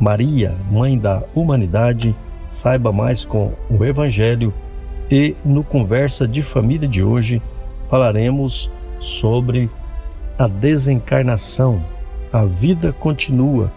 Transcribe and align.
Maria, 0.00 0.54
Mãe 0.70 0.98
da 0.98 1.22
Humanidade, 1.34 2.14
saiba 2.48 2.92
mais 2.92 3.24
com 3.24 3.52
o 3.68 3.84
Evangelho 3.84 4.52
e 5.10 5.34
no 5.44 5.62
Conversa 5.62 6.26
de 6.26 6.42
Família 6.42 6.88
de 6.88 7.02
hoje 7.02 7.40
falaremos 7.88 8.70
sobre 8.98 9.70
a 10.38 10.46
desencarnação, 10.46 11.82
a 12.32 12.44
vida 12.44 12.92
continua, 12.92 13.72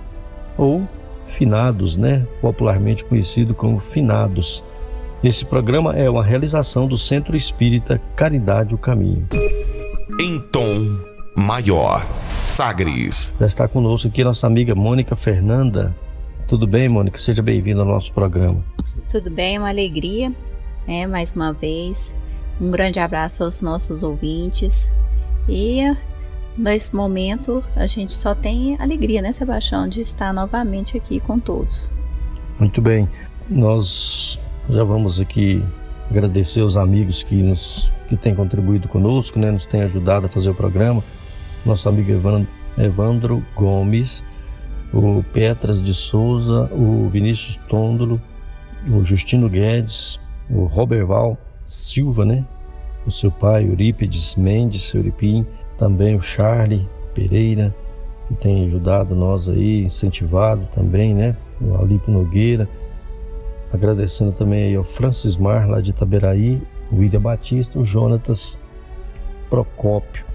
ou 0.58 0.88
finados, 1.28 1.98
né? 1.98 2.26
Popularmente 2.42 3.06
conhecido 3.06 3.54
como 3.54 3.80
finados. 3.80 4.64
Esse 5.23 5.45
programa 5.45 5.94
é 5.95 6.09
uma 6.09 6.23
realização 6.23 6.88
do 6.88 6.98
Centro 6.98 7.36
Espírita 7.36 8.02
Caridade 8.16 8.73
o 8.73 8.78
Caminho. 8.78 9.28
Em 10.20 10.39
tom 10.52 11.00
maior. 11.36 12.06
Sagres. 12.44 13.36
Já 13.39 13.45
está 13.45 13.67
conosco 13.67 14.08
aqui 14.08 14.23
nossa 14.23 14.48
amiga 14.48 14.73
Mônica 14.73 15.16
Fernanda. 15.16 15.95
Tudo 16.50 16.66
bem, 16.66 16.89
Mônica? 16.89 17.16
Seja 17.19 17.44
bem-vinda 17.44 17.81
ao 17.81 17.86
nosso 17.86 18.11
programa. 18.11 18.66
Tudo 19.08 19.30
bem, 19.30 19.58
é 19.58 19.59
uma 19.59 19.69
alegria, 19.69 20.33
né? 20.88 21.05
Mais 21.05 21.31
uma 21.31 21.53
vez. 21.53 22.16
Um 22.59 22.72
grande 22.72 23.00
abraço 23.00 23.44
aos 23.44 23.61
nossos 23.61 24.02
ouvintes. 24.02 24.92
E 25.47 25.95
nesse 26.58 26.95
momento 26.95 27.64
a 27.75 27.86
gente 27.86 28.16
só 28.16 28.33
tem 28.33 28.75
alegria, 28.80 29.22
né, 29.22 29.31
Sebastião, 29.31 29.88
de 29.88 30.02
estar 30.02 30.33
novamente 30.33 30.97
aqui 30.97 31.20
com 31.20 31.38
todos. 31.39 31.94
Muito 32.59 32.81
bem. 32.81 33.08
Nós 33.47 34.39
já 34.67 34.83
vamos 34.83 35.22
aqui 35.22 35.64
agradecer 36.09 36.64
os 36.64 36.75
amigos 36.75 37.22
que 37.22 37.36
nos 37.36 37.94
que 38.09 38.17
têm 38.17 38.33
contribuído 38.33 38.88
conosco, 38.88 39.38
né, 39.38 39.52
nos 39.52 39.67
têm 39.67 39.83
ajudado 39.83 40.25
a 40.25 40.30
fazer 40.30 40.50
o 40.50 40.55
programa 40.55 41.03
nosso 41.64 41.88
amigo 41.88 42.11
Evandro 42.77 43.44
Gomes, 43.55 44.23
o 44.94 45.23
Petras 45.34 45.82
de 45.82 45.94
Souza, 45.94 46.70
o 46.73 47.09
Vinícius 47.09 47.58
Tôndolo, 47.68 48.20
o 48.88 49.04
Justino 49.04 49.50
Guedes, 49.50 50.20
o 50.50 50.66
Roberval 50.66 51.38
Silva, 51.66 52.26
né? 52.26 52.45
O 53.06 53.12
seu 53.12 53.32
pai, 53.32 53.66
Eurípides 53.67 54.36
Mendes, 54.36 54.94
Euripim, 54.94 55.45
também 55.78 56.16
o 56.16 56.22
Charlie 56.22 56.88
Pereira, 57.14 57.73
que 58.28 58.34
tem 58.36 58.66
ajudado 58.66 59.16
nós 59.16 59.48
aí, 59.48 59.83
incentivado 59.83 60.67
também, 60.73 61.14
né? 61.14 61.36
O 61.61 61.76
Alipo 61.76 62.11
Nogueira. 62.11 62.67
Agradecendo 63.72 64.32
também 64.32 64.64
aí 64.64 64.76
ao 64.76 64.83
Francis 64.83 65.38
Mar, 65.38 65.70
lá 65.70 65.80
de 65.80 65.92
Itaberaí, 65.92 66.61
o 66.92 66.98
William 66.98 67.22
Batista, 67.22 67.78
o 67.78 67.86
Jonatas 67.86 68.60
Procópio 69.49 70.26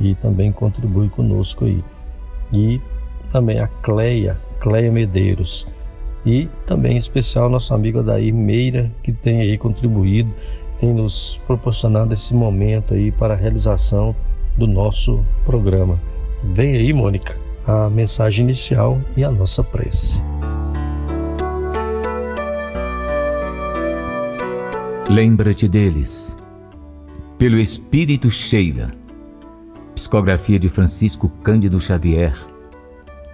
e 0.00 0.14
também 0.14 0.52
contribui 0.52 1.08
conosco 1.08 1.64
aí. 1.64 1.82
E 2.52 2.80
também 3.30 3.58
a 3.58 3.68
Cleia, 3.68 4.40
Cleia 4.60 4.90
Medeiros. 4.90 5.66
E 6.24 6.48
também 6.66 6.94
em 6.94 6.98
especial 6.98 7.48
nosso 7.48 7.72
amigo 7.72 8.00
Adair 8.00 8.34
Meira, 8.34 8.90
que 9.02 9.12
tem 9.12 9.40
aí 9.40 9.56
contribuído, 9.56 10.32
tem 10.76 10.92
nos 10.92 11.40
proporcionado 11.46 12.12
esse 12.12 12.34
momento 12.34 12.94
aí 12.94 13.10
para 13.10 13.34
a 13.34 13.36
realização 13.36 14.14
do 14.56 14.66
nosso 14.66 15.24
programa. 15.44 16.00
Vem 16.42 16.76
aí, 16.76 16.92
Mônica, 16.92 17.36
a 17.66 17.88
mensagem 17.88 18.44
inicial 18.44 19.00
e 19.16 19.24
a 19.24 19.30
nossa 19.30 19.62
prece. 19.62 20.22
Lembra-te 25.08 25.66
deles. 25.66 26.36
Pelo 27.38 27.56
Espírito 27.56 28.30
Sheila 28.30 28.92
Psicografia 29.98 30.60
de 30.60 30.68
Francisco 30.68 31.28
Cândido 31.42 31.80
Xavier. 31.80 32.32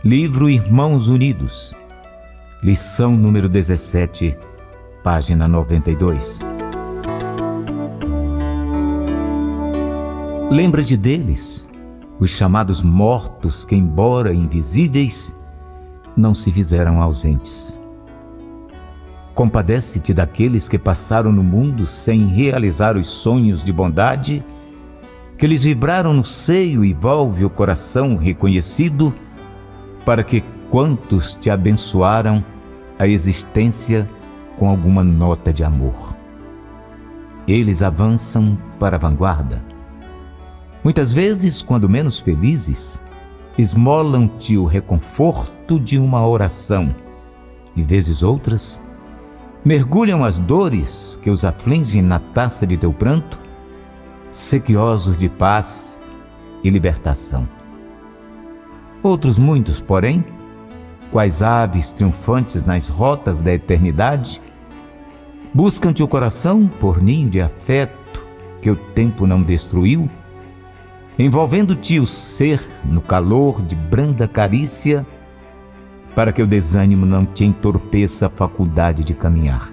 Livro 0.04 0.50
Irmãos 0.50 1.08
Unidos. 1.08 1.74
Lição 2.62 3.16
número 3.16 3.48
17, 3.48 4.36
página 5.02 5.48
92. 5.48 6.40
Lembra-te 10.50 10.94
deles, 10.94 11.66
os 12.20 12.30
chamados 12.32 12.82
mortos 12.82 13.64
que, 13.64 13.74
embora 13.74 14.34
invisíveis, 14.34 15.34
não 16.14 16.34
se 16.34 16.52
fizeram 16.52 17.00
ausentes. 17.00 17.80
Compadece-te 19.34 20.12
daqueles 20.12 20.68
que 20.68 20.78
passaram 20.78 21.32
no 21.32 21.42
mundo 21.42 21.86
sem 21.86 22.26
realizar 22.26 22.94
os 22.98 23.06
sonhos 23.06 23.64
de 23.64 23.72
bondade 23.72 24.44
que 25.38 25.46
lhes 25.46 25.62
vibraram 25.62 26.12
no 26.12 26.26
seio 26.26 26.84
e 26.84 26.92
volve 26.92 27.42
o 27.42 27.48
coração 27.48 28.16
reconhecido, 28.16 29.14
para 30.04 30.22
que 30.22 30.42
quantos 30.70 31.34
te 31.34 31.50
abençoaram 31.50 32.44
a 32.98 33.06
existência 33.06 34.08
com 34.58 34.68
alguma 34.68 35.02
nota 35.02 35.52
de 35.52 35.64
amor. 35.64 36.14
Eles 37.46 37.82
avançam 37.82 38.58
para 38.78 38.96
a 38.96 38.98
vanguarda. 38.98 39.62
Muitas 40.82 41.12
vezes, 41.12 41.62
quando 41.62 41.88
menos 41.88 42.18
felizes, 42.18 43.02
esmolam-te 43.56 44.56
o 44.56 44.64
reconforto 44.64 45.78
de 45.80 45.98
uma 45.98 46.26
oração, 46.26 46.94
e 47.76 47.82
vezes 47.82 48.22
outras, 48.22 48.80
mergulham 49.64 50.24
as 50.24 50.38
dores 50.38 51.18
que 51.22 51.30
os 51.30 51.44
afligem 51.44 52.02
na 52.02 52.18
taça 52.18 52.66
de 52.66 52.76
teu 52.76 52.92
pranto 52.92 53.38
sequiosos 54.30 55.16
de 55.16 55.28
paz 55.28 56.00
e 56.62 56.68
libertação. 56.68 57.48
Outros 59.04 59.38
muitos, 59.38 59.82
porém, 59.82 60.24
quais 61.12 61.42
aves 61.42 61.92
triunfantes 61.92 62.64
nas 62.64 62.88
rotas 62.88 63.42
da 63.42 63.52
eternidade, 63.52 64.40
buscam-te 65.52 66.02
o 66.02 66.08
coração 66.08 66.66
por 66.66 67.02
ninho 67.02 67.28
de 67.28 67.38
afeto 67.38 68.24
que 68.62 68.70
o 68.70 68.76
tempo 68.76 69.26
não 69.26 69.42
destruiu, 69.42 70.08
envolvendo-te 71.18 72.00
o 72.00 72.06
ser 72.06 72.66
no 72.82 73.02
calor 73.02 73.60
de 73.60 73.76
branda 73.76 74.26
carícia, 74.26 75.06
para 76.14 76.32
que 76.32 76.42
o 76.42 76.46
desânimo 76.46 77.04
não 77.04 77.26
te 77.26 77.44
entorpeça 77.44 78.28
a 78.28 78.30
faculdade 78.30 79.04
de 79.04 79.12
caminhar. 79.12 79.70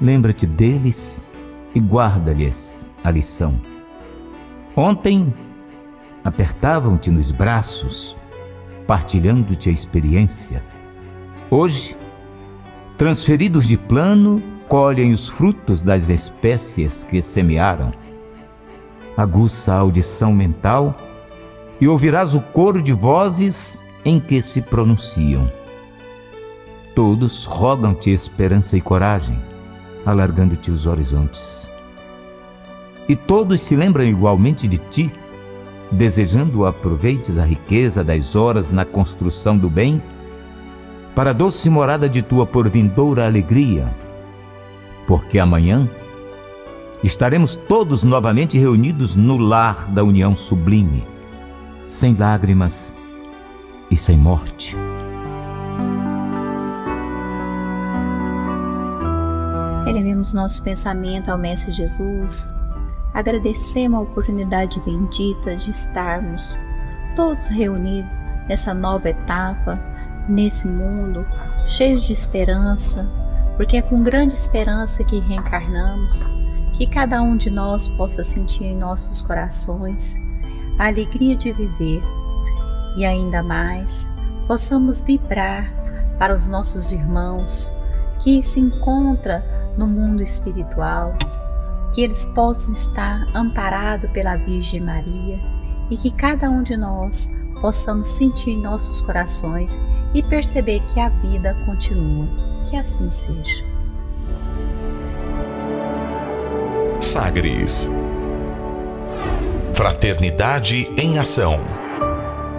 Lembra-te 0.00 0.46
deles 0.46 1.26
e 1.74 1.80
guarda-lhes 1.80 2.88
a 3.02 3.10
lição. 3.10 3.58
Ontem 4.76 5.34
apertavam-te 6.26 7.08
nos 7.08 7.30
braços, 7.30 8.16
partilhando-te 8.84 9.68
a 9.68 9.72
experiência. 9.72 10.60
Hoje, 11.48 11.96
transferidos 12.98 13.68
de 13.68 13.76
plano, 13.76 14.42
colhem 14.66 15.12
os 15.12 15.28
frutos 15.28 15.84
das 15.84 16.08
espécies 16.08 17.04
que 17.04 17.22
semearam. 17.22 17.92
Aguça 19.16 19.72
a 19.72 19.78
audição 19.78 20.32
mental 20.32 20.96
e 21.80 21.86
ouvirás 21.86 22.34
o 22.34 22.40
coro 22.40 22.82
de 22.82 22.92
vozes 22.92 23.84
em 24.04 24.18
que 24.18 24.42
se 24.42 24.60
pronunciam. 24.60 25.48
Todos 26.92 27.44
rogam-te 27.44 28.10
esperança 28.10 28.76
e 28.76 28.80
coragem, 28.80 29.40
alargando-te 30.04 30.72
os 30.72 30.86
horizontes 30.86 31.66
e 33.08 33.14
todos 33.14 33.60
se 33.60 33.76
lembram 33.76 34.04
igualmente 34.04 34.66
de 34.66 34.78
ti, 34.78 35.10
desejando 35.90 36.66
aproveites 36.66 37.38
a 37.38 37.44
riqueza 37.44 38.02
das 38.02 38.34
horas 38.34 38.70
na 38.70 38.84
construção 38.84 39.56
do 39.56 39.70
bem, 39.70 40.02
para 41.14 41.30
a 41.30 41.32
doce 41.32 41.70
morada 41.70 42.08
de 42.08 42.22
tua 42.22 42.44
porvindoura 42.44 43.24
alegria, 43.24 43.88
porque 45.06 45.38
amanhã 45.38 45.88
estaremos 47.02 47.54
todos 47.54 48.02
novamente 48.02 48.58
reunidos 48.58 49.16
no 49.16 49.36
lar 49.36 49.86
da 49.90 50.02
união 50.02 50.34
sublime, 50.34 51.04
sem 51.86 52.14
lágrimas 52.14 52.94
e 53.90 53.96
sem 53.96 54.18
morte. 54.18 54.76
Elevemos 59.86 60.34
nosso 60.34 60.62
pensamento 60.64 61.30
ao 61.30 61.38
Mestre 61.38 61.70
Jesus, 61.70 62.52
agradecemos 63.16 63.98
a 63.98 64.02
oportunidade 64.02 64.78
bendita 64.80 65.56
de 65.56 65.70
estarmos 65.70 66.58
todos 67.16 67.48
reunidos 67.48 68.10
nessa 68.46 68.74
nova 68.74 69.08
etapa, 69.08 69.80
nesse 70.28 70.68
mundo, 70.68 71.26
cheios 71.64 72.04
de 72.04 72.12
esperança, 72.12 73.08
porque 73.56 73.78
é 73.78 73.82
com 73.82 74.02
grande 74.02 74.34
esperança 74.34 75.02
que 75.02 75.18
reencarnamos, 75.18 76.28
que 76.76 76.86
cada 76.86 77.22
um 77.22 77.38
de 77.38 77.48
nós 77.48 77.88
possa 77.88 78.22
sentir 78.22 78.64
em 78.64 78.76
nossos 78.76 79.22
corações 79.22 80.20
a 80.78 80.88
alegria 80.88 81.34
de 81.34 81.50
viver 81.52 82.02
e 82.98 83.06
ainda 83.06 83.42
mais 83.42 84.10
possamos 84.46 85.00
vibrar 85.00 85.72
para 86.18 86.34
os 86.34 86.48
nossos 86.48 86.92
irmãos 86.92 87.72
que 88.18 88.42
se 88.42 88.60
encontram 88.60 89.42
no 89.78 89.86
mundo 89.86 90.22
espiritual, 90.22 91.16
que 91.92 92.02
eles 92.02 92.26
possam 92.26 92.72
estar 92.72 93.26
amparados 93.34 94.10
pela 94.10 94.36
Virgem 94.36 94.80
Maria 94.80 95.40
e 95.90 95.96
que 95.96 96.10
cada 96.10 96.50
um 96.50 96.62
de 96.62 96.76
nós 96.76 97.30
possamos 97.60 98.06
sentir 98.06 98.50
em 98.50 98.60
nossos 98.60 99.02
corações 99.02 99.80
e 100.12 100.22
perceber 100.22 100.80
que 100.80 101.00
a 101.00 101.08
vida 101.08 101.56
continua. 101.64 102.28
Que 102.68 102.76
assim 102.76 103.08
seja. 103.08 103.64
Sagres 107.00 107.88
Fraternidade 109.72 110.90
em 110.98 111.18
Ação 111.18 111.60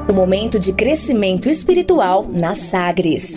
O 0.07 0.13
momento 0.13 0.59
de 0.59 0.71
crescimento 0.71 1.49
espiritual 1.49 2.25
na 2.29 2.55
Sagres. 2.55 3.33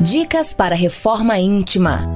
Dicas 0.00 0.52
para 0.54 0.74
reforma 0.74 1.38
íntima. 1.38 2.15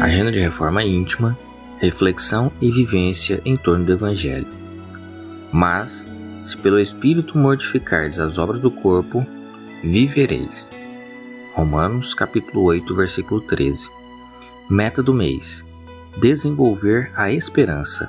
Agenda 0.00 0.32
de 0.32 0.40
reforma 0.40 0.82
íntima, 0.82 1.38
reflexão 1.78 2.50
e 2.58 2.70
vivência 2.70 3.42
em 3.44 3.54
torno 3.54 3.84
do 3.84 3.92
Evangelho. 3.92 4.46
Mas, 5.52 6.08
se 6.42 6.56
pelo 6.56 6.80
Espírito 6.80 7.36
mortificardes 7.36 8.18
as 8.18 8.38
obras 8.38 8.62
do 8.62 8.70
corpo, 8.70 9.26
vivereis. 9.84 10.70
Romanos 11.52 12.14
capítulo 12.14 12.64
8, 12.64 12.96
versículo 12.96 13.42
13. 13.42 13.90
Meta 14.70 15.02
do 15.02 15.12
mês: 15.12 15.66
desenvolver 16.18 17.12
a 17.14 17.30
esperança. 17.30 18.08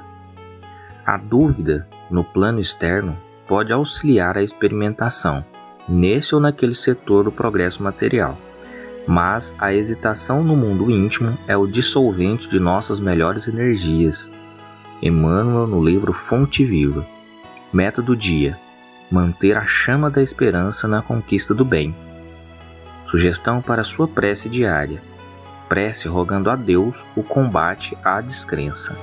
A 1.06 1.18
dúvida 1.18 1.86
no 2.10 2.24
plano 2.24 2.62
externo 2.62 3.18
pode 3.50 3.74
auxiliar 3.74 4.38
a 4.38 4.44
experimentação, 4.44 5.44
nesse 5.90 6.34
ou 6.34 6.40
naquele 6.40 6.74
setor 6.74 7.26
do 7.26 7.34
progresso 7.34 7.84
material 7.84 8.38
mas 9.08 9.56
a 9.58 9.74
hesitação 9.74 10.44
no 10.44 10.56
mundo 10.56 10.90
íntimo 10.90 11.38
é 11.48 11.58
o 11.58 11.68
dissolvente 11.68 12.48
de 12.48 12.60
nossas 12.60 13.00
melhores 13.00 13.48
energias. 13.48 14.32
Emmanuel 15.02 15.68
no 15.68 15.84
livro 15.84 16.14
Fonte 16.14 16.64
Viva. 16.64 17.06
Meta 17.74 18.02
do 18.02 18.16
dia: 18.16 18.58
manter 19.10 19.58
a 19.58 19.66
chama 19.66 20.10
da 20.10 20.22
esperança 20.22 20.88
na 20.88 21.02
conquista 21.02 21.54
do 21.54 21.66
bem. 21.66 21.96
Sugestão 23.08 23.62
para 23.62 23.84
sua 23.84 24.08
prece 24.08 24.48
diária: 24.48 25.02
prece 25.68 26.08
rogando 26.08 26.50
a 26.50 26.56
Deus 26.56 27.06
o 27.16 27.24
combate 27.24 27.98
à 28.04 28.22
descrença. 28.22 28.96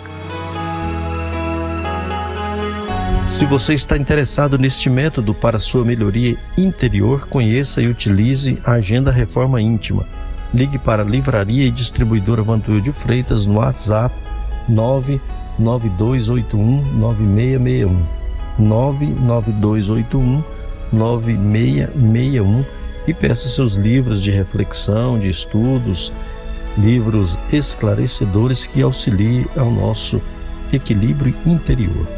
Se 3.25 3.45
você 3.45 3.75
está 3.75 3.97
interessado 3.97 4.59
neste 4.59 4.89
método 4.89 5.35
para 5.35 5.59
sua 5.59 5.85
melhoria 5.85 6.37
interior, 6.57 7.27
conheça 7.29 7.83
e 7.83 7.87
utilize 7.87 8.59
a 8.65 8.73
Agenda 8.73 9.11
Reforma 9.11 9.61
Íntima. 9.61 10.07
Ligue 10.53 10.79
para 10.79 11.03
a 11.03 11.07
Livraria 11.07 11.65
e 11.65 11.71
Distribuidora 11.71 12.43
Vantuil 12.43 12.81
de 12.81 12.91
Freitas 12.91 13.45
no 13.45 13.59
WhatsApp 13.59 14.15
99281 14.69 16.95
9661. 16.95 18.19
99281 18.59 20.43
9661 20.93 22.65
e 23.07 23.15
peça 23.15 23.49
seus 23.49 23.75
livros 23.75 24.23
de 24.23 24.31
reflexão, 24.31 25.19
de 25.19 25.29
estudos, 25.29 26.13
livros 26.77 27.39
esclarecedores 27.53 28.67
que 28.67 28.83
auxiliem 28.83 29.47
ao 29.57 29.71
nosso 29.71 30.21
equilíbrio 30.73 31.35
interior. 31.47 32.18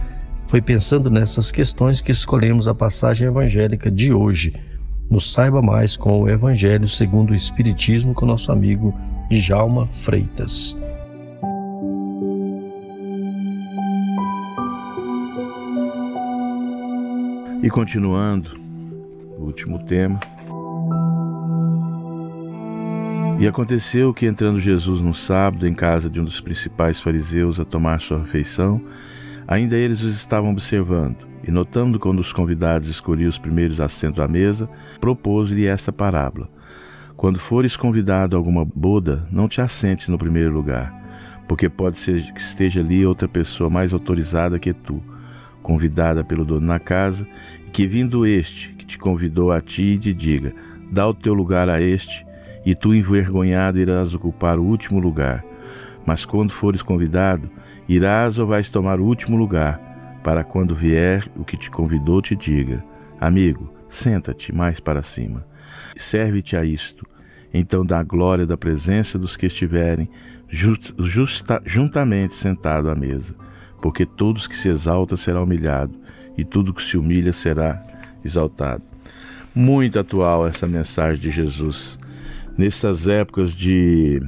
foi 0.51 0.61
pensando 0.61 1.09
nessas 1.09 1.49
questões 1.49 2.01
que 2.01 2.11
escolhemos 2.11 2.67
a 2.67 2.75
passagem 2.75 3.25
evangélica 3.25 3.89
de 3.89 4.13
hoje. 4.13 4.53
Nos 5.09 5.31
saiba 5.31 5.61
mais 5.61 5.95
com 5.95 6.23
o 6.23 6.29
Evangelho 6.29 6.89
segundo 6.89 7.31
o 7.31 7.33
Espiritismo 7.33 8.13
com 8.13 8.25
nosso 8.25 8.51
amigo 8.51 8.93
Djalma 9.29 9.87
Freitas. 9.87 10.75
E 17.63 17.69
continuando, 17.69 18.59
o 19.39 19.43
último 19.45 19.79
tema. 19.85 20.19
E 23.39 23.47
aconteceu 23.47 24.13
que, 24.13 24.25
entrando 24.25 24.59
Jesus 24.59 24.99
no 24.99 25.13
sábado 25.13 25.65
em 25.65 25.73
casa 25.73 26.09
de 26.09 26.19
um 26.19 26.25
dos 26.25 26.41
principais 26.41 26.99
fariseus 26.99 27.57
a 27.57 27.63
tomar 27.63 28.01
sua 28.01 28.19
refeição, 28.19 28.81
Ainda 29.47 29.75
eles 29.75 30.01
os 30.01 30.15
estavam 30.15 30.51
observando, 30.51 31.27
e 31.43 31.51
notando 31.51 31.99
quando 31.99 32.19
os 32.19 32.31
convidados 32.31 32.87
escolhiam 32.87 33.29
os 33.29 33.37
primeiros 33.37 33.81
assentos 33.81 34.19
à 34.19 34.27
mesa, 34.27 34.69
propôs-lhe 34.99 35.65
esta 35.65 35.91
parábola: 35.91 36.49
Quando 37.17 37.39
fores 37.39 37.75
convidado 37.75 38.35
a 38.35 38.39
alguma 38.39 38.63
boda, 38.63 39.27
não 39.31 39.47
te 39.47 39.61
assentes 39.61 40.07
no 40.07 40.17
primeiro 40.17 40.51
lugar, 40.51 40.93
porque 41.47 41.67
pode 41.67 41.97
ser 41.97 42.31
que 42.33 42.39
esteja 42.39 42.81
ali 42.81 43.05
outra 43.05 43.27
pessoa 43.27 43.69
mais 43.69 43.93
autorizada 43.93 44.59
que 44.59 44.73
tu, 44.73 45.03
convidada 45.61 46.23
pelo 46.23 46.45
dono 46.45 46.65
na 46.65 46.79
casa, 46.79 47.27
e 47.67 47.71
que 47.71 47.87
vindo 47.87 48.25
este, 48.25 48.69
que 48.73 48.85
te 48.85 48.97
convidou 48.97 49.51
a 49.51 49.59
ti, 49.59 49.97
te 49.97 50.13
diga: 50.13 50.53
Dá 50.91 51.07
o 51.07 51.13
teu 51.13 51.33
lugar 51.33 51.69
a 51.69 51.81
este, 51.81 52.25
e 52.65 52.75
tu 52.75 52.93
envergonhado 52.93 53.79
irás 53.79 54.13
ocupar 54.13 54.59
o 54.59 54.63
último 54.63 54.99
lugar. 54.99 55.43
Mas 56.05 56.25
quando 56.25 56.51
fores 56.51 56.81
convidado, 56.81 57.49
Irás 57.91 58.39
ou 58.39 58.47
vais 58.47 58.69
tomar 58.69 59.01
o 59.01 59.03
último 59.03 59.35
lugar, 59.35 59.77
para 60.23 60.45
quando 60.45 60.73
vier 60.73 61.29
o 61.35 61.43
que 61.43 61.57
te 61.57 61.69
convidou 61.69 62.21
te 62.21 62.37
diga: 62.37 62.81
Amigo, 63.19 63.69
senta-te 63.89 64.55
mais 64.55 64.79
para 64.79 65.03
cima. 65.03 65.45
Serve-te 65.97 66.55
a 66.55 66.63
isto. 66.63 67.05
Então 67.53 67.85
dá 67.85 68.01
glória 68.01 68.45
da 68.45 68.55
presença 68.55 69.19
dos 69.19 69.35
que 69.35 69.45
estiverem 69.45 70.09
justa, 70.47 71.61
juntamente 71.65 72.33
sentado 72.33 72.89
à 72.89 72.95
mesa. 72.95 73.35
Porque 73.81 74.05
todos 74.05 74.47
que 74.47 74.55
se 74.55 74.69
exalta 74.69 75.17
será 75.17 75.43
humilhado, 75.43 75.99
e 76.37 76.45
tudo 76.45 76.73
que 76.73 76.81
se 76.81 76.95
humilha 76.95 77.33
será 77.33 77.83
exaltado. 78.23 78.83
muito 79.53 79.99
atual 79.99 80.47
essa 80.47 80.65
mensagem 80.65 81.19
de 81.19 81.29
Jesus. 81.29 81.99
Nessas 82.57 83.09
épocas 83.09 83.51
de, 83.53 84.21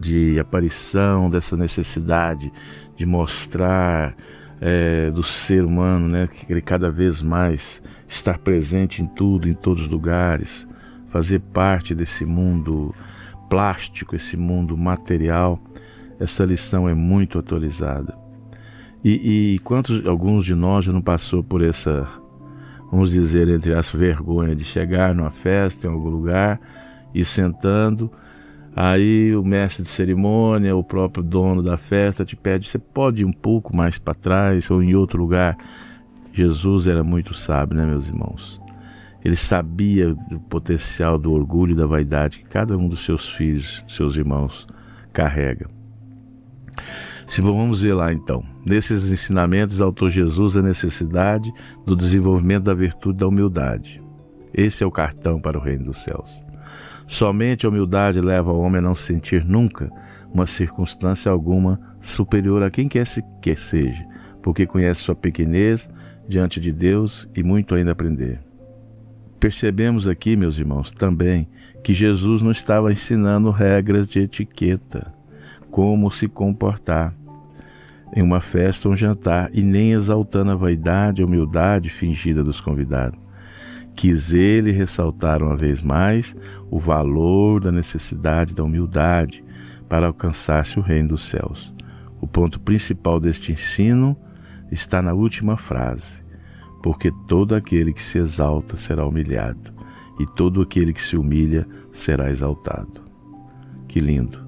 de 0.00 0.40
aparição, 0.40 1.30
dessa 1.30 1.56
necessidade 1.56 2.50
de 2.98 3.06
mostrar 3.06 4.16
é, 4.60 5.08
do 5.12 5.22
ser 5.22 5.64
humano, 5.64 6.08
né, 6.08 6.26
que 6.26 6.52
ele 6.52 6.60
cada 6.60 6.90
vez 6.90 7.22
mais 7.22 7.80
estar 8.08 8.38
presente 8.38 9.00
em 9.00 9.06
tudo, 9.06 9.48
em 9.48 9.54
todos 9.54 9.84
os 9.84 9.88
lugares, 9.88 10.66
fazer 11.08 11.38
parte 11.38 11.94
desse 11.94 12.24
mundo 12.24 12.92
plástico, 13.48 14.16
esse 14.16 14.36
mundo 14.36 14.76
material, 14.76 15.60
essa 16.18 16.44
lição 16.44 16.88
é 16.88 16.94
muito 16.94 17.38
atualizada. 17.38 18.18
E, 19.04 19.54
e 19.54 19.58
quantos 19.60 20.04
alguns 20.04 20.44
de 20.44 20.56
nós 20.56 20.84
já 20.84 20.92
não 20.92 21.00
passou 21.00 21.40
por 21.44 21.62
essa, 21.62 22.08
vamos 22.90 23.12
dizer 23.12 23.48
entre 23.48 23.74
as 23.74 23.92
vergonha 23.92 24.56
de 24.56 24.64
chegar 24.64 25.14
numa 25.14 25.30
festa 25.30 25.86
em 25.86 25.90
algum 25.90 26.10
lugar 26.10 26.60
e 27.14 27.24
sentando, 27.24 28.10
aí 28.74 29.34
o 29.34 29.44
mestre 29.44 29.82
de 29.82 29.88
cerimônia, 29.88 30.76
o 30.76 30.84
próprio 30.84 31.22
dono 31.22 31.62
da 31.62 31.76
festa 31.76 32.24
te 32.24 32.36
pede, 32.36 32.68
você 32.68 32.78
pode 32.78 33.22
ir 33.22 33.24
um 33.24 33.32
pouco 33.32 33.76
mais 33.76 33.98
para 33.98 34.14
trás 34.14 34.70
ou 34.70 34.82
em 34.82 34.94
outro 34.94 35.20
lugar. 35.20 35.56
Jesus 36.32 36.86
era 36.86 37.02
muito 37.02 37.34
sábio, 37.34 37.76
né, 37.76 37.84
meus 37.84 38.06
irmãos? 38.06 38.60
Ele 39.24 39.36
sabia 39.36 40.14
do 40.14 40.38
potencial 40.38 41.18
do 41.18 41.32
orgulho 41.32 41.72
e 41.72 41.76
da 41.76 41.86
vaidade 41.86 42.38
que 42.38 42.44
cada 42.44 42.76
um 42.76 42.88
dos 42.88 43.04
seus 43.04 43.28
filhos, 43.28 43.84
seus 43.88 44.16
irmãos, 44.16 44.66
carrega. 45.12 45.68
Se 47.26 47.42
vamos 47.42 47.82
ver 47.82 47.92
lá 47.92 48.12
então, 48.12 48.42
nesses 48.64 49.10
ensinamentos, 49.10 49.82
autor 49.82 50.10
Jesus 50.10 50.56
a 50.56 50.62
necessidade 50.62 51.52
do 51.84 51.94
desenvolvimento 51.94 52.64
da 52.64 52.74
virtude 52.74 53.18
da 53.18 53.28
humildade. 53.28 54.00
Esse 54.54 54.82
é 54.82 54.86
o 54.86 54.90
cartão 54.90 55.38
para 55.40 55.58
o 55.58 55.60
reino 55.60 55.84
dos 55.84 55.98
céus. 56.02 56.47
Somente 57.08 57.64
a 57.64 57.70
humildade 57.70 58.20
leva 58.20 58.52
o 58.52 58.60
homem 58.60 58.80
a 58.80 58.82
não 58.82 58.94
sentir 58.94 59.42
nunca 59.42 59.90
uma 60.30 60.44
circunstância 60.44 61.32
alguma 61.32 61.80
superior 62.02 62.62
a 62.62 62.70
quem 62.70 62.86
quer 62.86 63.06
que 63.40 63.56
seja, 63.56 64.06
porque 64.42 64.66
conhece 64.66 65.00
sua 65.00 65.14
pequenez 65.14 65.88
diante 66.28 66.60
de 66.60 66.70
Deus 66.70 67.26
e 67.34 67.42
muito 67.42 67.74
ainda 67.74 67.92
aprender. 67.92 68.40
Percebemos 69.40 70.06
aqui, 70.06 70.36
meus 70.36 70.58
irmãos, 70.58 70.90
também 70.90 71.48
que 71.82 71.94
Jesus 71.94 72.42
não 72.42 72.50
estava 72.50 72.92
ensinando 72.92 73.50
regras 73.50 74.06
de 74.06 74.20
etiqueta, 74.20 75.14
como 75.70 76.10
se 76.10 76.28
comportar 76.28 77.14
em 78.14 78.22
uma 78.22 78.40
festa 78.40 78.86
ou 78.86 78.92
um 78.92 78.96
jantar, 78.96 79.48
e 79.54 79.62
nem 79.62 79.92
exaltando 79.92 80.50
a 80.50 80.56
vaidade 80.56 81.22
e 81.22 81.24
humildade 81.24 81.88
fingida 81.88 82.44
dos 82.44 82.60
convidados. 82.60 83.27
Quis 83.98 84.32
ele 84.32 84.70
ressaltar 84.70 85.42
uma 85.42 85.56
vez 85.56 85.82
mais 85.82 86.36
o 86.70 86.78
valor 86.78 87.60
da 87.60 87.72
necessidade 87.72 88.54
da 88.54 88.62
humildade 88.62 89.42
para 89.88 90.06
alcançar-se 90.06 90.78
o 90.78 90.82
reino 90.82 91.08
dos 91.08 91.28
céus. 91.28 91.74
O 92.20 92.26
ponto 92.28 92.60
principal 92.60 93.18
deste 93.18 93.50
ensino 93.50 94.16
está 94.70 95.02
na 95.02 95.12
última 95.14 95.56
frase: 95.56 96.22
porque 96.80 97.10
todo 97.26 97.56
aquele 97.56 97.92
que 97.92 98.00
se 98.00 98.18
exalta 98.18 98.76
será 98.76 99.04
humilhado, 99.04 99.74
e 100.20 100.26
todo 100.26 100.62
aquele 100.62 100.92
que 100.92 101.02
se 101.02 101.16
humilha 101.16 101.66
será 101.90 102.30
exaltado. 102.30 103.02
Que 103.88 103.98
lindo! 103.98 104.38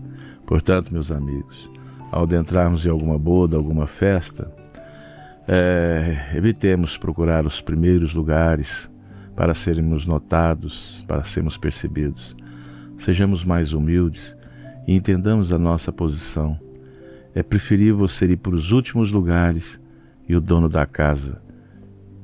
Portanto, 0.46 0.92
meus 0.92 1.10
amigos, 1.10 1.68
ao 2.12 2.22
adentrarmos 2.22 2.86
em 2.86 2.90
alguma 2.90 3.18
boda, 3.18 3.56
alguma 3.56 3.88
festa, 3.88 4.54
é, 5.48 6.30
evitemos 6.36 6.96
procurar 6.96 7.44
os 7.44 7.60
primeiros 7.60 8.14
lugares 8.14 8.88
para 9.40 9.54
sermos 9.54 10.04
notados, 10.04 11.02
para 11.08 11.24
sermos 11.24 11.56
percebidos. 11.56 12.36
Sejamos 12.98 13.42
mais 13.42 13.72
humildes 13.72 14.36
e 14.86 14.94
entendamos 14.94 15.50
a 15.50 15.58
nossa 15.58 15.90
posição. 15.90 16.60
É 17.34 17.42
preferível 17.42 17.96
você 17.96 18.26
ir 18.26 18.36
para 18.36 18.54
os 18.54 18.70
últimos 18.70 19.10
lugares 19.10 19.80
e 20.28 20.36
o 20.36 20.42
dono 20.42 20.68
da 20.68 20.84
casa 20.84 21.40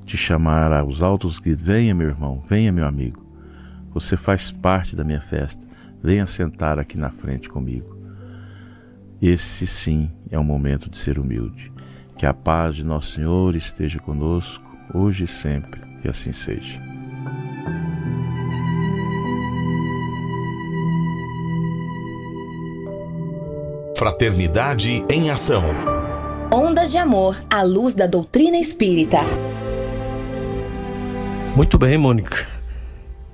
te 0.04 0.14
chamar 0.14 0.70
aos 0.74 1.00
altos 1.00 1.38
gritos: 1.38 1.64
Venha, 1.64 1.94
meu 1.94 2.08
irmão, 2.08 2.44
venha, 2.46 2.70
meu 2.70 2.86
amigo. 2.86 3.26
Você 3.94 4.14
faz 4.14 4.50
parte 4.50 4.94
da 4.94 5.02
minha 5.02 5.22
festa. 5.22 5.66
Venha 6.02 6.26
sentar 6.26 6.78
aqui 6.78 6.98
na 6.98 7.08
frente 7.08 7.48
comigo. 7.48 7.96
Esse 9.22 9.66
sim 9.66 10.10
é 10.30 10.38
o 10.38 10.44
momento 10.44 10.90
de 10.90 10.98
ser 10.98 11.18
humilde. 11.18 11.72
Que 12.18 12.26
a 12.26 12.34
paz 12.34 12.76
de 12.76 12.84
Nosso 12.84 13.12
Senhor 13.12 13.54
esteja 13.54 13.98
conosco, 14.00 14.62
hoje 14.92 15.24
e 15.24 15.26
sempre, 15.26 15.80
que 16.02 16.08
assim 16.08 16.34
seja. 16.34 16.95
Fraternidade 23.96 25.04
em 25.10 25.30
Ação. 25.30 25.62
Ondas 26.52 26.90
de 26.90 26.98
Amor 26.98 27.36
à 27.50 27.62
luz 27.62 27.94
da 27.94 28.06
doutrina 28.06 28.58
espírita. 28.58 29.18
Muito 31.56 31.78
bem, 31.78 31.96
Mônica. 31.96 32.46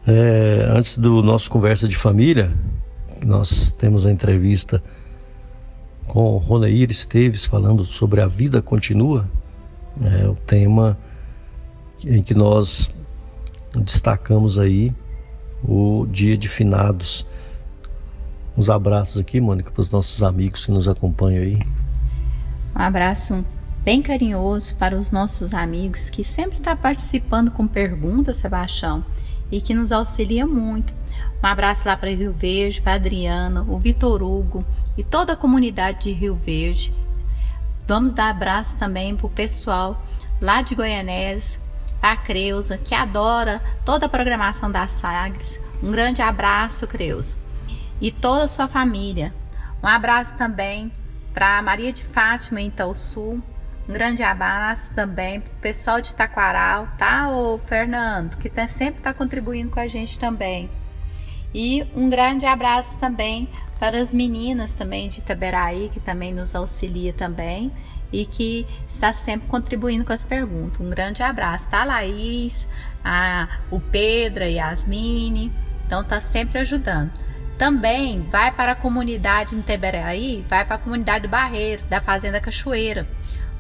É, 0.07 0.67
antes 0.71 0.97
do 0.99 1.23
nosso 1.23 1.51
conversa 1.51 1.89
de 1.89 1.97
família, 1.97 2.51
nós 3.25 3.73
temos 3.73 4.07
a 4.07 4.11
entrevista 4.11 4.83
com 6.07 6.37
Roneir 6.37 6.91
Esteves 6.91 7.45
falando 7.45 7.85
sobre 7.85 8.21
a 8.21 8.27
vida 8.27 8.63
continua, 8.63 9.29
é 10.01 10.29
o 10.29 10.35
tema 10.35 10.97
em 12.05 12.23
que 12.23 12.35
nós 12.35 12.91
destacamos 13.81 14.59
aí 14.59 14.95
o 15.63 16.07
dia 16.11 16.37
de 16.37 16.49
finados. 16.49 17.27
Uns 18.57 18.69
abraços 18.69 19.21
aqui, 19.21 19.41
Mônica, 19.41 19.71
para 19.71 19.81
os 19.81 19.91
nossos 19.91 20.23
amigos 20.23 20.67
que 20.67 20.73
nos 20.73 20.89
acompanham 20.89 21.43
aí. 21.43 21.59
Um 22.75 22.83
abraço 22.83 23.45
bem 23.83 24.03
carinhoso 24.03 24.75
para 24.77 24.97
os 24.97 25.11
nossos 25.11 25.55
amigos 25.55 26.09
que 26.11 26.23
sempre 26.23 26.55
está 26.55 26.77
participando 26.77 27.51
com 27.51 27.67
perguntas, 27.67 28.39
Sebastião, 28.39 29.05
e 29.51 29.61
que 29.61 29.75
nos 29.75 29.91
auxilia 29.91 30.47
muito. 30.47 30.93
Um 31.43 31.47
abraço 31.47 31.87
lá 31.87 31.97
para 31.97 32.11
Rio 32.11 32.33
Verde, 32.33 32.81
para 32.81 32.95
Adriana, 32.95 33.63
o 33.69 33.79
Vitor 33.79 34.23
Hugo, 34.23 34.65
e 34.97 35.03
toda 35.03 35.33
a 35.33 35.37
comunidade 35.37 36.05
de 36.05 36.13
Rio 36.13 36.35
Verde. 36.35 36.93
Vamos 37.87 38.13
dar 38.13 38.31
abraço 38.31 38.79
também 38.79 39.17
para 39.17 39.27
o 39.27 39.31
pessoal 39.31 40.03
lá 40.41 40.63
de 40.63 40.75
Goianese, 42.03 42.09
a 42.13 42.17
Creuza, 42.17 42.79
que 42.79 42.95
adora 42.95 43.63
toda 43.85 44.07
a 44.07 44.09
programação 44.09 44.71
da 44.71 44.89
Sagres. 44.89 45.63
Um 45.81 45.93
grande 45.93 46.21
abraço, 46.21 46.87
Creuza. 46.87 47.39
E 48.01 48.11
toda 48.11 48.45
a 48.45 48.49
sua 48.49 48.67
família. 48.67 49.33
Um 49.83 49.87
abraço 49.87 50.37
também 50.37 50.93
para 51.33 51.63
Maria 51.63 51.93
de 51.93 52.05
Fátima 52.05 52.61
em 52.61 52.73
Sul. 52.95 53.41
Um 53.89 53.93
grande 53.93 54.23
abraço 54.23 54.95
também 54.95 55.41
para 55.41 55.53
o 55.53 55.57
pessoal 55.57 56.01
de 56.01 56.15
Taquaral, 56.15 56.89
tá, 56.97 57.29
o 57.31 57.59
Fernando, 57.59 58.37
que 58.37 58.49
tá, 58.49 58.67
sempre 58.69 59.01
está 59.01 59.13
contribuindo 59.13 59.71
com 59.71 59.81
a 59.81 59.89
gente 59.89 60.19
também. 60.19 60.71
E 61.53 61.85
um 61.95 62.09
grande 62.09 62.47
abraço 62.47 62.97
também 62.99 63.49
para 63.79 63.99
as 63.99 64.15
meninas 64.15 64.75
também 64.75 65.09
de 65.09 65.19
Itaberaí, 65.19 65.91
que 65.93 65.99
também 65.99 66.33
nos 66.33 66.55
auxilia 66.55 67.13
também 67.13 67.73
e 68.13 68.27
que 68.27 68.67
está 68.87 69.13
sempre 69.13 69.49
contribuindo 69.49 70.05
com 70.05 70.13
as 70.13 70.27
perguntas. 70.27 70.81
Um 70.81 70.91
grande 70.91 71.23
abraço, 71.23 71.71
tá, 71.71 71.83
Laís, 71.83 72.69
a, 73.05 73.49
o 73.71 73.81
Pedro, 73.81 74.45
a 74.45 74.47
Yasmine, 74.47 75.53
então 75.87 76.05
tá 76.05 76.21
sempre 76.21 76.59
ajudando. 76.59 77.11
Também 77.57 78.23
vai 78.31 78.51
para 78.53 78.73
a 78.73 78.77
comunidade 78.77 79.55
em 79.55 79.61
Itaberaí, 79.61 80.45
vai 80.49 80.65
para 80.65 80.77
a 80.77 80.79
comunidade 80.79 81.23
do 81.23 81.31
Barreiro, 81.31 81.83
da 81.85 82.01
Fazenda 82.01 82.41
Cachoeira. 82.41 83.07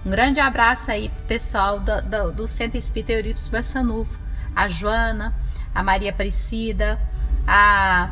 Um 0.05 0.11
grande 0.11 0.41
abraço 0.41 0.91
aí 0.91 1.09
pro 1.09 1.25
pessoal 1.27 1.79
do, 1.79 2.03
do, 2.03 2.33
do 2.33 2.49
Centro 2.49 2.77
Espírita 2.77 3.13
Eurípides 3.13 3.49
Barçanufo, 3.49 4.19
a 4.55 4.67
Joana, 4.67 5.35
a 5.75 5.83
Maria 5.83 6.11
Aparecida, 6.11 7.01
a, 7.47 8.11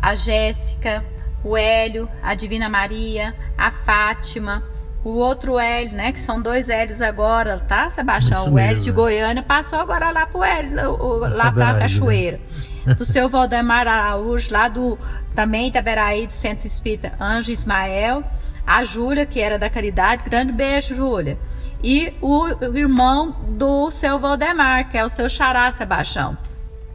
a 0.00 0.14
Jéssica, 0.14 1.02
o 1.42 1.56
Hélio, 1.56 2.08
a 2.22 2.34
Divina 2.34 2.68
Maria, 2.68 3.34
a 3.56 3.70
Fátima, 3.70 4.62
o 5.04 5.10
outro 5.10 5.58
Hélio, 5.58 5.92
né? 5.92 6.12
Que 6.12 6.20
são 6.20 6.40
dois 6.40 6.68
Hélios 6.68 7.00
agora, 7.00 7.58
tá, 7.58 7.90
Sebastião? 7.90 8.42
Isso 8.42 8.50
o 8.50 8.58
Hélio 8.58 8.76
mesmo. 8.76 8.84
de 8.84 8.92
Goiânia 8.92 9.42
passou 9.42 9.80
agora 9.80 10.10
lá 10.10 10.26
pro 10.26 10.42
Hélio, 10.42 10.92
o, 10.92 11.18
lá 11.18 11.50
pra 11.50 11.70
a 11.70 11.72
né? 11.74 11.80
Cachoeira. 11.80 12.40
Né? 12.84 12.96
Do 12.96 13.04
seu 13.04 13.28
Valdemar 13.28 13.86
Araújo, 13.86 14.52
lá 14.52 14.66
do 14.66 14.98
também 15.36 15.68
Itaberaí, 15.68 16.26
do 16.26 16.32
Centro 16.32 16.66
Espírita 16.66 17.12
Anjo 17.20 17.52
Ismael. 17.52 18.24
A 18.66 18.82
Júlia, 18.82 19.24
que 19.24 19.38
era 19.38 19.56
da 19.56 19.70
Caridade. 19.70 20.24
Grande 20.24 20.50
beijo, 20.50 20.92
Júlia. 20.92 21.38
E 21.80 22.12
o, 22.20 22.42
o 22.46 22.76
irmão 22.76 23.36
do 23.50 23.88
seu 23.92 24.18
Valdemar, 24.18 24.90
que 24.90 24.98
é 24.98 25.04
o 25.04 25.08
seu 25.08 25.28
xará, 25.28 25.70
Sebastião. 25.70 26.36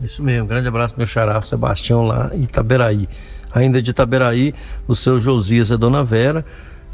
Isso 0.02 0.22
mesmo, 0.22 0.46
grande 0.46 0.68
abraço 0.68 0.94
meu 0.98 1.08
xará, 1.08 1.42
Sebastião, 1.42 2.04
lá 2.04 2.32
em 2.34 2.42
Itaberaí 2.42 3.08
ainda 3.58 3.82
de 3.82 3.92
Itaberaí, 3.92 4.54
o 4.88 4.96
seu 4.96 5.20
Josias 5.20 5.70
e 5.70 5.74
a 5.74 5.78
dona 5.78 6.04
Vera. 6.04 6.46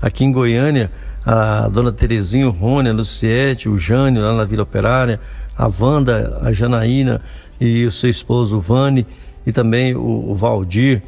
Aqui 0.04 0.26
em 0.26 0.34
Goiânia, 0.34 0.92
a 1.26 1.70
dona 1.70 1.90
Terezinha, 1.90 2.46
o 2.46 2.52
Rony, 2.52 2.90
a 2.90 2.92
Luciete, 2.92 3.70
o 3.70 3.80
Jânio 3.80 4.22
lá 4.22 4.36
na 4.36 4.44
Vila 4.44 4.64
Operária, 4.64 5.18
a 5.58 5.72
Wanda, 5.80 6.40
a 6.42 6.52
Janaína 6.52 7.22
e 7.58 7.86
o 7.86 7.92
seu 7.92 8.10
esposo 8.10 8.60
Vane 8.60 9.08
e 9.46 9.54
também 9.54 9.96
o, 9.96 10.30
o 10.30 10.36
Valdir, 10.36 11.02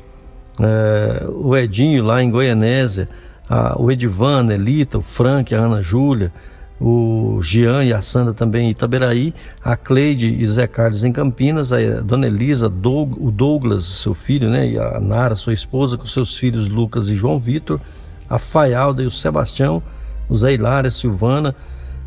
é, 0.62 1.26
o 1.28 1.58
Edinho 1.58 2.06
lá 2.06 2.24
em 2.24 2.32
Goianésia, 2.32 3.10
a, 3.50 3.76
o 3.78 3.92
Edivan, 3.92 4.50
a 4.50 4.54
Elita, 4.54 4.98
o 4.98 5.02
Frank, 5.02 5.54
a 5.54 5.60
Ana 5.60 5.82
Júlia, 5.82 6.32
o 6.80 7.42
Jean 7.42 7.84
e 7.84 7.92
a 7.92 8.02
Sandra 8.02 8.34
também 8.34 8.68
em 8.68 8.70
Itaberaí, 8.70 9.34
a 9.62 9.76
Cleide 9.76 10.42
e 10.42 10.48
Zé 10.48 10.68
Carlos 10.68 11.04
em 11.04 11.12
Campinas, 11.12 11.74
a 11.74 11.80
Dona 12.00 12.28
Elisa, 12.28 12.70
Doug, 12.70 13.12
o 13.20 13.30
Douglas, 13.30 13.84
seu 13.84 14.14
filho, 14.14 14.50
né, 14.50 14.70
e 14.70 14.80
a 14.80 15.02
Nara, 15.02 15.36
sua 15.36 15.52
esposa, 15.52 15.98
com 15.98 16.06
seus 16.06 16.38
filhos 16.38 16.70
Lucas 16.70 17.10
e 17.10 17.16
João 17.18 17.42
Vitor, 17.42 17.82
a 18.30 18.40
Faialda 18.40 19.04
e 19.04 19.06
o 19.06 19.12
Sebastião, 19.12 19.82
o 20.28 20.36
Zé 20.36 20.54
Hilária, 20.54 20.88
a 20.88 20.92
Silvana, 20.92 21.56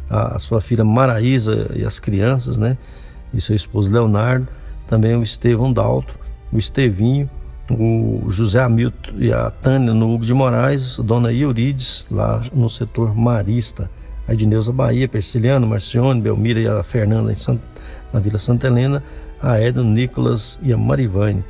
a, 0.08 0.36
a 0.36 0.38
sua 0.38 0.60
filha 0.60 0.84
Maraísa 0.84 1.70
e 1.74 1.84
as 1.84 2.00
crianças, 2.00 2.58
né, 2.58 2.76
e 3.32 3.40
seu 3.40 3.54
esposo 3.54 3.90
Leonardo, 3.90 4.48
também 4.88 5.16
o 5.16 5.22
Estevão 5.22 5.72
Dalto, 5.72 6.14
o 6.52 6.58
Estevinho, 6.58 7.28
o 7.70 8.24
José 8.30 8.62
Hamilton 8.62 9.12
e 9.18 9.32
a 9.32 9.50
Tânia 9.50 9.92
no 9.92 10.14
Hugo 10.14 10.24
de 10.24 10.32
Moraes, 10.32 10.98
a 10.98 11.02
Dona 11.02 11.30
Iurides, 11.30 12.06
lá 12.10 12.42
no 12.52 12.70
setor 12.70 13.14
marista 13.14 13.90
a 14.28 14.34
Edneuza 14.34 14.70
Bahia, 14.70 15.08
Persiliano, 15.08 15.66
Marcione, 15.66 16.20
Belmira 16.20 16.60
e 16.60 16.68
a 16.68 16.82
Fernanda 16.82 17.34
Sant... 17.34 17.60
na 18.12 18.20
Vila 18.20 18.38
Santa 18.38 18.66
Helena, 18.66 19.02
a 19.40 19.58
Edna, 19.58 19.82
Nicolas 19.82 20.60
e 20.62 20.70
a 20.70 20.76
Marivane. 20.76 21.42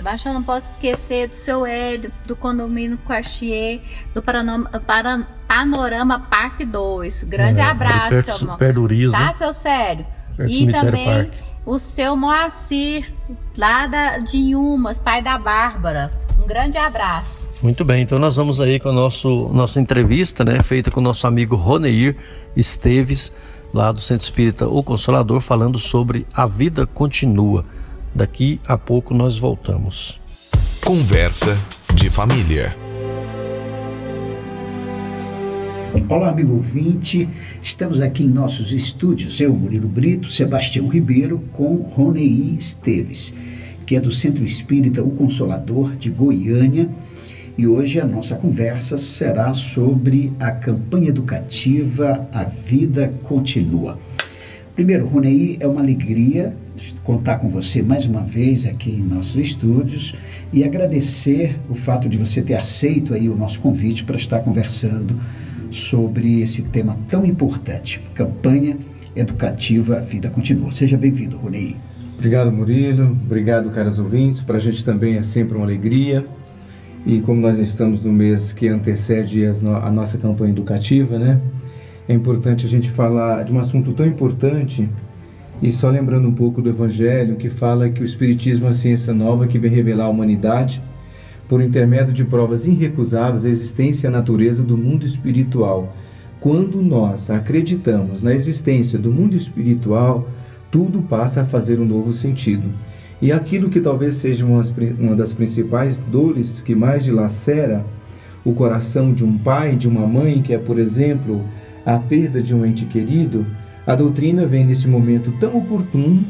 Sebastião, 0.00 0.32
não 0.32 0.42
posso 0.42 0.70
esquecer 0.70 1.28
do 1.28 1.34
seu 1.34 1.66
Hélio, 1.66 2.10
do 2.26 2.34
condomínio 2.34 2.96
Quartier, 3.06 3.82
do 4.14 4.22
Paranoma, 4.22 4.70
Paran... 4.86 5.26
Panorama 5.46 6.20
Parque 6.20 6.64
2. 6.64 7.24
Grande 7.24 7.60
é, 7.60 7.64
abraço, 7.64 8.08
perto, 8.08 8.32
seu 8.32 8.56
perto 8.56 8.88
do 8.88 9.10
Tá, 9.10 9.30
seu 9.34 9.52
Sério? 9.52 10.06
e 10.48 10.72
também 10.72 11.04
Parque. 11.04 11.38
o 11.66 11.78
seu 11.78 12.16
Moacir, 12.16 13.12
lá 13.58 13.86
da, 13.86 14.16
de 14.16 14.38
Inhumas, 14.38 14.98
pai 14.98 15.20
da 15.20 15.36
Bárbara. 15.36 16.10
Um 16.42 16.46
grande 16.46 16.78
abraço. 16.78 17.50
Muito 17.62 17.84
bem, 17.84 18.02
então 18.02 18.18
nós 18.18 18.36
vamos 18.36 18.58
aí 18.58 18.80
com 18.80 18.88
a 18.88 18.92
nosso, 18.92 19.50
nossa 19.52 19.78
entrevista, 19.78 20.46
né, 20.46 20.62
feita 20.62 20.90
com 20.90 21.00
o 21.00 21.02
nosso 21.02 21.26
amigo 21.26 21.56
Roneir 21.56 22.16
Esteves, 22.56 23.30
lá 23.74 23.92
do 23.92 24.00
Centro 24.00 24.24
Espírita 24.24 24.66
O 24.66 24.82
Consolador, 24.82 25.42
falando 25.42 25.78
sobre 25.78 26.26
a 26.32 26.46
vida 26.46 26.86
continua. 26.86 27.66
Daqui 28.14 28.60
a 28.66 28.76
pouco 28.76 29.14
nós 29.14 29.38
voltamos. 29.38 30.20
Conversa 30.84 31.56
de 31.94 32.10
família. 32.10 32.74
Olá, 36.08 36.30
amigo 36.30 36.54
ouvinte. 36.54 37.28
Estamos 37.62 38.00
aqui 38.00 38.24
em 38.24 38.28
nossos 38.28 38.72
estúdios, 38.72 39.40
eu, 39.40 39.54
Murilo 39.54 39.88
Brito, 39.88 40.28
Sebastião 40.28 40.88
Ribeiro, 40.88 41.38
com 41.52 41.76
Roneir 41.76 42.56
Esteves, 42.56 43.34
que 43.86 43.94
é 43.94 44.00
do 44.00 44.10
Centro 44.10 44.44
Espírita 44.44 45.02
O 45.02 45.10
Consolador 45.12 45.94
de 45.96 46.10
Goiânia 46.10 46.90
e 47.56 47.66
hoje 47.66 48.00
a 48.00 48.06
nossa 48.06 48.36
conversa 48.36 48.96
será 48.96 49.52
sobre 49.52 50.32
a 50.40 50.50
campanha 50.50 51.08
educativa 51.08 52.26
A 52.32 52.42
Vida 52.42 53.12
Continua. 53.22 53.98
Primeiro, 54.74 55.06
Runei, 55.06 55.58
é 55.60 55.66
uma 55.66 55.82
alegria 55.82 56.56
contar 57.02 57.38
com 57.38 57.48
você 57.48 57.82
mais 57.82 58.06
uma 58.06 58.22
vez 58.22 58.66
aqui 58.66 58.90
em 58.90 59.02
nossos 59.02 59.36
estúdios 59.36 60.14
e 60.52 60.62
agradecer 60.64 61.58
o 61.68 61.74
fato 61.74 62.08
de 62.08 62.16
você 62.16 62.42
ter 62.42 62.54
aceito 62.54 63.14
aí 63.14 63.28
o 63.28 63.36
nosso 63.36 63.60
convite 63.60 64.04
para 64.04 64.16
estar 64.16 64.40
conversando 64.40 65.18
sobre 65.70 66.40
esse 66.40 66.62
tema 66.62 66.96
tão 67.08 67.24
importante, 67.24 68.00
campanha 68.14 68.76
educativa 69.14 69.96
A 69.96 70.00
Vida 70.00 70.30
Continua. 70.30 70.72
Seja 70.72 70.96
bem-vindo, 70.96 71.36
Runei. 71.36 71.76
Obrigado, 72.16 72.52
Murilo. 72.52 73.16
Obrigado, 73.24 73.70
caros 73.70 73.98
ouvintes. 73.98 74.42
Para 74.42 74.56
a 74.56 74.60
gente 74.60 74.84
também 74.84 75.16
é 75.16 75.22
sempre 75.22 75.56
uma 75.56 75.64
alegria 75.64 76.26
e 77.06 77.20
como 77.20 77.40
nós 77.40 77.58
estamos 77.58 78.02
no 78.02 78.12
mês 78.12 78.52
que 78.52 78.68
antecede 78.68 79.44
a 79.46 79.90
nossa 79.90 80.18
campanha 80.18 80.50
educativa, 80.50 81.18
né? 81.18 81.40
É 82.06 82.12
importante 82.12 82.66
a 82.66 82.68
gente 82.68 82.90
falar 82.90 83.44
de 83.44 83.52
um 83.52 83.58
assunto 83.58 83.92
tão 83.92 84.04
importante 84.04 84.88
e 85.62 85.70
só 85.70 85.90
lembrando 85.90 86.26
um 86.26 86.34
pouco 86.34 86.62
do 86.62 86.70
Evangelho 86.70 87.36
que 87.36 87.50
fala 87.50 87.90
que 87.90 88.02
o 88.02 88.04
Espiritismo 88.04 88.66
é 88.66 88.70
a 88.70 88.72
ciência 88.72 89.12
nova 89.12 89.46
que 89.46 89.58
vem 89.58 89.70
revelar 89.70 90.04
a 90.04 90.08
humanidade 90.08 90.82
por 91.46 91.60
intermédio 91.60 92.12
de 92.12 92.24
provas 92.24 92.66
irrecusáveis 92.66 93.44
a 93.44 93.50
existência 93.50 94.06
e 94.06 94.08
a 94.08 94.12
natureza 94.12 94.62
do 94.62 94.78
mundo 94.78 95.04
espiritual. 95.04 95.94
Quando 96.40 96.80
nós 96.80 97.28
acreditamos 97.28 98.22
na 98.22 98.32
existência 98.32 98.98
do 98.98 99.10
mundo 99.10 99.36
espiritual, 99.36 100.28
tudo 100.70 101.02
passa 101.02 101.42
a 101.42 101.46
fazer 101.46 101.78
um 101.78 101.84
novo 101.84 102.12
sentido. 102.12 102.68
E 103.20 103.30
aquilo 103.30 103.68
que 103.68 103.80
talvez 103.80 104.14
seja 104.14 104.46
uma 104.46 105.14
das 105.14 105.34
principais 105.34 105.98
dores 105.98 106.62
que 106.62 106.74
mais 106.74 107.04
dilacera 107.04 107.84
o 108.42 108.54
coração 108.54 109.12
de 109.12 109.24
um 109.24 109.36
pai, 109.36 109.76
de 109.76 109.86
uma 109.86 110.06
mãe, 110.06 110.40
que 110.40 110.54
é, 110.54 110.58
por 110.58 110.78
exemplo, 110.78 111.44
a 111.84 111.98
perda 111.98 112.40
de 112.40 112.54
um 112.54 112.64
ente 112.64 112.86
querido, 112.86 113.44
a 113.90 113.96
doutrina 113.96 114.46
vem 114.46 114.64
nesse 114.64 114.86
momento 114.86 115.32
tão 115.40 115.58
oportuno 115.58 116.24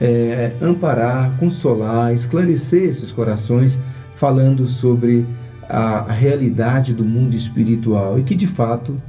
é, 0.00 0.52
amparar, 0.60 1.36
consolar, 1.38 2.14
esclarecer 2.14 2.84
esses 2.84 3.12
corações, 3.12 3.78
falando 4.14 4.66
sobre 4.66 5.26
a 5.68 6.10
realidade 6.10 6.94
do 6.94 7.04
mundo 7.04 7.34
espiritual 7.34 8.18
e 8.18 8.22
que 8.22 8.34
de 8.34 8.46
fato 8.46 9.00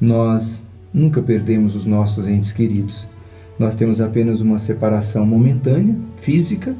nós 0.00 0.64
nunca 0.94 1.20
perdemos 1.20 1.74
os 1.74 1.84
nossos 1.84 2.28
entes 2.28 2.52
queridos. 2.52 3.08
Nós 3.58 3.74
temos 3.74 4.00
apenas 4.00 4.40
uma 4.40 4.58
separação 4.58 5.26
momentânea, 5.26 5.96
física, 6.18 6.76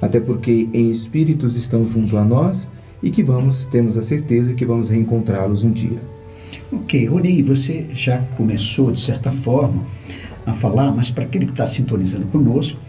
até 0.00 0.18
porque 0.18 0.66
em 0.72 0.90
espíritos 0.90 1.56
estão 1.56 1.84
junto 1.84 2.16
a 2.16 2.24
nós 2.24 2.70
e 3.02 3.10
que 3.10 3.22
vamos, 3.22 3.66
temos 3.66 3.98
a 3.98 4.02
certeza 4.02 4.54
que 4.54 4.64
vamos 4.64 4.88
reencontrá-los 4.88 5.62
um 5.62 5.70
dia. 5.70 6.15
Ok, 6.72 7.06
Rony, 7.06 7.42
você 7.42 7.86
já 7.92 8.18
começou, 8.36 8.92
de 8.92 9.00
certa 9.00 9.30
forma, 9.30 9.84
a 10.44 10.52
falar, 10.52 10.92
mas 10.92 11.10
para 11.10 11.24
aquele 11.24 11.46
que 11.46 11.52
está 11.52 11.66
sintonizando 11.66 12.26
conosco, 12.26 12.80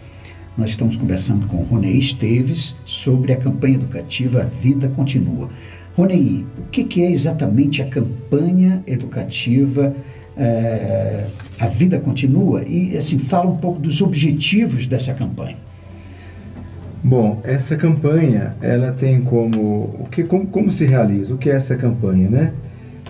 nós 0.56 0.70
estamos 0.70 0.96
conversando 0.96 1.46
com 1.46 1.58
Rony 1.62 1.98
Esteves 1.98 2.76
sobre 2.84 3.32
a 3.32 3.36
campanha 3.36 3.76
educativa 3.76 4.42
Vida 4.44 4.88
Continua. 4.88 5.48
Rony, 5.96 6.46
o 6.58 6.62
que, 6.70 6.84
que 6.84 7.02
é 7.02 7.10
exatamente 7.10 7.82
a 7.82 7.86
campanha 7.86 8.82
educativa 8.86 9.94
é, 10.38 11.26
a 11.58 11.66
vida 11.66 11.98
continua 11.98 12.62
e 12.62 12.96
assim 12.96 13.18
fala 13.18 13.50
um 13.50 13.56
pouco 13.56 13.80
dos 13.80 14.00
objetivos 14.00 14.86
dessa 14.86 15.12
campanha. 15.12 15.56
Bom, 17.02 17.40
essa 17.42 17.76
campanha 17.76 18.54
ela 18.60 18.92
tem 18.92 19.20
como 19.20 19.96
o 19.98 20.06
que 20.10 20.22
como, 20.22 20.46
como 20.46 20.70
se 20.70 20.86
realiza? 20.86 21.34
O 21.34 21.38
que 21.38 21.50
é 21.50 21.54
essa 21.54 21.76
campanha, 21.76 22.28
né? 22.28 22.52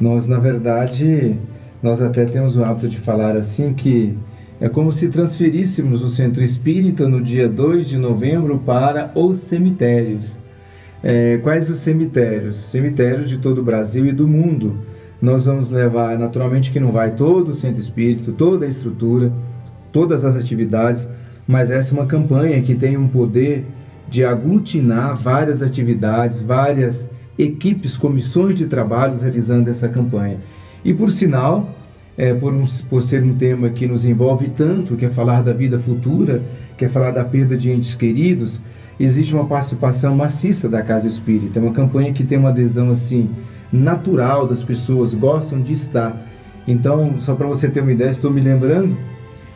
Nós 0.01 0.27
na 0.27 0.39
verdade 0.39 1.37
nós 1.83 2.03
até 2.03 2.25
temos 2.25 2.57
o 2.57 2.65
hábito 2.65 2.89
de 2.89 2.99
falar 2.99 3.37
assim 3.37 3.73
que 3.73 4.17
é 4.61 4.69
como 4.69 4.91
se 4.91 5.09
transferíssemos 5.09 6.03
o 6.03 6.09
centro 6.09 6.43
espírita 6.43 7.09
no 7.09 7.23
dia 7.23 7.49
2 7.49 7.89
de 7.89 7.97
novembro 7.97 8.59
para 8.59 9.13
os 9.15 9.39
cemitérios. 9.39 10.37
É, 11.03 11.39
quais 11.39 11.71
os 11.71 11.79
cemitérios? 11.79 12.57
Cemitérios 12.57 13.29
de 13.29 13.39
todo 13.39 13.59
o 13.61 13.65
Brasil 13.65 14.07
e 14.07 14.13
do 14.13 14.27
mundo 14.27 14.75
nós 15.21 15.47
vamos 15.47 15.71
levar, 15.71 16.17
naturalmente 16.19 16.71
que 16.71 16.79
não 16.79 16.93
vai 16.93 17.13
todo 17.13 17.49
o 17.49 17.55
centro 17.55 17.81
espírito, 17.81 18.33
toda 18.33 18.65
a 18.65 18.69
estrutura, 18.69 19.33
todas 19.91 20.25
as 20.25 20.37
atividades, 20.37 21.09
mas 21.47 21.71
essa 21.71 21.95
é 21.95 21.99
uma 21.99 22.07
campanha 22.07 22.63
que 22.63 22.75
tem 22.75 22.97
um 22.97 23.09
poder 23.09 23.65
de 24.09 24.25
aglutinar 24.25 25.17
várias 25.17 25.63
atividades, 25.63 26.41
várias 26.41 27.11
equipes, 27.39 27.97
comissões 27.97 28.57
de 28.57 28.67
trabalhos 28.67 29.23
realizando 29.23 29.71
essa 29.71 29.89
campanha. 29.89 30.39
E 30.85 30.93
por 30.93 31.11
sinal, 31.11 31.75
é, 32.17 32.35
por, 32.35 32.53
um, 32.53 32.65
por 32.91 33.03
ser 33.03 33.23
um 33.23 33.35
tema 33.35 33.71
que 33.71 33.87
nos 33.87 34.05
envolve 34.05 34.51
tanto, 34.51 34.97
que 34.97 35.07
é 35.07 35.09
falar 35.09 35.43
da 35.43 35.53
vida 35.53 35.79
futura, 35.79 36.43
que 36.77 36.85
é 36.85 36.89
falar 36.89 37.13
da 37.13 37.25
perda 37.25 37.57
de 37.57 37.71
entes 37.71 37.95
queridos, 37.95 38.61
existe 38.99 39.33
uma 39.35 39.45
participação 39.45 40.17
maciça 40.17 40.69
da 40.69 40.83
Casa 40.83 41.07
Espírita, 41.07 41.61
é 41.61 41.63
uma 41.63 41.73
campanha 41.73 42.13
que 42.13 42.25
tem 42.25 42.37
uma 42.37 42.49
adesão 42.49 42.91
assim 42.91 43.31
natural 43.73 44.47
das 44.47 44.65
pessoas, 44.65 45.15
gostam 45.15 45.61
de 45.61 45.73
estar. 45.73 46.21
Então, 46.67 47.15
só 47.19 47.35
para 47.35 47.47
você 47.47 47.69
ter 47.69 47.81
uma 47.81 47.93
ideia, 47.93 48.11
estou 48.11 48.31
me 48.31 48.41
lembrando 48.41 48.97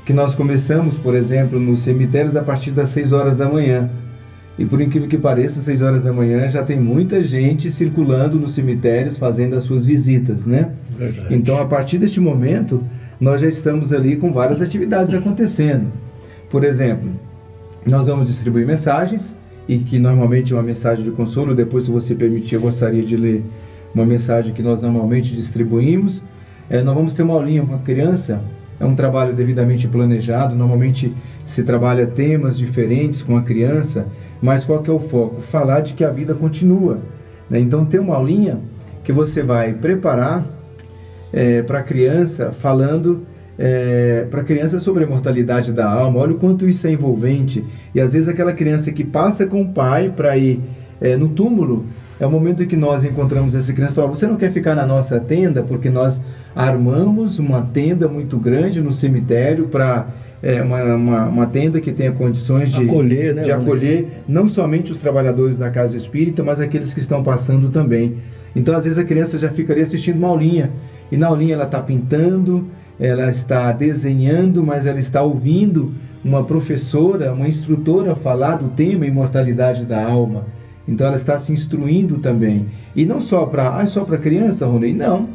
que 0.06 0.12
nós 0.12 0.34
começamos, 0.34 0.96
por 0.96 1.14
exemplo, 1.14 1.58
nos 1.58 1.80
cemitérios 1.80 2.36
a 2.36 2.42
partir 2.42 2.70
das 2.70 2.90
6 2.90 3.12
horas 3.12 3.36
da 3.36 3.48
manhã. 3.48 3.90
E 4.58 4.64
por 4.64 4.80
incrível 4.80 5.08
que 5.08 5.16
pareça, 5.16 5.58
às 5.58 5.64
6 5.64 5.82
horas 5.82 6.02
da 6.02 6.12
manhã 6.12 6.46
já 6.48 6.62
tem 6.62 6.78
muita 6.78 7.20
gente 7.22 7.70
circulando 7.70 8.38
nos 8.38 8.52
cemitérios 8.52 9.16
fazendo 9.16 9.56
as 9.56 9.62
suas 9.62 9.84
visitas, 9.84 10.44
né? 10.44 10.72
Verdade. 10.96 11.34
Então, 11.34 11.60
a 11.60 11.64
partir 11.64 11.98
deste 11.98 12.20
momento, 12.20 12.82
nós 13.18 13.40
já 13.40 13.48
estamos 13.48 13.92
ali 13.92 14.16
com 14.16 14.32
várias 14.32 14.60
atividades 14.60 15.14
acontecendo. 15.14 15.86
Por 16.50 16.64
exemplo, 16.64 17.10
nós 17.88 18.06
vamos 18.06 18.26
distribuir 18.26 18.66
mensagens, 18.66 19.34
e 19.68 19.78
que 19.78 19.98
normalmente 19.98 20.52
é 20.52 20.56
uma 20.56 20.62
mensagem 20.62 21.04
de 21.04 21.10
consolo, 21.10 21.54
depois, 21.54 21.84
se 21.84 21.90
você 21.90 22.14
permitir, 22.14 22.56
eu 22.56 22.60
gostaria 22.60 23.02
de 23.02 23.16
ler 23.16 23.42
uma 23.94 24.04
mensagem 24.04 24.52
que 24.52 24.62
nós 24.62 24.82
normalmente 24.82 25.34
distribuímos. 25.34 26.22
É, 26.68 26.82
nós 26.82 26.94
vamos 26.94 27.14
ter 27.14 27.22
uma 27.22 27.34
aulinha 27.34 27.64
com 27.64 27.74
a 27.74 27.78
criança 27.78 28.40
é 28.82 28.84
um 28.84 28.96
trabalho 28.96 29.32
devidamente 29.32 29.86
planejado. 29.86 30.56
Normalmente 30.56 31.14
se 31.46 31.62
trabalha 31.62 32.04
temas 32.04 32.58
diferentes 32.58 33.22
com 33.22 33.36
a 33.36 33.42
criança, 33.42 34.06
mas 34.42 34.64
qual 34.64 34.82
que 34.82 34.90
é 34.90 34.92
o 34.92 34.98
foco? 34.98 35.40
Falar 35.40 35.80
de 35.80 35.94
que 35.94 36.04
a 36.04 36.10
vida 36.10 36.34
continua. 36.34 36.98
Né? 37.48 37.60
Então 37.60 37.84
tem 37.84 38.00
uma 38.00 38.16
aulinha 38.16 38.58
que 39.04 39.12
você 39.12 39.40
vai 39.40 39.72
preparar 39.72 40.44
é, 41.32 41.62
para 41.62 41.78
a 41.78 41.82
criança 41.82 42.50
falando 42.50 43.24
é, 43.56 44.26
para 44.28 44.40
a 44.40 44.44
criança 44.44 44.80
sobre 44.80 45.04
a 45.04 45.06
mortalidade 45.06 45.72
da 45.72 45.88
alma. 45.88 46.18
Olha 46.18 46.32
o 46.32 46.38
quanto 46.38 46.68
isso 46.68 46.84
é 46.88 46.90
envolvente. 46.90 47.64
E 47.94 48.00
às 48.00 48.14
vezes 48.14 48.28
aquela 48.28 48.52
criança 48.52 48.90
que 48.90 49.04
passa 49.04 49.46
com 49.46 49.60
o 49.60 49.68
pai 49.68 50.12
para 50.14 50.36
ir 50.36 50.60
é, 51.00 51.16
no 51.16 51.28
túmulo, 51.28 51.86
é 52.18 52.26
o 52.26 52.30
momento 52.30 52.64
em 52.64 52.66
que 52.66 52.76
nós 52.76 53.04
encontramos 53.04 53.54
essa 53.54 53.72
criança 53.72 53.92
e 53.92 53.96
falamos, 53.96 54.18
você 54.18 54.26
não 54.26 54.36
quer 54.36 54.50
ficar 54.50 54.74
na 54.74 54.86
nossa 54.86 55.20
tenda? 55.20 55.62
Porque 55.62 55.88
nós 55.88 56.20
armamos 56.54 57.38
uma 57.38 57.62
tenda 57.62 58.08
muito 58.08 58.36
grande 58.36 58.80
no 58.80 58.92
cemitério 58.92 59.68
para 59.68 60.08
é, 60.42 60.60
uma, 60.60 60.82
uma, 60.82 61.24
uma, 61.26 61.46
tenda 61.46 61.80
que 61.80 61.92
tenha 61.92 62.12
condições 62.12 62.72
de 62.72 62.84
acolher, 62.84 63.34
né, 63.34 63.42
de 63.42 63.52
acolher 63.52 64.22
não 64.28 64.48
somente 64.48 64.90
os 64.90 64.98
trabalhadores 64.98 65.56
da 65.56 65.70
casa 65.70 65.96
espírita, 65.96 66.42
mas 66.42 66.60
aqueles 66.60 66.92
que 66.92 67.00
estão 67.00 67.22
passando 67.22 67.70
também. 67.70 68.16
Então, 68.54 68.74
às 68.74 68.84
vezes, 68.84 68.98
a 68.98 69.04
criança 69.04 69.38
já 69.38 69.50
fica 69.50 69.72
ali 69.72 69.82
assistindo 69.82 70.18
uma 70.18 70.28
aulinha, 70.28 70.70
e 71.10 71.16
na 71.16 71.28
aulinha 71.28 71.54
ela 71.54 71.64
está 71.64 71.80
pintando, 71.80 72.66
ela 72.98 73.28
está 73.28 73.72
desenhando, 73.72 74.64
mas 74.64 74.86
ela 74.86 74.98
está 74.98 75.22
ouvindo 75.22 75.92
uma 76.24 76.44
professora, 76.44 77.32
uma 77.32 77.48
instrutora 77.48 78.14
falar 78.14 78.56
do 78.56 78.68
tema 78.70 79.06
imortalidade 79.06 79.84
da 79.84 80.04
alma. 80.04 80.44
Então 80.86 81.06
ela 81.06 81.16
está 81.16 81.38
se 81.38 81.52
instruindo 81.52 82.18
também. 82.18 82.66
E 82.94 83.04
não 83.04 83.20
só 83.20 83.46
para, 83.46 83.76
ah, 83.76 83.86
só 83.86 84.04
para 84.04 84.18
criança, 84.18 84.66
Rony, 84.66 84.92
não. 84.92 85.28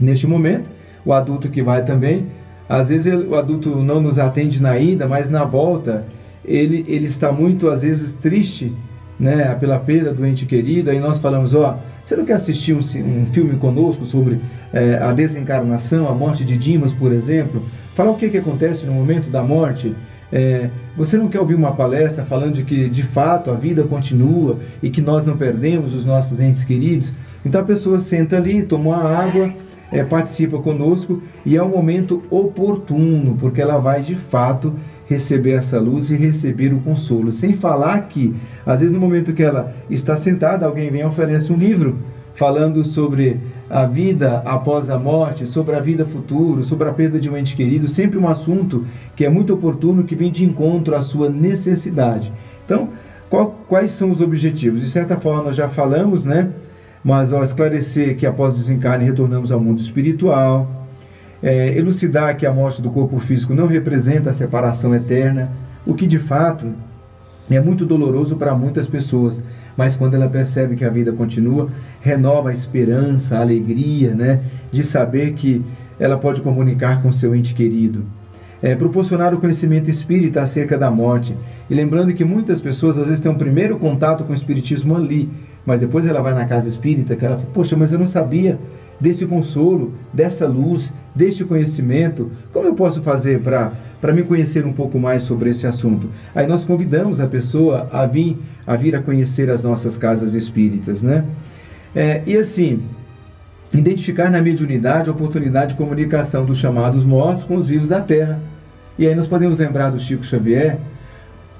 Neste 0.00 0.26
momento, 0.26 0.68
o 1.04 1.12
adulto 1.12 1.48
que 1.48 1.62
vai 1.62 1.84
também, 1.84 2.26
às 2.68 2.88
vezes 2.88 3.06
ele, 3.06 3.26
o 3.26 3.34
adulto 3.34 3.82
não 3.82 4.00
nos 4.00 4.18
atende 4.18 4.62
na 4.62 4.78
ida, 4.78 5.06
mas 5.06 5.28
na 5.28 5.44
volta 5.44 6.04
ele, 6.44 6.84
ele 6.88 7.06
está 7.06 7.32
muito 7.32 7.68
às 7.68 7.82
vezes 7.82 8.12
triste, 8.12 8.72
né, 9.18 9.54
pela 9.60 9.78
perda 9.78 10.14
do 10.14 10.24
ente 10.24 10.46
querido. 10.46 10.90
Aí 10.90 10.98
nós 10.98 11.18
falamos, 11.18 11.54
ó, 11.54 11.76
oh, 11.76 11.90
você 12.02 12.16
não 12.16 12.24
quer 12.24 12.34
assistir 12.34 12.72
um, 12.72 12.78
um 12.78 13.26
filme 13.26 13.56
conosco 13.56 14.04
sobre 14.04 14.40
é, 14.72 14.98
a 15.02 15.12
desencarnação, 15.12 16.08
a 16.08 16.14
morte 16.14 16.44
de 16.44 16.56
Dimas, 16.56 16.94
por 16.94 17.12
exemplo? 17.12 17.62
Falar 17.94 18.12
o 18.12 18.16
que, 18.16 18.30
que 18.30 18.38
acontece 18.38 18.86
no 18.86 18.92
momento 18.92 19.28
da 19.28 19.42
morte. 19.42 19.94
É, 20.32 20.70
você 20.96 21.18
não 21.18 21.28
quer 21.28 21.40
ouvir 21.40 21.56
uma 21.56 21.72
palestra 21.72 22.24
falando 22.24 22.54
de 22.54 22.62
que 22.62 22.88
de 22.88 23.02
fato 23.02 23.50
a 23.50 23.54
vida 23.54 23.82
continua 23.82 24.58
e 24.80 24.88
que 24.88 25.02
nós 25.02 25.24
não 25.24 25.36
perdemos 25.36 25.92
os 25.92 26.04
nossos 26.04 26.40
entes 26.40 26.64
queridos? 26.64 27.12
Então 27.44 27.60
a 27.60 27.64
pessoa 27.64 27.98
senta 27.98 28.36
ali, 28.36 28.62
toma 28.62 28.90
uma 28.90 29.08
água, 29.10 29.52
é, 29.92 30.04
participa 30.04 30.58
conosco 30.58 31.22
e 31.44 31.56
é 31.56 31.62
um 31.62 31.70
momento 31.70 32.22
oportuno, 32.30 33.36
porque 33.38 33.60
ela 33.60 33.78
vai 33.78 34.02
de 34.02 34.14
fato 34.14 34.74
receber 35.06 35.52
essa 35.52 35.80
luz 35.80 36.10
e 36.10 36.16
receber 36.16 36.72
o 36.72 36.80
consolo. 36.80 37.32
Sem 37.32 37.52
falar 37.52 38.00
que, 38.02 38.34
às 38.64 38.80
vezes, 38.80 38.94
no 38.94 39.00
momento 39.00 39.32
que 39.32 39.42
ela 39.42 39.74
está 39.88 40.16
sentada, 40.16 40.66
alguém 40.66 40.90
vem 40.90 41.00
e 41.00 41.04
oferece 41.04 41.52
um 41.52 41.56
livro 41.56 41.98
falando 42.34 42.82
sobre 42.84 43.40
a 43.68 43.84
vida 43.84 44.42
após 44.44 44.88
a 44.88 44.98
morte, 44.98 45.46
sobre 45.46 45.74
a 45.74 45.80
vida 45.80 46.04
futura, 46.06 46.62
sobre 46.62 46.88
a 46.88 46.92
perda 46.92 47.18
de 47.18 47.28
um 47.28 47.36
ente 47.36 47.56
querido, 47.56 47.88
sempre 47.88 48.18
um 48.18 48.28
assunto 48.28 48.84
que 49.14 49.24
é 49.24 49.28
muito 49.28 49.52
oportuno, 49.52 50.04
que 50.04 50.14
vem 50.14 50.30
de 50.30 50.44
encontro 50.44 50.94
à 50.94 51.02
sua 51.02 51.28
necessidade. 51.28 52.32
Então, 52.64 52.88
qual, 53.28 53.60
quais 53.68 53.92
são 53.92 54.10
os 54.10 54.20
objetivos? 54.20 54.80
De 54.80 54.88
certa 54.88 55.16
forma, 55.16 55.44
nós 55.44 55.56
já 55.56 55.68
falamos, 55.68 56.24
né? 56.24 56.50
Mas 57.02 57.32
ao 57.32 57.42
esclarecer 57.42 58.16
que 58.16 58.26
após 58.26 58.54
o 58.54 58.56
desencarne 58.56 59.04
retornamos 59.04 59.50
ao 59.50 59.60
mundo 59.60 59.78
espiritual, 59.78 60.86
é, 61.42 61.76
elucidar 61.76 62.36
que 62.36 62.44
a 62.44 62.52
morte 62.52 62.82
do 62.82 62.90
corpo 62.90 63.18
físico 63.18 63.54
não 63.54 63.66
representa 63.66 64.30
a 64.30 64.34
separação 64.34 64.94
eterna, 64.94 65.50
o 65.86 65.94
que 65.94 66.06
de 66.06 66.18
fato 66.18 66.66
é 67.50 67.60
muito 67.60 67.84
doloroso 67.84 68.36
para 68.36 68.54
muitas 68.54 68.86
pessoas, 68.86 69.42
mas 69.76 69.96
quando 69.96 70.14
ela 70.14 70.28
percebe 70.28 70.76
que 70.76 70.84
a 70.84 70.90
vida 70.90 71.12
continua, 71.12 71.68
renova 72.00 72.50
a 72.50 72.52
esperança, 72.52 73.38
a 73.38 73.40
alegria, 73.40 74.14
né, 74.14 74.40
de 74.70 74.84
saber 74.84 75.32
que 75.32 75.64
ela 75.98 76.16
pode 76.16 76.42
comunicar 76.42 77.02
com 77.02 77.10
seu 77.10 77.34
ente 77.34 77.54
querido. 77.54 78.04
É, 78.62 78.74
proporcionar 78.74 79.34
o 79.34 79.38
conhecimento 79.38 79.88
espírita 79.88 80.42
acerca 80.42 80.76
da 80.76 80.90
morte. 80.90 81.34
E 81.68 81.74
lembrando 81.74 82.12
que 82.12 82.24
muitas 82.26 82.60
pessoas 82.60 82.98
às 82.98 83.06
vezes 83.06 83.20
têm 83.20 83.32
um 83.32 83.38
primeiro 83.38 83.78
contato 83.78 84.22
com 84.22 84.32
o 84.32 84.34
espiritismo 84.34 84.94
ali, 84.94 85.30
mas 85.64 85.80
depois 85.80 86.06
ela 86.06 86.20
vai 86.20 86.34
na 86.34 86.46
casa 86.46 86.68
espírita, 86.68 87.16
que 87.16 87.24
ela 87.24 87.36
fala, 87.36 87.50
poxa, 87.52 87.76
mas 87.76 87.92
eu 87.92 87.98
não 87.98 88.06
sabia 88.06 88.58
desse 89.00 89.26
consolo, 89.26 89.94
dessa 90.12 90.46
luz, 90.46 90.92
deste 91.14 91.44
conhecimento. 91.44 92.30
Como 92.52 92.66
eu 92.66 92.74
posso 92.74 93.02
fazer 93.02 93.40
para 93.40 94.12
me 94.12 94.22
conhecer 94.22 94.66
um 94.66 94.72
pouco 94.72 94.98
mais 94.98 95.22
sobre 95.22 95.50
esse 95.50 95.66
assunto? 95.66 96.08
Aí 96.34 96.46
nós 96.46 96.64
convidamos 96.64 97.20
a 97.20 97.26
pessoa 97.26 97.88
a 97.90 98.04
vir 98.04 98.38
a, 98.66 98.76
vir 98.76 98.94
a 98.94 99.02
conhecer 99.02 99.50
as 99.50 99.62
nossas 99.62 99.96
casas 99.96 100.34
espíritas, 100.34 101.02
né? 101.02 101.24
É, 101.94 102.22
e 102.24 102.36
assim, 102.36 102.82
identificar 103.72 104.30
na 104.30 104.40
mediunidade 104.40 105.08
a 105.08 105.12
oportunidade 105.12 105.72
de 105.72 105.76
comunicação 105.76 106.44
dos 106.44 106.58
chamados 106.58 107.04
mortos 107.04 107.44
com 107.44 107.56
os 107.56 107.68
vivos 107.68 107.88
da 107.88 108.00
Terra. 108.00 108.40
E 108.98 109.06
aí 109.06 109.14
nós 109.14 109.26
podemos 109.26 109.58
lembrar 109.58 109.90
do 109.90 109.98
Chico 109.98 110.24
Xavier, 110.24 110.78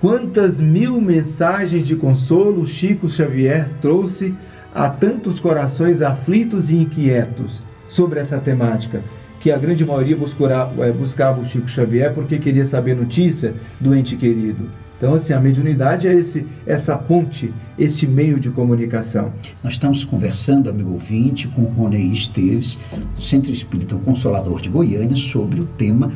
quantas 0.01 0.59
mil 0.59 1.01
mensagens 1.01 1.87
de 1.87 1.95
consolo 1.95 2.65
Chico 2.65 3.09
Xavier 3.09 3.69
trouxe 3.81 4.35
a 4.75 4.89
tantos 4.89 5.39
corações 5.39 6.01
aflitos 6.01 6.71
e 6.71 6.77
inquietos 6.77 7.63
sobre 7.89 8.21
essa 8.21 8.39
temática, 8.39 9.03
que 9.41 9.51
a 9.51 9.59
grande 9.59 9.85
maioria 9.85 10.17
é, 10.17 10.93
buscava 10.93 11.41
o 11.41 11.45
Chico 11.45 11.69
Xavier 11.69 12.15
porque 12.15 12.39
queria 12.39 12.65
saber 12.65 12.95
notícia 12.97 13.55
do 13.81 13.95
ente 13.95 14.17
querido. 14.17 14.71
Então, 14.97 15.15
assim, 15.15 15.33
a 15.33 15.41
mediunidade 15.41 16.07
é 16.07 16.13
esse, 16.13 16.47
essa 16.67 16.95
ponte, 16.95 17.51
esse 17.79 18.07
meio 18.07 18.39
de 18.39 18.51
comunicação. 18.51 19.33
Nós 19.65 19.73
estamos 19.73 20.05
conversando, 20.05 20.69
amigo 20.69 20.93
ouvinte, 20.93 21.49
com 21.49 21.63
Rony 21.63 22.13
Esteves, 22.13 22.79
do 23.17 23.23
Centro 23.23 23.51
Espírita 23.51 23.97
Consolador 23.97 24.61
de 24.61 24.69
Goiânia, 24.69 25.17
sobre 25.17 25.63
o 25.63 25.65
tema 25.65 26.13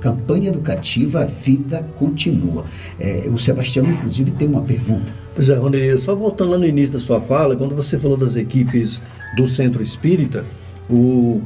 campanha 0.00 0.48
educativa 0.48 1.24
Vida 1.24 1.86
Continua. 1.98 2.64
É, 2.98 3.28
o 3.32 3.38
Sebastião, 3.38 3.84
inclusive, 3.86 4.30
tem 4.32 4.48
uma 4.48 4.62
pergunta. 4.62 5.12
Pois 5.34 5.50
é, 5.50 5.54
Rony, 5.54 5.96
só 5.98 6.14
voltando 6.14 6.52
lá 6.52 6.58
no 6.58 6.66
início 6.66 6.94
da 6.94 6.98
sua 6.98 7.20
fala, 7.20 7.56
quando 7.56 7.74
você 7.74 7.98
falou 7.98 8.16
das 8.16 8.36
equipes 8.36 9.00
do 9.36 9.46
Centro 9.46 9.82
Espírita, 9.82 10.44
o, 10.88 11.40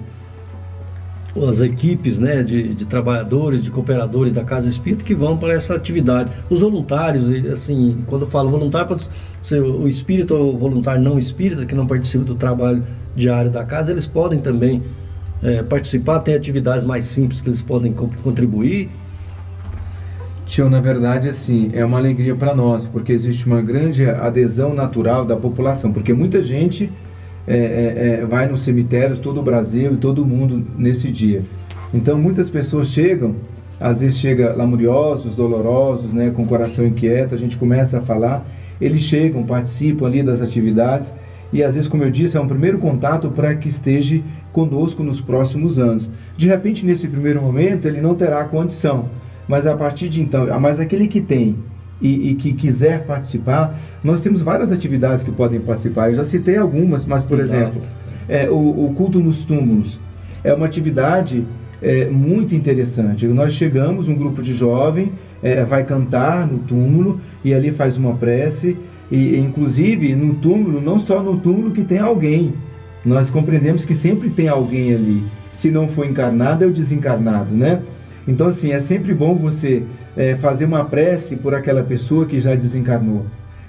as 1.48 1.60
equipes 1.62 2.18
né, 2.18 2.42
de, 2.42 2.74
de, 2.74 2.86
trabalhadores, 2.86 3.64
de 3.64 3.70
cooperadores 3.70 4.32
da 4.32 4.44
Casa 4.44 4.68
Espírita 4.68 5.04
que 5.04 5.14
vão 5.14 5.36
para 5.36 5.52
essa 5.52 5.74
atividade. 5.74 6.30
Os 6.48 6.60
voluntários, 6.60 7.30
assim, 7.52 8.04
quando 8.06 8.22
eu 8.22 8.28
falo 8.28 8.50
voluntário, 8.50 8.88
pode 8.88 9.08
ser 9.40 9.60
o 9.60 9.88
espírita 9.88 10.34
ou 10.34 10.54
o 10.54 10.56
voluntário 10.56 11.02
não 11.02 11.18
espírita, 11.18 11.66
que 11.66 11.74
não 11.74 11.86
participa 11.86 12.24
do 12.24 12.34
trabalho 12.34 12.84
diário 13.16 13.50
da 13.50 13.64
casa, 13.64 13.90
eles 13.92 14.06
podem 14.06 14.38
também 14.38 14.82
é, 15.42 15.62
participar, 15.62 16.20
tem 16.20 16.34
atividades 16.34 16.84
mais 16.84 17.06
simples 17.06 17.40
que 17.40 17.48
eles 17.48 17.62
podem 17.62 17.92
co 17.92 18.08
contribuir. 18.22 18.90
Tio, 20.46 20.68
na 20.68 20.80
verdade, 20.80 21.28
assim, 21.28 21.70
é 21.72 21.84
uma 21.84 21.98
alegria 21.98 22.34
para 22.34 22.54
nós, 22.54 22.86
porque 22.86 23.12
existe 23.12 23.46
uma 23.46 23.62
grande 23.62 24.04
adesão 24.08 24.74
natural 24.74 25.24
da 25.24 25.36
população, 25.36 25.92
porque 25.92 26.12
muita 26.12 26.42
gente 26.42 26.90
é, 27.46 27.56
é, 27.56 28.20
é, 28.22 28.26
vai 28.26 28.48
nos 28.48 28.62
cemitérios, 28.62 29.18
todo 29.18 29.40
o 29.40 29.42
Brasil 29.42 29.94
e 29.94 29.96
todo 29.96 30.24
mundo 30.24 30.64
nesse 30.78 31.10
dia. 31.10 31.42
Então, 31.92 32.18
muitas 32.18 32.50
pessoas 32.50 32.88
chegam, 32.88 33.36
às 33.80 34.00
vezes 34.00 34.18
chega 34.18 34.54
lamuriosos, 34.54 35.34
dolorosos, 35.34 36.12
né, 36.12 36.30
com 36.34 36.42
o 36.42 36.46
coração 36.46 36.86
inquieto, 36.86 37.34
a 37.34 37.38
gente 37.38 37.56
começa 37.56 37.98
a 37.98 38.00
falar, 38.00 38.46
eles 38.80 39.02
chegam, 39.02 39.44
participam 39.44 40.06
ali 40.06 40.22
das 40.22 40.42
atividades 40.42 41.14
e 41.54 41.62
às 41.62 41.76
vezes, 41.76 41.88
como 41.88 42.02
eu 42.02 42.10
disse, 42.10 42.36
é 42.36 42.40
um 42.40 42.48
primeiro 42.48 42.78
contato 42.78 43.30
para 43.30 43.54
que 43.54 43.68
esteja 43.68 44.20
conosco 44.52 45.04
nos 45.04 45.20
próximos 45.20 45.78
anos. 45.78 46.10
De 46.36 46.48
repente, 46.48 46.84
nesse 46.84 47.06
primeiro 47.06 47.40
momento, 47.40 47.86
ele 47.86 48.00
não 48.00 48.16
terá 48.16 48.44
condição, 48.44 49.08
mas 49.46 49.64
a 49.64 49.76
partir 49.76 50.08
de 50.08 50.20
então, 50.20 50.48
mas 50.58 50.80
aquele 50.80 51.06
que 51.06 51.20
tem 51.20 51.56
e, 52.02 52.30
e, 52.30 52.34
que 52.34 52.52
quiser 52.52 53.06
participar, 53.06 53.78
nós 54.02 54.20
temos 54.20 54.42
várias 54.42 54.72
atividades 54.72 55.22
que 55.22 55.30
podem 55.30 55.60
participar. 55.60 56.08
Eu 56.08 56.14
já 56.14 56.24
citei 56.24 56.56
algumas, 56.56 57.06
mas 57.06 57.22
por 57.22 57.38
Exato. 57.38 57.56
exemplo, 57.56 57.82
é, 58.28 58.50
o, 58.50 58.86
o, 58.86 58.92
culto 58.92 59.20
nos 59.20 59.44
túmulos 59.44 60.00
é 60.42 60.52
uma 60.52 60.66
atividade 60.66 61.46
é, 61.80 62.06
muito 62.06 62.52
interessante. 62.56 63.28
Nós 63.28 63.52
chegamos, 63.52 64.08
um 64.08 64.16
grupo 64.16 64.42
de 64.42 64.54
jovem 64.54 65.12
é, 65.40 65.64
vai 65.64 65.84
cantar 65.84 66.48
no 66.48 66.58
túmulo 66.58 67.20
e 67.44 67.54
ali 67.54 67.70
faz 67.70 67.96
uma 67.96 68.14
prece 68.14 68.76
e 69.10 69.36
inclusive 69.36 70.14
no 70.14 70.34
túmulo, 70.34 70.80
não 70.80 70.98
só 70.98 71.22
no 71.22 71.38
túmulo 71.38 71.70
que 71.70 71.82
tem 71.82 71.98
alguém. 71.98 72.54
Nós 73.04 73.28
compreendemos 73.28 73.84
que 73.84 73.94
sempre 73.94 74.30
tem 74.30 74.48
alguém 74.48 74.94
ali. 74.94 75.22
Se 75.52 75.70
não 75.70 75.86
for 75.86 76.06
encarnado, 76.06 76.64
é 76.64 76.66
o 76.66 76.72
desencarnado, 76.72 77.54
né? 77.54 77.82
Então, 78.26 78.46
assim, 78.46 78.72
é 78.72 78.78
sempre 78.78 79.12
bom 79.12 79.34
você 79.34 79.82
é, 80.16 80.34
fazer 80.36 80.64
uma 80.64 80.84
prece 80.84 81.36
por 81.36 81.54
aquela 81.54 81.82
pessoa 81.82 82.24
que 82.24 82.38
já 82.38 82.54
desencarnou. 82.54 83.26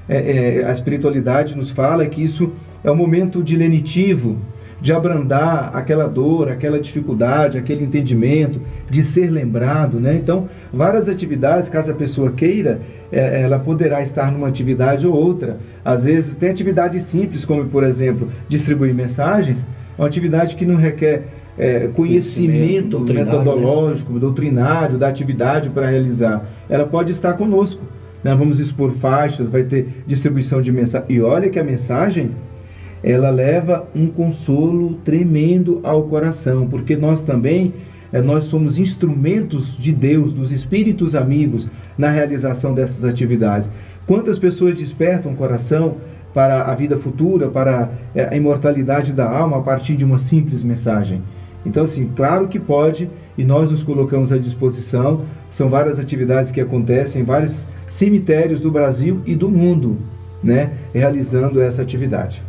É, 0.07 0.61
é, 0.61 0.65
a 0.65 0.71
espiritualidade 0.71 1.57
nos 1.57 1.71
fala 1.71 2.05
que 2.05 2.23
isso 2.23 2.51
é 2.83 2.89
um 2.89 2.95
momento 2.95 3.43
de 3.43 3.57
lenitivo, 3.57 4.37
de 4.79 4.93
abrandar 4.93 5.71
aquela 5.73 6.07
dor, 6.07 6.49
aquela 6.49 6.79
dificuldade, 6.79 7.57
aquele 7.57 7.83
entendimento, 7.83 8.61
de 8.89 9.03
ser 9.03 9.31
lembrado, 9.31 9.99
né? 9.99 10.15
Então, 10.15 10.47
várias 10.71 11.09
atividades, 11.09 11.69
caso 11.69 11.91
a 11.91 11.95
pessoa 11.95 12.31
queira, 12.31 12.81
ela 13.19 13.59
poderá 13.59 14.01
estar 14.01 14.31
numa 14.31 14.47
atividade 14.47 15.07
ou 15.07 15.13
outra. 15.13 15.57
Às 15.83 16.05
vezes 16.05 16.35
tem 16.35 16.49
atividades 16.49 17.03
simples, 17.03 17.45
como 17.45 17.65
por 17.65 17.83
exemplo, 17.83 18.27
distribuir 18.47 18.93
mensagens, 18.93 19.65
é 19.97 20.01
uma 20.01 20.07
atividade 20.07 20.55
que 20.55 20.65
não 20.65 20.75
requer 20.75 21.23
é, 21.57 21.87
conhecimento, 21.93 22.97
conhecimento 22.97 23.13
metodológico, 23.13 24.13
né? 24.13 24.19
doutrinário 24.19 24.97
da 24.97 25.07
atividade 25.07 25.69
para 25.69 25.87
realizar. 25.89 26.45
Ela 26.69 26.85
pode 26.85 27.11
estar 27.11 27.33
conosco. 27.33 27.81
Né? 28.23 28.35
Vamos 28.35 28.59
expor 28.59 28.91
faixas, 28.91 29.47
vai 29.47 29.63
ter 29.63 30.03
distribuição 30.05 30.61
de 30.61 30.71
mensagem. 30.71 31.07
E 31.09 31.21
olha 31.21 31.49
que 31.49 31.59
a 31.59 31.63
mensagem 31.63 32.31
ela 33.03 33.29
leva 33.29 33.87
um 33.95 34.07
consolo 34.07 34.95
tremendo 35.05 35.79
ao 35.83 36.03
coração, 36.03 36.67
porque 36.67 36.95
nós 36.95 37.21
também 37.21 37.71
é, 37.71 37.94
nós 38.13 38.45
somos 38.45 38.77
instrumentos 38.77 39.77
de 39.77 39.91
Deus, 39.91 40.33
dos 40.33 40.51
espíritos 40.51 41.15
amigos 41.15 41.69
na 41.97 42.09
realização 42.09 42.73
dessas 42.73 43.05
atividades. 43.05 43.71
Quantas 44.07 44.39
pessoas 44.39 44.77
despertam 44.77 45.33
o 45.33 45.35
coração 45.35 45.97
para 46.33 46.63
a 46.63 46.75
vida 46.75 46.97
futura, 46.97 47.47
para 47.47 47.89
é, 48.13 48.27
a 48.29 48.35
imortalidade 48.35 49.13
da 49.13 49.29
alma 49.29 49.57
a 49.57 49.61
partir 49.61 49.95
de 49.95 50.05
uma 50.05 50.17
simples 50.17 50.63
mensagem? 50.63 51.21
Então, 51.65 51.83
assim, 51.83 52.11
claro 52.15 52.47
que 52.47 52.59
pode 52.59 53.09
e 53.37 53.43
nós 53.43 53.71
nos 53.71 53.83
colocamos 53.83 54.31
à 54.31 54.37
disposição. 54.37 55.21
São 55.49 55.69
várias 55.69 55.99
atividades 55.99 56.51
que 56.51 56.61
acontecem 56.61 57.21
em 57.21 57.25
vários 57.25 57.67
cemitérios 57.87 58.61
do 58.61 58.69
Brasil 58.69 59.21
e 59.25 59.35
do 59.35 59.49
mundo, 59.49 59.97
né, 60.43 60.71
realizando 60.93 61.61
essa 61.61 61.81
atividade. 61.81 62.41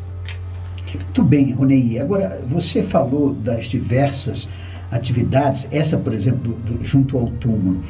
Muito 0.95 1.23
bem, 1.25 1.53
Ronei. 1.53 1.99
Agora, 1.99 2.41
você 2.47 2.83
falou 2.83 3.33
das 3.33 3.67
diversas 3.67 4.49
atividades, 4.91 5.67
essa, 5.71 5.97
por 5.97 6.13
exemplo, 6.13 6.55
do, 6.65 6.85
junto 6.85 7.19
ao 7.19 7.29
túmulo. 7.29 7.81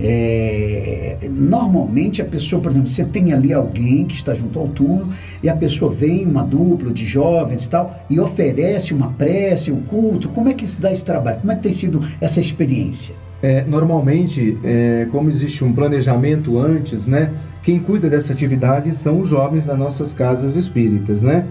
É, 0.00 1.18
normalmente 1.30 2.22
a 2.22 2.24
pessoa, 2.24 2.62
por 2.62 2.70
exemplo, 2.70 2.88
você 2.88 3.04
tem 3.04 3.32
ali 3.32 3.52
alguém 3.52 4.04
que 4.04 4.14
está 4.14 4.32
junto 4.32 4.58
ao 4.58 4.68
túmulo 4.68 5.08
e 5.42 5.48
a 5.48 5.56
pessoa 5.56 5.92
vem, 5.92 6.24
uma 6.24 6.44
dupla 6.44 6.92
de 6.92 7.04
jovens 7.04 7.66
e 7.66 7.70
tal, 7.70 8.04
e 8.08 8.20
oferece 8.20 8.94
uma 8.94 9.10
prece, 9.12 9.72
um 9.72 9.80
culto. 9.82 10.28
Como 10.28 10.48
é 10.48 10.54
que 10.54 10.66
se 10.66 10.80
dá 10.80 10.92
esse 10.92 11.04
trabalho? 11.04 11.40
Como 11.40 11.52
é 11.52 11.56
que 11.56 11.62
tem 11.62 11.72
sido 11.72 12.00
essa 12.20 12.40
experiência? 12.40 13.14
É, 13.42 13.64
normalmente, 13.64 14.58
é, 14.64 15.06
como 15.12 15.28
existe 15.28 15.64
um 15.64 15.72
planejamento 15.72 16.58
antes, 16.58 17.06
né? 17.06 17.32
Quem 17.62 17.78
cuida 17.78 18.08
dessa 18.08 18.32
atividade 18.32 18.92
são 18.92 19.20
os 19.20 19.28
jovens 19.28 19.66
das 19.66 19.78
nossas 19.78 20.12
casas 20.12 20.56
espíritas, 20.56 21.22
né? 21.22 21.44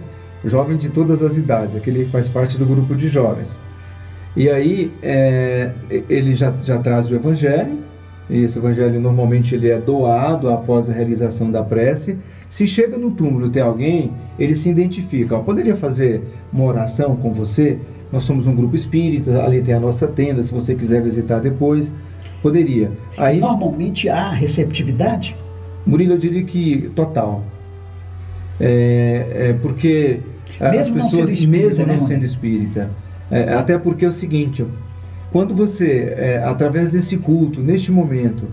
Jovem 0.43 0.77
de 0.77 0.89
todas 0.89 1.23
as 1.23 1.37
idades, 1.37 1.75
aquele 1.75 2.05
que 2.05 2.11
faz 2.11 2.27
parte 2.27 2.57
do 2.57 2.65
grupo 2.65 2.95
de 2.95 3.07
jovens. 3.07 3.57
E 4.37 4.47
aí 4.51 4.91
é, 5.01 5.71
ele 6.07 6.35
já, 6.35 6.53
já 6.63 6.77
traz 6.77 7.09
o 7.09 7.15
evangelho, 7.15 7.79
e 8.29 8.43
esse 8.43 8.59
evangelho 8.59 9.01
normalmente 9.01 9.55
ele 9.55 9.67
é 9.67 9.79
doado 9.79 10.47
após 10.51 10.91
a 10.91 10.93
realização 10.93 11.49
da 11.49 11.63
prece. 11.63 12.19
Se 12.47 12.67
chega 12.67 12.99
no 12.99 13.09
túmulo 13.09 13.49
tem 13.49 13.63
alguém, 13.63 14.11
ele 14.37 14.55
se 14.55 14.69
identifica. 14.69 15.33
Eu 15.33 15.43
poderia 15.43 15.75
fazer 15.75 16.21
uma 16.53 16.65
oração 16.65 17.15
com 17.15 17.33
você? 17.33 17.79
Nós 18.11 18.25
somos 18.25 18.45
um 18.45 18.55
grupo 18.55 18.75
espírita, 18.75 19.43
ali 19.43 19.59
tem 19.59 19.73
a 19.73 19.79
nossa 19.79 20.07
tenda, 20.07 20.43
se 20.43 20.51
você 20.51 20.75
quiser 20.75 21.01
visitar 21.01 21.39
depois, 21.39 21.91
poderia. 22.39 22.91
Aí, 23.17 23.39
Normalmente 23.39 24.07
há 24.07 24.31
receptividade? 24.31 25.35
Murilo, 25.83 26.13
eu 26.13 26.17
diria 26.17 26.43
que 26.43 26.91
total. 26.95 27.43
É, 28.61 29.49
é 29.49 29.53
porque 29.53 30.19
mesmo 30.61 30.99
as 30.99 31.09
pessoas, 31.09 31.31
espírita, 31.31 31.65
mesmo 31.65 31.85
não 31.87 31.95
né, 31.95 32.01
sendo 32.01 32.23
espírita, 32.23 32.91
é, 33.29 33.53
até 33.53 33.77
porque 33.77 34.05
é 34.05 34.07
o 34.07 34.11
seguinte, 34.11 34.65
quando 35.31 35.53
você, 35.53 36.13
é, 36.17 36.41
através 36.43 36.91
desse 36.91 37.17
culto, 37.17 37.61
neste 37.61 37.91
momento, 37.91 38.45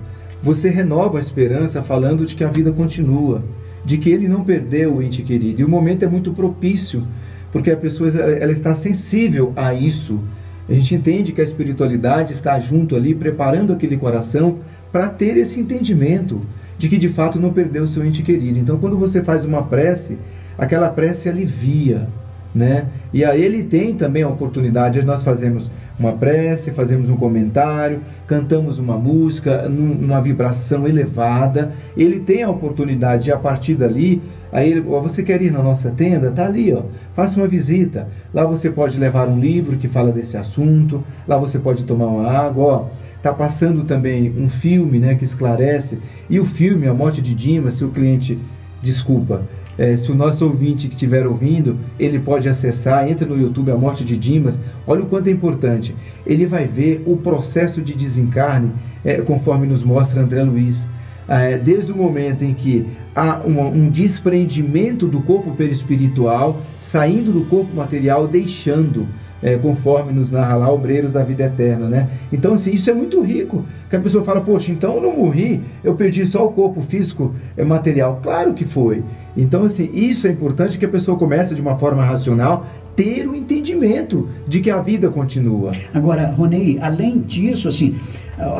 você 0.43 0.69
renova 0.69 1.19
a 1.19 1.21
esperança 1.21 1.83
falando 1.83 2.27
de 2.27 2.35
que 2.35 2.45
a 2.45 2.49
vida 2.49 2.73
continua, 2.73 3.43
de 3.85 3.99
que 3.99 4.11
ele 4.11 4.29
não 4.29 4.45
perdeu 4.45 4.97
o 4.97 5.03
ente 5.03 5.23
querido. 5.23 5.61
E 5.61 5.65
o 5.65 5.69
momento 5.69 6.05
é 6.05 6.09
muito 6.09 6.33
propício, 6.33 7.07
porque 7.53 7.71
a 7.71 7.77
pessoa 7.77 8.11
ela 8.11 8.53
está 8.53 8.75
sensível 8.75 9.53
a 9.55 9.73
isso. 9.73 10.21
A 10.69 10.73
gente 10.73 10.95
entende 10.95 11.33
que 11.33 11.41
a 11.41 11.45
espiritualidade 11.45 12.33
está 12.33 12.59
junto 12.59 12.97
ali, 12.97 13.15
preparando 13.15 13.73
aquele 13.73 13.97
coração 13.97 14.59
para 14.91 15.09
ter 15.09 15.37
esse 15.37 15.61
entendimento 15.61 16.41
de 16.77 16.89
que 16.89 16.99
de 16.99 17.09
fato 17.09 17.39
não 17.39 17.53
perdeu 17.53 17.85
o 17.85 17.89
seu 17.89 18.05
ente 18.05 18.23
querido. 18.23 18.59
Então, 18.59 18.79
quando 18.79 18.99
você 18.99 19.23
faz 19.23 19.45
uma 19.45 19.63
prece, 19.63 20.19
aquela 20.59 20.89
prece 20.89 21.29
alivia, 21.29 22.09
né? 22.55 22.87
E 23.13 23.25
aí 23.25 23.43
ele 23.43 23.65
tem 23.65 23.95
também 23.95 24.23
a 24.23 24.29
oportunidade, 24.29 25.03
nós 25.03 25.25
fazemos 25.25 25.71
uma 25.99 26.13
prece, 26.13 26.71
fazemos 26.71 27.11
um 27.11 27.17
comentário, 27.17 28.01
cantamos 28.27 28.79
uma 28.79 28.97
música 28.97 29.69
numa 29.69 30.21
vibração 30.21 30.87
elevada, 30.87 31.73
ele 31.97 32.21
tem 32.21 32.43
a 32.43 32.51
oportunidade 32.51 33.25
de 33.25 33.33
a 33.33 33.37
partir 33.37 33.75
dali, 33.75 34.23
aí 34.53 34.71
ele, 34.71 34.81
você 34.81 35.23
quer 35.23 35.43
ir 35.43 35.51
na 35.51 35.63
nossa 35.63 35.91
tenda? 35.91 36.31
Tá 36.31 36.47
ali, 36.47 36.73
ó. 36.73 36.83
Faça 37.15 37.41
uma 37.41 37.49
visita. 37.49 38.09
Lá 38.33 38.45
você 38.45 38.71
pode 38.71 38.99
levar 38.99 39.29
um 39.29 39.39
livro 39.39 39.77
que 39.77 39.89
fala 39.89 40.13
desse 40.13 40.37
assunto, 40.37 41.03
lá 41.27 41.37
você 41.37 41.59
pode 41.59 41.85
tomar 41.85 42.07
uma 42.07 42.31
água, 42.31 42.65
ó. 42.65 42.87
Tá 43.23 43.33
passando 43.33 43.85
também 43.85 44.35
um 44.39 44.51
filme, 44.51 44.99
né, 44.99 45.15
que 45.15 45.25
esclarece. 45.25 45.99
E 46.29 46.39
o 46.39 46.45
filme 46.45 46.87
A 46.87 46.93
Morte 46.93 47.23
de 47.23 47.35
Dimas, 47.35 47.75
se 47.75 47.85
o 47.85 47.89
cliente 47.89 48.39
desculpa, 48.83 49.43
é, 49.79 49.95
se 49.97 50.11
o 50.11 50.15
nosso 50.15 50.45
ouvinte 50.45 50.89
que 50.89 50.95
estiver 50.95 51.27
ouvindo, 51.27 51.77
ele 51.99 52.19
pode 52.19 52.49
acessar, 52.49 53.09
entra 53.09 53.27
no 53.27 53.41
YouTube 53.41 53.71
A 53.71 53.77
Morte 53.77 54.05
de 54.05 54.17
Dimas, 54.17 54.61
olha 54.87 55.03
o 55.03 55.07
quanto 55.07 55.29
é 55.29 55.31
importante. 55.31 55.95
Ele 56.27 56.47
vai 56.47 56.67
ver 56.67 57.03
o 57.07 57.17
processo 57.17 57.83
de 57.83 57.95
desencarne, 57.95 58.73
é, 59.05 59.17
conforme 59.17 59.67
nos 59.67 59.83
mostra 59.83 60.23
André 60.23 60.43
Luiz. 60.43 60.87
É, 61.27 61.57
desde 61.57 61.91
o 61.91 61.97
momento 61.97 62.45
em 62.45 62.53
que 62.53 62.87
há 63.15 63.41
um, 63.47 63.59
um 63.67 63.89
desprendimento 63.89 65.07
do 65.07 65.21
corpo 65.21 65.53
perispiritual, 65.53 66.61
saindo 66.79 67.33
do 67.33 67.47
corpo 67.47 67.75
material, 67.75 68.29
deixando 68.29 69.09
é, 69.45 69.59
conforme 69.59 70.11
nos 70.11 70.31
narra 70.31 70.57
lá, 70.57 70.73
obreiros 70.73 71.13
da 71.13 71.23
vida 71.23 71.45
eterna, 71.45 71.87
né? 71.87 72.09
Então, 72.33 72.55
assim, 72.55 72.73
isso 72.73 72.89
é 72.89 72.95
muito 72.95 73.21
rico, 73.21 73.63
que 73.91 73.95
a 73.95 74.01
pessoa 74.01 74.25
fala, 74.25 74.41
poxa, 74.41 74.73
então 74.73 74.97
eu 74.97 75.03
não 75.03 75.15
morri, 75.15 75.61
eu 75.85 75.95
perdi 75.95 76.25
só 76.25 76.47
o 76.47 76.53
corpo 76.53 76.81
físico 76.81 77.35
é, 77.55 77.63
material. 77.63 78.21
Claro 78.23 78.55
que 78.55 78.65
foi. 78.65 79.03
Então, 79.37 79.65
assim, 79.65 79.91
isso 79.93 80.27
é 80.27 80.31
importante 80.31 80.79
que 80.79 80.85
a 80.85 80.89
pessoa 80.89 81.19
comece 81.19 81.55
de 81.55 81.61
uma 81.61 81.77
forma 81.77 82.05
racional 82.05 82.67
ter 82.95 83.27
o 83.27 83.35
entendimento 83.35 84.29
de 84.47 84.61
que 84.61 84.71
a 84.71 84.81
vida 84.81 85.09
continua. 85.09 85.73
Agora, 85.93 86.27
Ronei, 86.31 86.79
além 86.81 87.21
disso, 87.21 87.67
assim, 87.69 87.97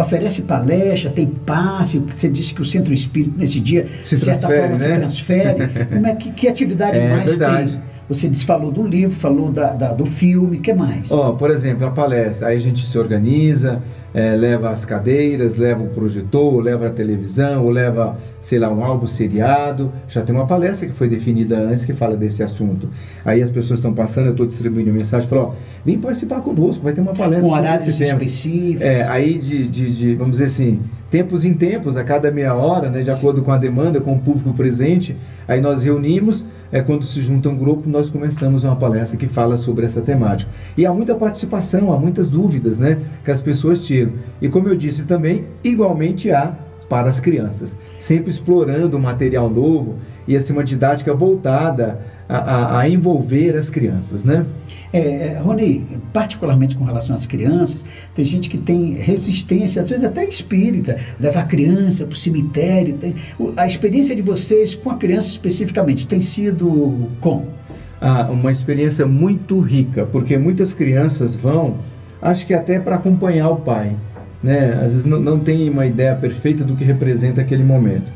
oferece 0.01 0.43
palestra, 0.43 1.11
tem 1.11 1.27
passe, 1.27 1.99
você 2.01 2.29
disse 2.29 2.53
que 2.53 2.61
o 2.63 2.65
Centro 2.65 2.93
Espírita 2.93 3.37
nesse 3.39 3.61
dia, 3.61 3.87
se 4.03 4.17
de 4.17 4.23
certa 4.23 4.49
forma, 4.49 4.69
né? 4.71 4.77
se 4.77 4.93
transfere. 4.93 5.87
Como 5.87 6.07
é 6.07 6.15
que, 6.17 6.33
que 6.33 6.49
atividade 6.49 6.99
É 6.99 7.09
mais 7.17 7.37
verdade. 7.37 7.73
tem? 7.73 7.95
Você 8.09 8.29
falou 8.45 8.71
do 8.71 8.87
livro, 8.87 9.15
falou 9.17 9.51
da, 9.51 9.73
da- 9.73 9.93
do 9.93 10.05
filme, 10.05 10.59
o 10.59 10.61
que 10.61 10.75
mais? 10.75 11.11
Ó, 11.11 11.33
por 11.33 11.51
exemplo, 11.51 11.87
a 11.87 11.91
palestra, 11.91 12.49
aí 12.49 12.57
a 12.57 12.61
gente 12.61 12.85
se 12.85 12.99
organiza, 12.99 13.81
é, 14.15 14.37
leva 14.37 14.71
as 14.71 14.85
cadeiras, 14.85 15.57
leva 15.57 15.83
o 15.83 15.89
projetor, 15.89 16.63
leva 16.63 16.87
a 16.87 16.91
televisão, 16.91 17.65
ou 17.65 17.71
leva, 17.71 18.17
sei 18.41 18.61
lá, 18.61 18.73
um 18.73 18.85
álbum 18.85 19.09
seriado. 19.09 19.93
Já 20.07 20.23
tem 20.23 20.33
uma 20.33 20.47
palestra 20.47 20.87
que 20.87 20.95
foi 20.95 21.09
definida 21.09 21.59
antes 21.59 21.85
que 21.85 21.93
fala 21.93 22.17
desse 22.17 22.43
assunto. 22.43 22.89
Aí 23.25 23.43
as 23.43 23.51
pessoas 23.51 23.81
estão 23.81 23.93
passando, 23.93 24.27
eu 24.27 24.31
estou 24.31 24.47
distribuindo 24.47 24.93
mensagem, 24.93 25.29
ó, 25.33 25.51
vem 25.85 25.99
participar 25.99 26.41
conosco, 26.43 26.85
vai 26.85 26.93
ter 26.93 27.01
uma 27.01 27.13
palestra 27.13 27.49
Com 27.49 27.57
horários 27.57 27.89
específicos. 28.01 28.83
É, 28.83 29.03
aí 29.09 29.37
de, 29.37 29.67
de, 29.67 29.93
de, 29.93 30.15
vamos 30.15 30.33
dizer 30.33 30.45
assim, 30.45 30.81
tempos 31.11 31.45
em 31.45 31.55
tempos, 31.55 31.97
a 31.97 32.03
cada 32.03 32.31
meia 32.31 32.55
hora, 32.55 32.91
né, 32.91 33.03
de 33.03 33.11
acordo 33.11 33.43
com 33.43 33.53
a 33.53 33.57
demanda, 33.57 34.01
com 34.01 34.15
o 34.15 34.19
público 34.19 34.53
presente, 34.53 35.17
aí 35.47 35.61
nós 35.61 35.85
reunimos, 35.85 36.45
é, 36.73 36.83
quando 36.83 37.05
se 37.05 37.21
junta 37.21 37.49
um 37.49 37.57
grupo, 37.57 37.89
nós 37.89 38.11
começamos 38.11 38.65
uma 38.65 38.75
palestra 38.75 39.17
que 39.17 39.29
fala 39.29 39.57
sobre 39.57 39.85
essa 39.85 40.01
temática. 40.01 40.51
E 40.77 40.85
há 40.85 40.93
muita 40.93 41.15
participação, 41.15 41.93
há 41.93 41.97
muitas 41.97 42.29
dúvidas, 42.29 42.81
né, 42.81 42.99
que 43.25 43.31
as 43.31 43.41
pessoas 43.41 43.85
tiram. 43.85 44.04
E 44.41 44.49
como 44.49 44.69
eu 44.69 44.77
disse 44.77 45.05
também, 45.05 45.45
igualmente 45.63 46.31
há 46.31 46.53
para 46.89 47.09
as 47.09 47.19
crianças, 47.21 47.77
sempre 47.99 48.31
explorando 48.31 48.99
material 48.99 49.49
novo 49.49 49.97
e 50.29 50.37
assim 50.37 50.53
uma 50.53 50.63
didática 50.65 51.13
voltada 51.15 52.01
a, 52.29 52.37
a, 52.37 52.81
a 52.81 52.89
envolver 52.89 53.57
as 53.57 53.69
crianças, 53.69 54.25
né? 54.25 54.47
É, 54.93 55.39
Rony, 55.43 55.85
particularmente 56.13 56.77
com 56.77 56.85
relação 56.85 57.15
às 57.15 57.27
crianças, 57.27 57.85
tem 58.15 58.25
gente 58.25 58.49
que 58.49 58.57
tem 58.57 58.95
resistência, 58.95 59.83
às 59.83 59.91
vezes 59.91 60.05
até 60.05 60.25
espírita, 60.25 60.97
levar 61.19 61.41
a 61.41 61.47
criança 61.47 62.05
para 62.05 62.13
o 62.13 62.17
cemitério. 62.17 62.95
tem- 62.97 63.15
a 63.57 63.67
experiência 63.67 64.15
de 64.15 64.23
vocês 64.23 64.75
com 64.75 64.91
a 64.91 64.97
criança 64.97 65.29
especificamente 65.29 66.07
tem 66.07 66.21
sido 66.21 67.09
como? 67.21 67.53
Ah, 68.01 68.29
uma 68.31 68.51
experiência 68.51 69.07
muito 69.07 69.59
rica, 69.61 70.07
porque 70.07 70.37
muitas 70.39 70.75
crianças 70.75 71.35
vão, 71.35 71.79
acho 72.25 72.47
que 72.47 72.55
até 72.55 72.81
para 72.81 72.97
acompanhar 72.97 73.51
o 73.51 73.57
pai, 73.57 73.95
né? 74.43 74.73
Às 74.83 74.93
vezes 74.93 75.05
não, 75.05 75.21
não 75.21 75.39
tem 75.39 75.69
uma 75.69 75.85
ideia 75.85 76.15
perfeita 76.15 76.65
do 76.65 76.75
que 76.75 76.83
representa 76.83 77.43
aquele 77.43 77.63
momento. 77.63 78.11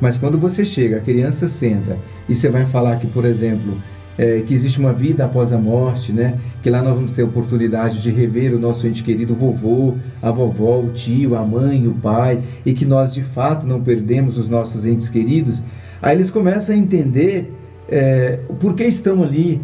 Mas 0.00 0.16
quando 0.16 0.38
você 0.38 0.64
chega, 0.64 0.96
a 0.96 1.00
criança 1.00 1.46
senta 1.46 1.98
e 2.26 2.34
você 2.34 2.48
vai 2.48 2.64
falar 2.64 2.96
que, 2.96 3.06
por 3.06 3.26
exemplo, 3.26 3.76
é, 4.16 4.40
que 4.40 4.54
existe 4.54 4.78
uma 4.78 4.94
vida 4.94 5.26
após 5.26 5.52
a 5.52 5.58
morte, 5.58 6.10
né? 6.10 6.38
Que 6.62 6.70
lá 6.70 6.82
nós 6.82 6.94
vamos 6.94 7.12
ter 7.12 7.22
oportunidade 7.22 8.02
de 8.02 8.10
rever 8.10 8.54
o 8.54 8.58
nosso 8.58 8.86
ente 8.86 9.04
querido 9.04 9.34
vovô, 9.34 9.94
a 10.22 10.30
vovó, 10.30 10.80
o 10.80 10.88
tio, 10.88 11.36
a 11.36 11.44
mãe, 11.44 11.86
o 11.86 11.94
pai, 11.94 12.42
e 12.64 12.72
que 12.72 12.86
nós 12.86 13.12
de 13.12 13.22
fato 13.22 13.66
não 13.66 13.82
perdemos 13.82 14.38
os 14.38 14.48
nossos 14.48 14.86
entes 14.86 15.10
queridos. 15.10 15.62
Aí 16.00 16.16
eles 16.16 16.30
começam 16.30 16.74
a 16.74 16.78
entender 16.78 17.52
é, 17.90 18.38
por 18.58 18.74
que 18.74 18.84
estão 18.84 19.22
ali, 19.22 19.60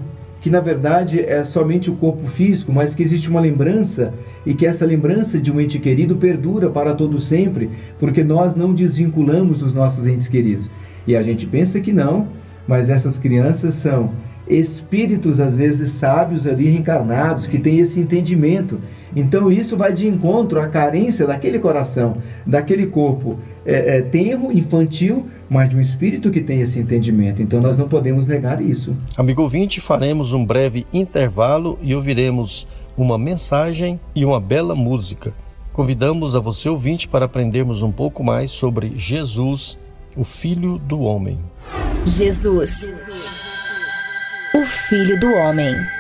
que 0.47 0.51
na 0.51 0.61
verdade 0.61 1.19
é 1.19 1.43
somente 1.43 1.91
o 1.91 1.97
corpo 1.97 2.25
físico, 2.29 2.73
mas 2.73 2.95
que 2.95 3.03
existe 3.03 3.29
uma 3.29 3.41
lembrança 3.41 4.15
e 4.47 4.55
que 4.55 4.65
essa 4.65 4.87
lembrança 4.87 5.41
de 5.41 5.51
um 5.51 5.61
ente 5.61 5.77
querido 5.81 6.15
perdura 6.15 6.71
para 6.71 6.95
todo 6.95 7.19
sempre, 7.19 7.69
porque 7.99 8.23
nós 8.23 8.55
não 8.55 8.73
desvinculamos 8.73 9.61
os 9.61 9.75
nossos 9.75 10.07
entes 10.07 10.29
queridos. 10.29 10.71
E 11.05 11.17
a 11.17 11.23
gente 11.25 11.49
pensa 11.49 11.81
que 11.81 11.93
não, 11.93 12.29
mas 12.65 12.91
essas 12.91 13.19
crianças 13.19 13.75
são 13.75 14.13
espíritos 14.49 15.41
às 15.41 15.57
vezes 15.57 15.91
sábios 15.91 16.47
ali 16.47 16.69
reencarnados 16.69 17.49
que 17.49 17.59
têm 17.59 17.81
esse 17.81 17.99
entendimento. 17.99 18.79
Então 19.17 19.51
isso 19.51 19.77
vai 19.77 19.93
de 19.93 20.07
encontro 20.07 20.61
à 20.61 20.69
carência 20.69 21.27
daquele 21.27 21.59
coração, 21.59 22.19
daquele 22.47 22.87
corpo 22.87 23.41
é, 23.65 23.97
é, 23.97 24.03
tenro, 24.03 24.53
infantil, 24.53 25.27
mas 25.49 25.69
de 25.69 25.77
um 25.77 25.81
espírito 25.81 26.31
que 26.31 26.41
tem 26.41 26.61
esse 26.61 26.79
entendimento. 26.79 27.43
Então 27.43 27.61
nós 27.61 27.77
não 27.77 27.89
podemos 27.89 28.27
negar 28.27 28.61
isso. 28.63 28.97
Amigo 29.17 29.43
ouvinte, 29.43 29.81
faremos 29.81 30.33
um 30.33 30.45
breve 30.45 30.87
intervalo 30.93 31.79
e 31.83 31.95
ouviremos 31.95 32.67
uma 32.97 33.19
mensagem 33.19 34.01
e 34.15 34.25
uma 34.25 34.41
bela 34.41 34.75
música. 34.75 35.33
Convidamos 35.73 36.35
a 36.35 36.41
você 36.41 36.69
ouvinte 36.69 37.07
para 37.07 37.27
aprendermos 37.27 37.83
um 37.83 37.93
pouco 37.93 38.25
mais 38.25 38.51
sobre 38.51 38.93
Jesus, 38.97 39.79
o 40.17 40.25
Filho 40.25 40.79
do 40.79 41.01
Homem. 41.01 41.39
Jesus 42.05 43.47
o 44.57 44.65
Filho 44.65 45.21
do 45.21 45.29
Homem. 45.35 45.96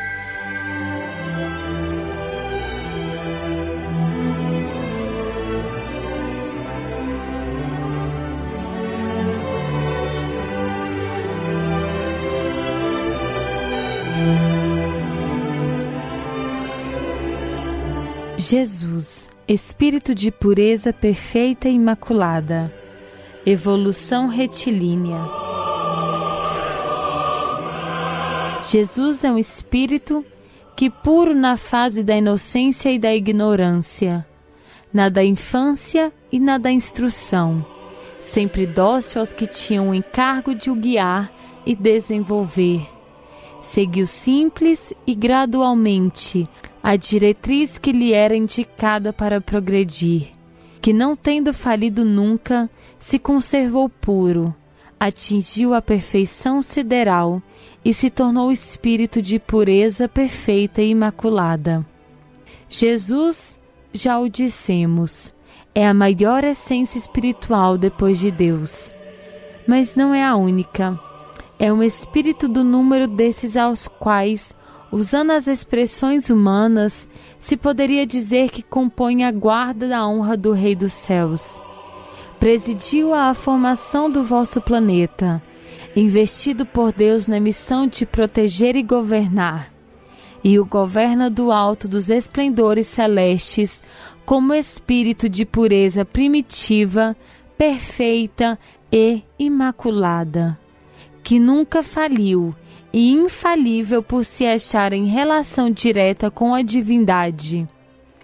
Jesus, 18.49 19.29
Espírito 19.49 20.15
de 20.15 20.31
pureza 20.31 20.93
perfeita 20.93 21.69
e 21.69 21.73
imaculada, 21.73 22.73
evolução 23.45 24.29
retilínea 24.29 25.19
Jesus 28.63 29.25
é 29.25 29.33
um 29.33 29.37
espírito 29.37 30.25
que, 30.77 30.89
puro 30.89 31.35
na 31.35 31.57
fase 31.57 32.05
da 32.05 32.17
inocência 32.17 32.93
e 32.93 33.01
da 33.01 33.13
ignorância, 33.13 34.25
na 34.95 35.09
da 35.09 35.25
infância 35.25 36.13
e 36.31 36.39
na 36.39 36.57
da 36.57 36.71
instrução, 36.71 37.67
sempre 38.21 38.65
dócil 38.65 39.19
aos 39.19 39.33
que 39.33 39.49
tinham 39.49 39.91
o 39.91 39.95
encargo 39.95 40.55
de 40.55 40.71
o 40.71 40.77
guiar 40.77 41.33
e 41.67 41.75
desenvolver. 41.75 42.96
Seguiu 43.67 44.07
simples 44.07 44.95
e 45.05 45.13
gradualmente 45.13 46.49
a 46.81 46.95
diretriz 46.95 47.79
que 47.79 47.91
lhe 47.91 48.13
era 48.13 48.37
indicada 48.37 49.13
para 49.13 49.41
progredir, 49.41 50.29
que 50.81 50.93
não 50.93 51.17
tendo 51.17 51.53
falido 51.53 52.05
nunca, 52.05 52.71
se 52.97 53.19
conservou 53.19 53.89
puro, 53.89 54.55
atingiu 55.01 55.75
a 55.75 55.83
perfeição 55.83 56.63
sideral 56.63 57.43
e 57.85 57.93
se 57.93 58.09
tornou 58.09 58.53
espírito 58.53 59.21
de 59.21 59.41
pureza 59.41 60.09
perfeita 60.09 60.81
e 60.81 60.91
imaculada. 60.91 61.85
Jesus, 62.69 63.59
já 63.93 64.17
o 64.21 64.29
dissemos, 64.29 65.35
é 65.75 65.85
a 65.85 65.93
maior 65.93 66.45
essência 66.45 66.99
espiritual 66.99 67.77
depois 67.77 68.17
de 68.21 68.31
Deus. 68.31 68.95
Mas 69.67 69.97
não 69.97 70.15
é 70.15 70.23
a 70.23 70.37
única. 70.37 71.05
É 71.59 71.73
um 71.73 71.83
espírito 71.83 72.49
do 72.49 72.63
número 72.63 73.07
desses 73.07 73.57
aos 73.57 73.89
quais, 73.89 74.55
usando 74.93 75.31
as 75.31 75.47
expressões 75.47 76.31
humanas, 76.31 77.09
se 77.39 77.57
poderia 77.57 78.07
dizer 78.07 78.51
que 78.51 78.63
compõe 78.63 79.25
a 79.25 79.31
guarda 79.31 79.89
da 79.89 80.07
honra 80.07 80.37
do 80.37 80.53
Rei 80.53 80.75
dos 80.75 80.93
Céus. 80.93 81.61
Presidiu 82.39 83.15
a 83.15 83.33
formação 83.33 84.11
do 84.11 84.23
vosso 84.23 84.61
planeta 84.61 85.43
investido 85.97 86.67
por 86.67 86.93
Deus 86.93 87.27
na 87.27 87.41
missão 87.41 87.87
de 87.87 88.05
proteger 88.05 88.77
e 88.77 88.83
governar, 88.83 89.73
e 90.45 90.59
o 90.59 90.65
governa 90.67 91.31
do 91.31 91.51
alto 91.51 91.89
dos 91.89 92.11
esplendores 92.11 92.87
celestes 92.87 93.83
como 94.27 94.53
espírito 94.53 95.29
de 95.29 95.47
pureza 95.47 96.05
primitiva, 96.05 97.17
perfeita 97.57 98.59
e 98.93 99.23
imaculada, 99.39 100.59
que 101.27 101.41
nunca 101.41 101.83
faliu 101.83 102.55
e 102.93 103.11
infalível 103.11 104.01
por 104.01 104.25
se 104.25 104.47
achar 104.47 104.93
em 104.93 105.07
relação 105.07 105.69
direta 105.69 106.31
com 106.31 106.55
a 106.55 106.63
divindade. 106.63 107.67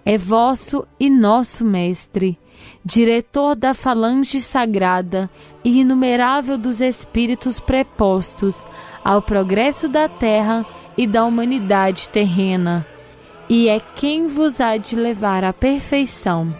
É 0.04 0.16
vosso 0.16 0.86
e 1.00 1.10
nosso 1.10 1.64
Mestre, 1.64 2.38
diretor 2.84 3.56
da 3.56 3.74
falange 3.74 4.40
sagrada 4.40 5.28
e 5.64 5.80
inumerável 5.80 6.56
dos 6.56 6.80
espíritos 6.80 7.58
prepostos 7.58 8.64
ao 9.02 9.20
progresso 9.20 9.88
da 9.88 10.08
terra 10.08 10.64
e 10.96 11.04
da 11.04 11.24
humanidade 11.24 12.08
terrena, 12.08 12.86
e 13.48 13.68
é 13.68 13.80
quem 13.80 14.28
vos 14.28 14.60
há 14.60 14.76
de 14.76 14.94
levar 14.94 15.42
à 15.42 15.52
perfeição. 15.52 16.54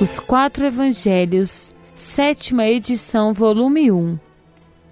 Os 0.00 0.20
Quatro 0.20 0.64
Evangelhos, 0.64 1.74
sétima 1.96 2.64
edição, 2.68 3.32
volume 3.32 3.90
1. 3.90 4.33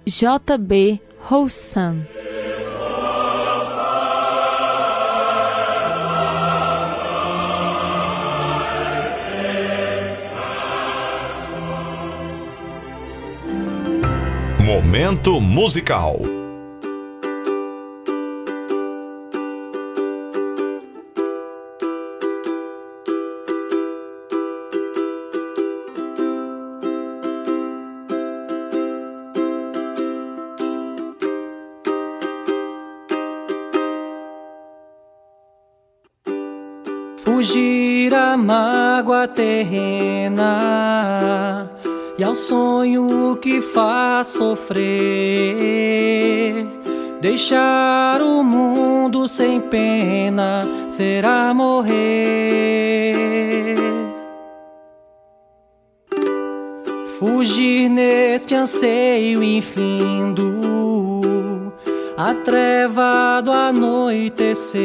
J.B. 0.05 0.99
Roussan 1.29 2.05
Momento 14.59 15.39
musical. 15.39 16.42
Mágoa 38.37 39.27
terrena 39.27 40.49
e 42.17 42.23
ao 42.23 42.35
sonho 42.35 43.37
que 43.41 43.61
faz 43.61 44.27
sofrer. 44.27 44.83
Deixar 47.21 48.21
o 48.21 48.43
mundo 48.43 49.27
sem 49.27 49.59
pena 49.61 50.67
será 50.87 51.53
morrer. 51.53 52.53
Fugir 57.17 57.89
neste 57.89 58.53
anseio 58.53 59.41
infindo, 59.41 60.51
a 62.17 62.33
treva 62.33 63.41
do 63.41 63.51
anoitecer. 63.51 64.81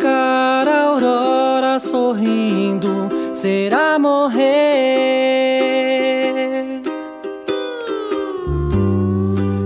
Buscar 0.00 0.66
a 0.66 0.84
aurora 0.84 1.78
sorrindo 1.78 3.10
será 3.34 3.98
morrer. 3.98 4.40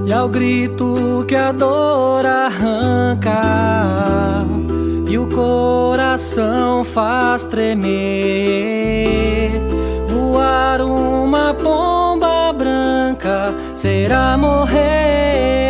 E 0.04 0.12
ao 0.12 0.28
grito 0.28 1.24
que 1.28 1.36
a 1.36 1.52
dor 1.52 2.26
arranca 2.26 3.30
e 5.08 5.16
o 5.16 5.28
coração 5.28 6.82
faz 6.82 7.44
tremer, 7.44 7.92
voar 10.08 10.80
uma 10.80 11.54
pomba 11.54 12.52
branca 12.52 13.54
será 13.76 14.36
morrer. 14.36 15.63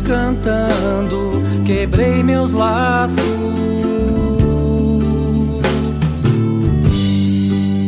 Cantando, 0.00 1.32
quebrei 1.66 2.22
meus 2.22 2.52
laços. 2.52 3.18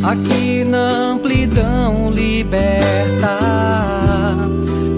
Aqui 0.03 0.65
na 0.65 1.13
amplidão 1.13 2.11
liberta, 2.11 3.39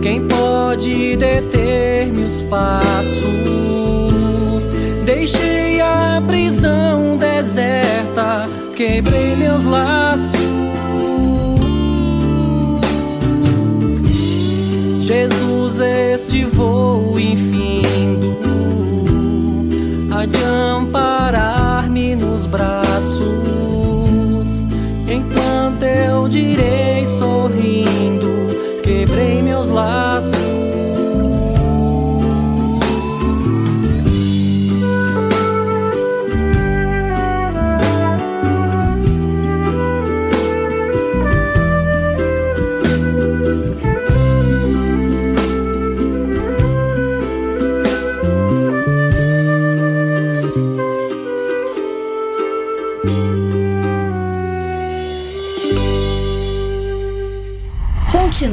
quem 0.02 0.26
pode 0.26 1.16
deter 1.16 2.06
meus 2.06 2.40
passos? 2.42 3.24
Deixei 5.04 5.82
a 5.82 6.22
prisão 6.26 7.18
deserta, 7.18 8.46
quebrei 8.74 9.36
meus 9.36 9.62
laços. 9.64 10.33
Enquanto 26.26 26.83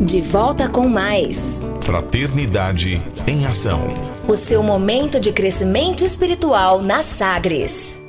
De 0.00 0.20
volta 0.20 0.68
com 0.68 0.88
mais. 0.88 1.60
Fraternidade 1.80 3.02
em 3.26 3.44
Ação. 3.46 3.80
O 4.28 4.36
seu 4.36 4.62
momento 4.62 5.18
de 5.18 5.32
crescimento 5.32 6.04
espiritual 6.04 6.80
na 6.80 7.02
Sagres. 7.02 8.00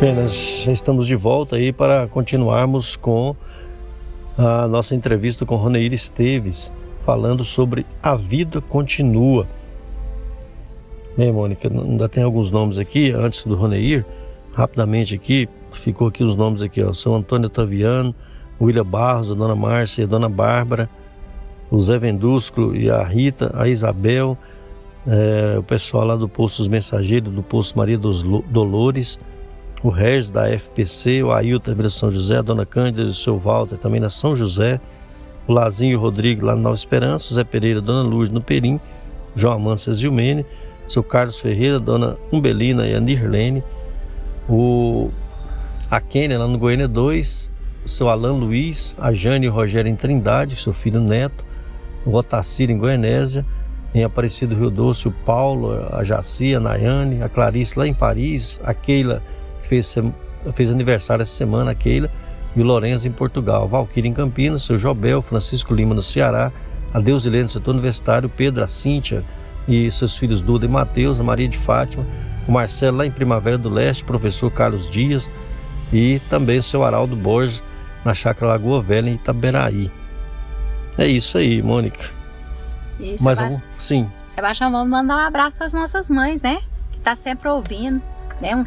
Bem, 0.00 0.14
nós 0.14 0.62
já 0.64 0.72
estamos 0.72 1.08
de 1.08 1.16
volta 1.16 1.56
aí 1.56 1.72
para 1.72 2.06
continuarmos 2.06 2.96
com 2.96 3.34
a 4.36 4.68
nossa 4.68 4.94
entrevista 4.94 5.44
com 5.44 5.56
Roneir 5.56 5.92
Esteves, 5.92 6.72
falando 7.00 7.42
sobre 7.42 7.84
a 8.00 8.14
vida 8.14 8.60
continua. 8.60 9.57
Bem, 11.18 11.32
Mônica, 11.32 11.68
ainda 11.68 12.08
tem 12.08 12.22
alguns 12.22 12.52
nomes 12.52 12.78
aqui, 12.78 13.10
antes 13.10 13.42
do 13.42 13.56
Roneir, 13.56 14.06
rapidamente 14.52 15.16
aqui, 15.16 15.48
ficou 15.72 16.06
aqui 16.06 16.22
os 16.22 16.36
nomes 16.36 16.62
aqui, 16.62 16.80
ó, 16.80 16.92
São 16.92 17.12
Antônio 17.16 17.48
Otaviano, 17.48 18.14
William 18.60 18.84
Barros, 18.84 19.32
a 19.32 19.34
Dona 19.34 19.56
Márcia, 19.56 20.04
a 20.04 20.06
Dona 20.06 20.28
Bárbara, 20.28 20.88
o 21.72 21.80
Zé 21.80 21.98
Vendúsculo 21.98 22.76
e 22.76 22.88
a 22.88 23.02
Rita, 23.02 23.50
a 23.56 23.66
Isabel, 23.66 24.38
é, 25.08 25.58
o 25.58 25.62
pessoal 25.64 26.04
lá 26.04 26.14
do 26.14 26.28
Poço 26.28 26.58
dos 26.58 26.68
Mensageiros, 26.68 27.32
do 27.32 27.42
Poço 27.42 27.76
Maria 27.76 27.98
dos 27.98 28.22
Dolores, 28.22 29.18
o 29.82 29.88
Regis 29.88 30.30
da 30.30 30.48
FPC, 30.48 31.24
o 31.24 31.32
Ailton 31.32 31.74
da 31.74 31.90
São 31.90 32.12
José, 32.12 32.36
a 32.36 32.42
Dona 32.42 32.64
Cândida 32.64 33.02
e 33.02 33.06
o 33.06 33.12
seu 33.12 33.36
Walter 33.36 33.76
também 33.76 33.98
na 33.98 34.08
São 34.08 34.36
José, 34.36 34.80
o 35.48 35.52
Lazinho 35.52 35.94
e 35.94 35.96
o 35.96 36.00
Rodrigo 36.00 36.46
lá 36.46 36.54
na 36.54 36.62
Nova 36.62 36.76
Esperança, 36.76 37.32
o 37.32 37.34
Zé 37.34 37.42
Pereira, 37.42 37.80
Dona 37.80 38.08
Luz 38.08 38.30
no 38.30 38.40
Perim, 38.40 38.78
João 39.34 39.54
Amância 39.54 39.92
Zilmene, 39.92 40.46
seu 40.88 41.02
Carlos 41.02 41.38
Ferreira, 41.38 41.78
Dona 41.78 42.16
Umbelina 42.32 42.86
e 42.86 42.94
a 42.94 43.00
Nirlene, 43.00 43.62
o 44.48 45.10
a 45.90 46.00
Kênia 46.00 46.38
lá 46.38 46.46
no 46.46 46.58
Goiânia 46.58 46.86
2, 46.86 47.50
o 47.84 47.88
seu 47.88 48.08
Alan 48.08 48.34
Luiz, 48.34 48.94
a 49.00 49.12
Jane 49.12 49.46
e 49.46 49.48
o 49.48 49.52
Rogério 49.52 49.90
em 49.90 49.96
Trindade, 49.96 50.56
seu 50.56 50.72
filho 50.72 51.00
Neto, 51.00 51.44
o 52.04 52.14
Otacir 52.14 52.70
em 52.70 52.76
Goianésia, 52.76 53.44
em 53.94 54.04
Aparecido 54.04 54.54
Rio 54.54 54.70
Doce, 54.70 55.08
o 55.08 55.10
Paulo, 55.10 55.72
a 55.90 56.04
Jaci, 56.04 56.54
a 56.54 56.60
Nayane, 56.60 57.22
a 57.22 57.28
Clarice 57.28 57.78
lá 57.78 57.86
em 57.86 57.94
Paris, 57.94 58.60
a 58.62 58.74
Keila 58.74 59.22
fez, 59.62 59.96
fez 60.52 60.70
aniversário 60.70 61.22
essa 61.22 61.32
semana, 61.32 61.70
a 61.70 61.74
Keila, 61.74 62.10
e 62.54 62.60
o 62.60 62.64
Lourenço 62.64 63.08
em 63.08 63.12
Portugal, 63.12 63.66
Valquíria 63.66 64.08
em 64.08 64.12
Campinas, 64.12 64.62
seu 64.62 64.76
Jobel, 64.76 65.22
Francisco 65.22 65.74
Lima 65.74 65.94
no 65.94 66.02
Ceará, 66.02 66.52
a 66.92 67.00
Deusilene 67.00 67.44
no 67.44 67.48
setor 67.48 67.72
universitário, 67.72 68.28
Pedro, 68.28 68.62
a 68.62 68.66
Cíntia 68.66 69.24
e 69.68 69.90
seus 69.90 70.16
filhos 70.16 70.42
Duda 70.42 70.66
e 70.66 70.68
Mateus, 70.68 71.20
a 71.20 71.22
Maria 71.22 71.48
de 71.48 71.58
Fátima, 71.58 72.04
o 72.46 72.52
Marcelo 72.52 72.96
lá 72.96 73.06
em 73.06 73.10
Primavera 73.10 73.58
do 73.58 73.68
Leste, 73.68 74.04
professor 74.04 74.50
Carlos 74.50 74.90
Dias 74.90 75.30
e 75.92 76.20
também 76.30 76.58
o 76.58 76.62
seu 76.62 76.82
Araldo 76.82 77.14
Borges 77.14 77.62
na 78.04 78.14
Chácara 78.14 78.52
Lagoa 78.52 78.80
Velha 78.80 79.10
em 79.10 79.14
Itaberaí. 79.14 79.90
É 80.96 81.06
isso 81.06 81.38
aí, 81.38 81.62
Mônica. 81.62 82.10
Isso, 82.98 83.22
Mais 83.22 83.38
algum? 83.38 83.60
Sim. 83.76 84.10
Sebastião, 84.26 84.72
vamos 84.72 84.88
mandar 84.88 85.16
um 85.16 85.26
abraço 85.26 85.56
para 85.56 85.66
as 85.66 85.72
nossas 85.72 86.10
mães, 86.10 86.42
né? 86.42 86.58
Que 86.90 86.98
tá 87.00 87.14
sempre 87.14 87.48
ouvindo 87.48 88.02
né? 88.40 88.54
Um, 88.54 88.62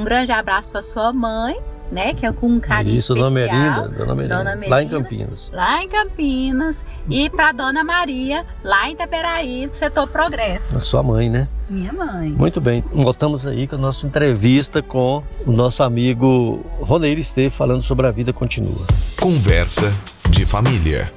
um 0.00 0.04
grande 0.04 0.32
abraço 0.32 0.70
para 0.70 0.82
sua 0.82 1.12
mãe, 1.12 1.56
né? 1.90 2.14
Que 2.14 2.26
é 2.26 2.32
com 2.32 2.48
um 2.48 2.60
carinho 2.60 2.96
Isso, 2.96 3.14
especial. 3.14 3.30
Dona 3.30 3.40
Merinda, 3.40 3.88
Dona 3.88 4.14
Merinda, 4.14 4.36
Dona 4.36 4.56
Merinda, 4.56 4.76
lá 4.76 4.82
em 4.82 4.88
Campinas. 4.88 5.50
Lá 5.54 5.82
em 5.82 5.88
Campinas. 5.88 6.84
E 7.08 7.30
para 7.30 7.52
Dona 7.52 7.84
Maria, 7.84 8.44
lá 8.62 8.88
em 8.88 8.92
Itaperaí, 8.92 9.66
do 9.66 9.74
setor 9.74 10.08
Progresso. 10.08 10.76
A 10.76 10.80
sua 10.80 11.02
mãe, 11.02 11.28
né? 11.30 11.48
Minha 11.68 11.92
mãe. 11.92 12.30
Muito 12.30 12.60
bem. 12.60 12.84
Voltamos 12.92 13.46
aí 13.46 13.66
com 13.66 13.76
a 13.76 13.78
nossa 13.78 14.06
entrevista 14.06 14.82
com 14.82 15.22
o 15.46 15.52
nosso 15.52 15.82
amigo 15.82 16.64
Roneiro 16.80 17.20
Esteve 17.20 17.50
falando 17.50 17.82
sobre 17.82 18.06
a 18.06 18.10
vida 18.10 18.32
continua. 18.32 18.86
Conversa 19.20 19.92
de 20.30 20.44
família. 20.44 21.12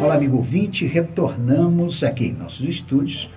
Olá, 0.00 0.14
amigo 0.14 0.36
ouvinte, 0.36 0.86
retornamos 0.86 2.04
aqui 2.04 2.26
em 2.26 2.34
nossos 2.34 2.68
estúdios 2.68 3.30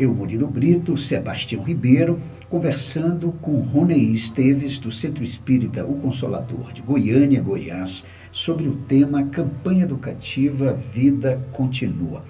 eu, 0.00 0.14
Murilo 0.14 0.48
Brito, 0.48 0.96
Sebastião 0.96 1.62
Ribeiro, 1.62 2.18
conversando 2.50 3.32
com 3.40 3.60
Ronei 3.60 4.10
Esteves, 4.10 4.80
do 4.80 4.90
Centro 4.90 5.22
Espírita 5.22 5.86
O 5.86 5.94
Consolador 6.00 6.72
de 6.72 6.82
Goiânia, 6.82 7.40
Goiás, 7.40 8.04
sobre 8.32 8.66
o 8.66 8.74
tema 8.74 9.22
Campanha 9.22 9.84
Educativa 9.84 10.72
Vida 10.72 11.40
Continua. 11.52 12.24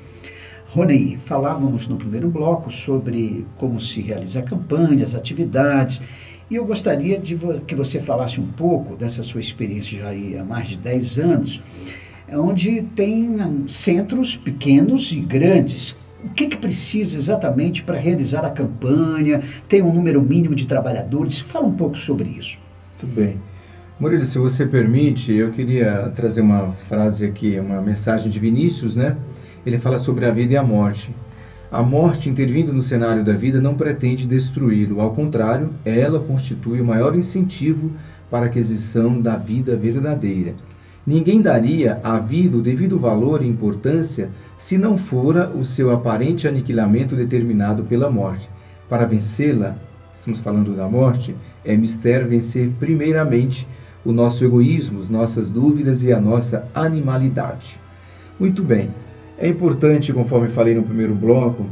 Ronei, 0.68 1.16
falávamos 1.24 1.88
no 1.88 1.96
primeiro 1.96 2.28
bloco 2.28 2.70
sobre 2.70 3.46
como 3.56 3.80
se 3.80 4.02
realiza 4.02 4.40
a 4.40 4.42
campanha, 4.42 5.04
as 5.04 5.14
atividades, 5.14 6.02
E 6.50 6.56
eu 6.56 6.66
gostaria 6.66 7.18
de 7.18 7.34
vo 7.34 7.60
que 7.60 7.74
você 7.74 7.98
falasse 7.98 8.40
um 8.40 8.46
pouco 8.46 8.96
dessa 8.96 9.22
sua 9.22 9.40
experiência 9.40 10.00
já 10.00 10.08
aí 10.08 10.36
há 10.36 10.44
mais 10.44 10.68
de 10.68 10.76
10 10.76 11.18
anos, 11.18 11.62
onde 12.30 12.82
tem 12.82 13.40
um, 13.40 13.66
centros 13.68 14.36
pequenos 14.36 15.12
e 15.12 15.20
grandes. 15.20 15.96
O 16.24 16.28
que, 16.30 16.48
que 16.48 16.56
precisa 16.56 17.16
exatamente 17.16 17.82
para 17.82 17.98
realizar 17.98 18.44
a 18.44 18.50
campanha? 18.50 19.40
Tem 19.68 19.82
um 19.82 19.92
número 19.92 20.20
mínimo 20.20 20.54
de 20.54 20.66
trabalhadores? 20.66 21.40
Fala 21.40 21.66
um 21.66 21.72
pouco 21.72 21.96
sobre 21.96 22.28
isso. 22.28 22.60
Muito 23.02 23.14
bem. 23.14 23.40
Murilo, 23.98 24.24
se 24.24 24.38
você 24.38 24.64
permite, 24.66 25.32
eu 25.32 25.50
queria 25.50 26.10
trazer 26.14 26.40
uma 26.40 26.72
frase 26.72 27.26
aqui, 27.26 27.58
uma 27.58 27.82
mensagem 27.82 28.30
de 28.30 28.38
Vinícius, 28.38 28.96
né? 28.96 29.16
Ele 29.64 29.78
fala 29.78 29.98
sobre 29.98 30.24
a 30.24 30.30
vida 30.30 30.54
e 30.54 30.56
a 30.56 30.62
morte. 30.62 31.14
A 31.70 31.82
morte, 31.82 32.28
intervindo 32.28 32.72
no 32.72 32.82
cenário 32.82 33.22
da 33.22 33.32
vida, 33.32 33.60
não 33.60 33.74
pretende 33.74 34.26
destruí-lo. 34.26 35.00
Ao 35.00 35.12
contrário, 35.12 35.70
ela 35.84 36.18
constitui 36.18 36.80
o 36.80 36.84
maior 36.84 37.14
incentivo 37.14 37.92
para 38.30 38.46
a 38.46 38.48
aquisição 38.48 39.20
da 39.20 39.36
vida 39.36 39.76
verdadeira. 39.76 40.54
Ninguém 41.06 41.40
daria 41.40 41.98
à 42.02 42.18
vida 42.18 42.58
o 42.58 42.62
devido 42.62 42.98
valor 42.98 43.42
e 43.42 43.48
importância 43.48 44.30
se 44.58 44.76
não 44.76 44.98
fora 44.98 45.48
o 45.48 45.64
seu 45.64 45.90
aparente 45.90 46.46
aniquilamento 46.46 47.16
determinado 47.16 47.82
pela 47.84 48.10
morte. 48.10 48.50
Para 48.88 49.06
vencê-la, 49.06 49.76
estamos 50.14 50.40
falando 50.40 50.76
da 50.76 50.86
morte, 50.86 51.34
é 51.64 51.74
mistério 51.74 52.28
vencer 52.28 52.70
primeiramente 52.78 53.66
o 54.04 54.12
nosso 54.12 54.44
egoísmo, 54.44 55.00
as 55.00 55.08
nossas 55.08 55.50
dúvidas 55.50 56.02
e 56.04 56.12
a 56.12 56.20
nossa 56.20 56.66
animalidade. 56.74 57.80
Muito 58.38 58.62
bem. 58.62 58.88
É 59.38 59.48
importante, 59.48 60.12
conforme 60.12 60.48
falei 60.48 60.74
no 60.74 60.82
primeiro 60.82 61.14
bloco, 61.14 61.66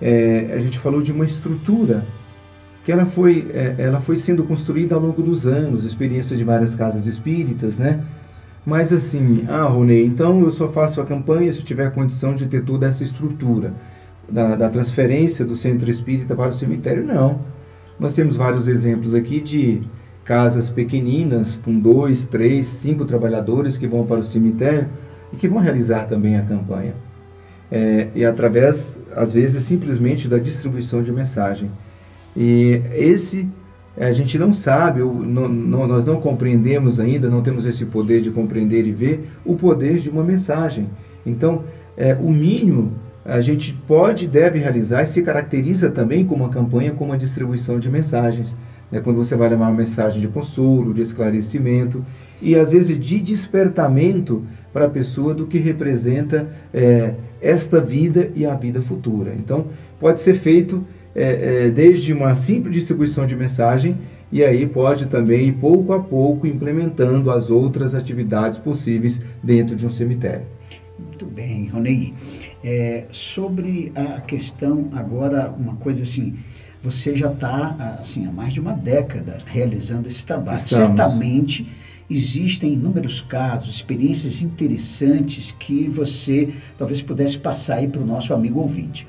é, 0.00 0.52
a 0.52 0.58
gente 0.58 0.78
falou 0.78 1.00
de 1.00 1.12
uma 1.12 1.24
estrutura 1.24 2.04
que 2.84 2.92
ela 2.92 3.06
foi, 3.06 3.50
é, 3.54 3.76
ela 3.78 4.00
foi 4.00 4.16
sendo 4.16 4.44
construída 4.44 4.94
ao 4.94 5.00
longo 5.00 5.22
dos 5.22 5.46
anos, 5.46 5.84
experiência 5.84 6.36
de 6.36 6.44
várias 6.44 6.74
casas 6.74 7.06
espíritas, 7.06 7.76
né? 7.76 8.02
Mas 8.64 8.92
assim, 8.92 9.44
ah, 9.48 9.64
Rony, 9.64 10.04
então 10.04 10.40
eu 10.40 10.50
só 10.50 10.68
faço 10.68 11.00
a 11.00 11.04
campanha 11.04 11.52
se 11.52 11.62
tiver 11.62 11.92
condição 11.92 12.34
de 12.34 12.46
ter 12.46 12.64
toda 12.64 12.86
essa 12.86 13.02
estrutura 13.02 13.74
da, 14.28 14.56
da 14.56 14.70
transferência 14.70 15.44
do 15.44 15.54
centro 15.54 15.90
espírita 15.90 16.34
para 16.34 16.48
o 16.48 16.52
cemitério. 16.52 17.04
Não. 17.04 17.40
Nós 17.98 18.14
temos 18.14 18.36
vários 18.36 18.66
exemplos 18.66 19.14
aqui 19.14 19.40
de 19.40 19.82
casas 20.24 20.70
pequeninas, 20.70 21.60
com 21.62 21.78
dois, 21.78 22.26
três, 22.26 22.66
cinco 22.66 23.04
trabalhadores 23.04 23.76
que 23.76 23.86
vão 23.86 24.06
para 24.06 24.20
o 24.20 24.24
cemitério 24.24 24.88
e 25.32 25.36
que 25.36 25.46
vão 25.46 25.60
realizar 25.60 26.06
também 26.06 26.36
a 26.38 26.42
campanha. 26.42 26.94
É, 27.70 28.08
e 28.14 28.24
através, 28.24 28.98
às 29.14 29.32
vezes, 29.32 29.62
simplesmente 29.62 30.28
da 30.28 30.38
distribuição 30.38 31.02
de 31.02 31.12
mensagem. 31.12 31.70
E 32.36 32.80
esse 32.94 33.48
a 33.96 34.12
gente 34.12 34.38
não 34.38 34.52
sabe, 34.52 35.02
ou 35.02 35.14
não, 35.14 35.48
não, 35.48 35.86
nós 35.86 36.04
não 36.04 36.20
compreendemos 36.20 36.98
ainda, 36.98 37.28
não 37.28 37.42
temos 37.42 37.64
esse 37.66 37.84
poder 37.86 38.20
de 38.20 38.30
compreender 38.30 38.86
e 38.86 38.92
ver 38.92 39.28
o 39.44 39.54
poder 39.54 39.98
de 39.98 40.10
uma 40.10 40.22
mensagem. 40.22 40.88
Então, 41.24 41.62
é, 41.96 42.14
o 42.14 42.30
mínimo 42.30 42.92
a 43.24 43.40
gente 43.40 43.72
pode 43.86 44.26
e 44.26 44.28
deve 44.28 44.58
realizar 44.58 45.02
e 45.02 45.06
se 45.06 45.22
caracteriza 45.22 45.90
também 45.90 46.26
como 46.26 46.44
uma 46.44 46.52
campanha, 46.52 46.92
como 46.92 47.12
a 47.12 47.16
distribuição 47.16 47.78
de 47.78 47.88
mensagens. 47.88 48.56
Né? 48.90 49.00
Quando 49.00 49.16
você 49.16 49.34
vai 49.34 49.48
levar 49.48 49.68
uma 49.68 49.76
mensagem 49.76 50.20
de 50.20 50.28
consolo, 50.28 50.92
de 50.92 51.00
esclarecimento 51.00 52.04
e 52.42 52.54
às 52.54 52.72
vezes 52.72 52.98
de 52.98 53.18
despertamento 53.20 54.44
para 54.72 54.86
a 54.86 54.90
pessoa 54.90 55.32
do 55.32 55.46
que 55.46 55.58
representa 55.58 56.48
é, 56.72 57.14
esta 57.40 57.80
vida 57.80 58.30
e 58.34 58.44
a 58.44 58.54
vida 58.54 58.82
futura. 58.82 59.32
Então, 59.38 59.68
pode 59.98 60.20
ser 60.20 60.34
feito 60.34 60.84
é, 61.14 61.66
é, 61.66 61.70
desde 61.70 62.12
uma 62.12 62.34
simples 62.34 62.74
distribuição 62.74 63.26
de 63.26 63.36
mensagem 63.36 63.96
e 64.32 64.42
aí 64.42 64.66
pode 64.66 65.06
também, 65.06 65.52
pouco 65.52 65.92
a 65.92 66.00
pouco, 66.00 66.46
implementando 66.46 67.30
as 67.30 67.50
outras 67.50 67.94
atividades 67.94 68.58
possíveis 68.58 69.20
dentro 69.42 69.76
de 69.76 69.86
um 69.86 69.90
cemitério. 69.90 70.44
Muito 70.98 71.24
bem, 71.26 71.68
Ronei. 71.68 72.14
É, 72.62 73.04
sobre 73.10 73.92
a 73.94 74.20
questão 74.20 74.88
agora, 74.92 75.54
uma 75.56 75.76
coisa 75.76 76.02
assim, 76.02 76.34
você 76.82 77.14
já 77.14 77.30
está 77.30 77.98
assim, 78.00 78.26
há 78.26 78.32
mais 78.32 78.52
de 78.52 78.60
uma 78.60 78.72
década 78.72 79.38
realizando 79.46 80.08
esse 80.08 80.26
trabalho. 80.26 80.58
Estamos. 80.58 80.88
Certamente 80.88 81.68
existem 82.10 82.72
inúmeros 82.72 83.20
casos, 83.20 83.74
experiências 83.76 84.42
interessantes 84.42 85.52
que 85.52 85.88
você 85.88 86.52
talvez 86.76 87.00
pudesse 87.00 87.38
passar 87.38 87.76
aí 87.76 87.88
para 87.88 88.00
o 88.00 88.06
nosso 88.06 88.34
amigo 88.34 88.60
ouvinte. 88.60 89.06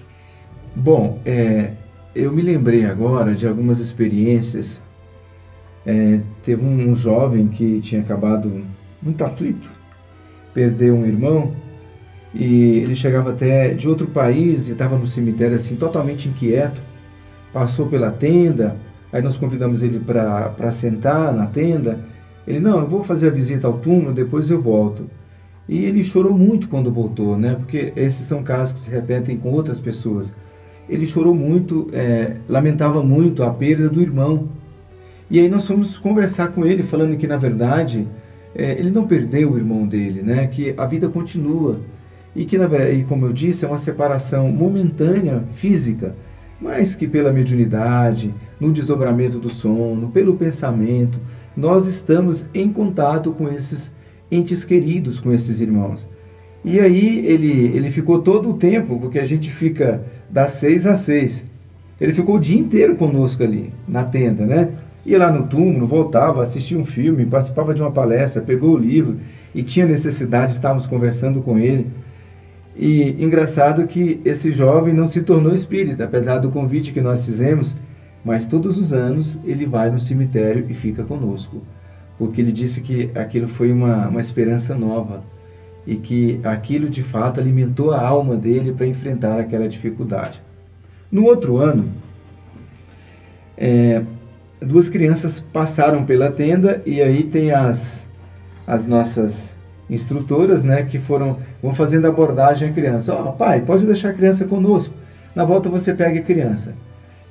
Bom, 0.76 1.20
é, 1.26 1.72
eu 2.16 2.32
me 2.32 2.42
lembrei 2.42 2.86
agora 2.86 3.36
de 3.36 3.46
algumas 3.46 3.80
experiências. 3.80 4.82
É, 5.86 6.20
teve 6.44 6.66
um 6.66 6.96
jovem 6.96 7.48
que 7.48 7.80
tinha 7.82 8.02
acabado 8.02 8.64
muito 9.02 9.24
aflito, 9.24 9.70
perdeu 10.54 10.96
um 10.96 11.06
irmão 11.06 11.54
e 12.34 12.80
ele 12.80 12.96
chegava 12.96 13.32
até 13.32 13.74
de 13.74 13.88
outro 13.88 14.08
país 14.08 14.68
e 14.68 14.72
estava 14.72 14.98
no 14.98 15.06
cemitério 15.06 15.56
assim 15.56 15.76
totalmente 15.76 16.30
inquieto. 16.30 16.82
Passou 17.54 17.88
pela 17.88 18.12
tenda, 18.12 18.78
aí 19.12 19.22
nós 19.22 19.38
convidamos 19.38 19.84
ele 19.84 20.00
para 20.00 20.72
sentar 20.72 21.34
na 21.34 21.46
tenda. 21.46 22.00
Ele 22.48 22.60
não, 22.60 22.80
eu 22.80 22.88
vou 22.88 23.04
fazer 23.04 23.28
a 23.28 23.32
visita 23.32 23.68
ao 23.68 23.78
túmulo, 23.78 24.14
depois 24.14 24.50
eu 24.50 24.62
volto. 24.62 25.10
E 25.68 25.86
ele 25.86 26.04
chorou 26.04 26.34
muito 26.34 26.68
quando 26.68 26.92
voltou, 26.92 27.38
né? 27.38 27.56
Porque 27.56 27.92
esses 27.96 28.28
são 28.28 28.44
casos 28.44 28.74
que 28.74 28.80
se 28.80 28.92
repetem 28.92 29.38
com 29.38 29.52
outras 29.52 29.80
pessoas 29.80 30.34
ele 30.88 31.06
chorou 31.06 31.34
muito, 31.34 31.88
é, 31.92 32.36
lamentava 32.48 33.04
muito 33.04 33.44
a 33.44 33.50
perda 33.50 33.90
do 33.90 34.02
irmão. 34.02 34.48
E 35.30 35.40
aí 35.40 35.50
nós 35.50 35.68
fomos 35.68 35.98
conversar 35.98 36.50
com 36.50 36.66
ele, 36.66 36.84
falando 36.84 37.18
que 37.18 37.28
na 37.28 37.38
verdade 37.38 38.08
é, 38.54 38.72
ele 38.74 38.92
não 38.92 39.08
perdeu 39.08 39.52
o 39.52 39.58
irmão 39.58 39.88
dele, 39.88 40.22
né? 40.22 40.48
Que 40.48 40.74
a 40.78 40.86
vida 40.86 41.10
continua 41.10 41.80
e 42.36 42.46
que 42.46 42.58
na 42.58 42.68
verdade, 42.68 43.06
como 43.08 43.26
eu 43.26 43.34
disse, 43.34 43.66
é 43.66 43.68
uma 43.68 43.78
separação 43.78 44.52
momentânea, 44.52 45.44
física, 45.52 46.16
mas 46.60 46.96
que 46.96 47.08
pela 47.08 47.34
mediunidade, 47.34 48.34
no 48.60 48.72
desdobramento 48.72 49.40
do 49.40 49.50
sono, 49.50 50.10
pelo 50.10 50.36
pensamento, 50.36 51.20
nós 51.56 51.88
estamos 51.88 52.48
em 52.54 52.72
contato 52.72 53.32
com 53.32 53.50
esses 53.50 53.94
entes 54.32 54.64
queridos, 54.64 55.20
com 55.20 55.32
esses 55.32 55.62
irmãos. 55.62 56.08
E 56.66 56.80
aí 56.80 57.24
ele, 57.28 57.78
ele 57.78 57.92
ficou 57.92 58.24
todo 58.24 58.50
o 58.50 58.54
tempo, 58.56 59.00
porque 59.00 59.20
a 59.20 59.24
gente 59.24 59.52
fica 59.52 60.02
das 60.28 60.54
seis 60.54 60.88
às 60.88 60.98
seis. 60.98 61.46
Ele 62.02 62.12
ficou 62.12 62.38
o 62.38 62.40
dia 62.40 62.60
inteiro 62.60 62.96
conosco 62.96 63.44
ali, 63.44 63.72
na 63.88 64.04
tenda, 64.04 64.48
né? 64.48 64.70
Ia 65.06 65.20
lá 65.20 65.32
no 65.32 65.46
túmulo, 65.46 65.86
voltava, 65.86 66.42
assistia 66.42 66.76
um 66.76 66.84
filme, 66.84 67.24
participava 67.28 67.72
de 67.72 67.84
uma 67.84 67.92
palestra, 67.92 68.42
pegou 68.42 68.72
o 68.72 68.80
livro 68.80 69.18
e 69.54 69.62
tinha 69.62 69.86
necessidade, 69.86 70.54
estávamos 70.54 70.88
conversando 70.88 71.40
com 71.40 71.60
ele. 71.60 71.86
E 72.76 73.24
engraçado 73.24 73.86
que 73.86 74.20
esse 74.26 74.52
jovem 74.52 74.92
não 74.92 75.06
se 75.06 75.22
tornou 75.22 75.54
espírita, 75.54 76.06
apesar 76.06 76.40
do 76.40 76.50
convite 76.50 76.92
que 76.92 77.00
nós 77.00 77.24
fizemos, 77.28 77.78
mas 78.24 78.48
todos 78.48 78.80
os 78.80 78.92
anos 78.92 79.40
ele 79.46 79.68
vai 79.68 79.92
no 79.92 80.00
cemitério 80.00 80.66
e 80.68 80.74
fica 80.74 81.04
conosco, 81.04 81.62
porque 82.18 82.42
ele 82.42 82.52
disse 82.52 82.82
que 82.82 83.12
aquilo 83.14 83.48
foi 83.48 83.72
uma, 83.72 84.08
uma 84.08 84.20
esperança 84.20 84.74
nova 84.74 85.35
e 85.86 85.96
que 85.96 86.40
aquilo 86.44 86.90
de 86.90 87.04
fato 87.04 87.40
alimentou 87.40 87.92
a 87.92 88.02
alma 88.02 88.36
dele 88.36 88.74
para 88.74 88.88
enfrentar 88.88 89.40
aquela 89.40 89.68
dificuldade. 89.68 90.42
No 91.12 91.26
outro 91.26 91.58
ano, 91.58 91.90
é, 93.58 94.02
duas 94.60 94.90
crianças 94.90 95.40
passaram 95.40 96.06
pela 96.06 96.32
tenda 96.32 96.82
e 96.86 97.02
aí 97.02 97.24
tem 97.24 97.52
as, 97.52 98.10
as 98.66 98.86
nossas 98.86 99.56
instrutoras, 99.90 100.64
né, 100.64 100.84
que 100.84 100.98
foram 100.98 101.38
vão 101.62 101.74
fazendo 101.74 102.08
abordagem 102.08 102.70
à 102.70 102.74
criança. 102.74 103.14
Ó, 103.14 103.30
oh, 103.30 103.34
pai, 103.34 103.62
pode 103.62 103.86
deixar 103.86 104.10
a 104.10 104.14
criança 104.14 104.46
conosco. 104.46 104.94
Na 105.36 105.46
volta 105.46 105.70
você 105.70 105.94
pega 105.94 106.20
a 106.20 106.24
criança. 106.24 106.74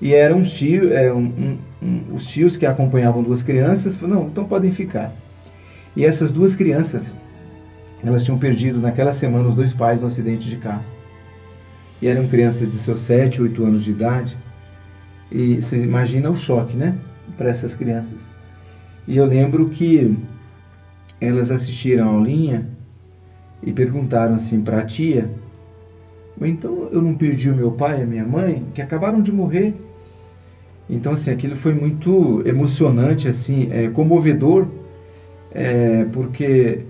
E 0.00 0.14
eram 0.14 0.40
os 0.40 0.52
tios, 0.52 0.92
é, 0.92 1.12
um, 1.12 1.58
um, 1.82 2.02
os 2.12 2.26
tios 2.26 2.56
que 2.56 2.66
acompanhavam 2.66 3.22
duas 3.22 3.42
crianças, 3.42 3.96
falaram, 3.96 4.20
não, 4.20 4.28
então 4.28 4.44
podem 4.44 4.70
ficar. 4.70 5.12
E 5.96 6.04
essas 6.04 6.30
duas 6.30 6.54
crianças 6.54 7.14
elas 8.04 8.24
tinham 8.24 8.38
perdido 8.38 8.80
naquela 8.80 9.12
semana 9.12 9.48
os 9.48 9.54
dois 9.54 9.72
pais 9.72 10.00
no 10.00 10.06
acidente 10.06 10.48
de 10.48 10.56
carro. 10.56 10.84
E 12.02 12.06
eram 12.06 12.28
crianças 12.28 12.68
de 12.68 12.76
seus 12.76 13.00
7, 13.00 13.40
8 13.40 13.64
anos 13.64 13.84
de 13.84 13.90
idade. 13.90 14.36
E 15.30 15.56
vocês 15.60 15.82
imaginam 15.82 16.32
o 16.32 16.36
choque, 16.36 16.76
né? 16.76 16.98
Para 17.36 17.48
essas 17.48 17.74
crianças. 17.74 18.28
E 19.06 19.16
eu 19.16 19.24
lembro 19.24 19.70
que 19.70 20.16
elas 21.20 21.50
assistiram 21.50 22.08
a 22.08 22.12
aulinha 22.12 22.66
e 23.62 23.72
perguntaram 23.72 24.34
assim 24.34 24.60
para 24.60 24.80
a 24.80 24.84
tia: 24.84 25.30
então 26.40 26.88
eu 26.90 27.00
não 27.00 27.14
perdi 27.14 27.50
o 27.50 27.56
meu 27.56 27.72
pai 27.72 28.00
e 28.00 28.02
a 28.02 28.06
minha 28.06 28.24
mãe, 28.24 28.66
que 28.74 28.82
acabaram 28.82 29.22
de 29.22 29.32
morrer? 29.32 29.74
Então, 30.88 31.12
assim, 31.12 31.30
aquilo 31.30 31.56
foi 31.56 31.72
muito 31.72 32.42
emocionante, 32.46 33.26
assim, 33.26 33.68
é, 33.72 33.88
comovedor, 33.88 34.68
é, 35.50 36.04
porque 36.12 36.80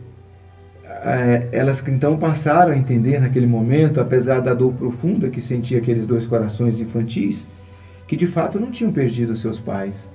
é, 1.05 1.49
elas 1.53 1.85
então 1.87 2.17
passaram 2.17 2.73
a 2.73 2.77
entender 2.77 3.21
naquele 3.21 3.47
momento, 3.47 4.01
apesar 4.01 4.41
da 4.41 4.55
dor 4.55 4.73
profunda 4.73 5.29
que 5.29 5.41
sentia 5.41 5.79
aqueles 5.79 6.07
dois 6.07 6.27
corações 6.27 6.81
infantis, 6.81 7.47
que 8.09 8.17
de 8.17 8.27
fato 8.27 8.59
não 8.59 8.71
tinham 8.71 8.91
perdido 8.91 9.37
seus 9.37 9.61
pais. 9.61 10.11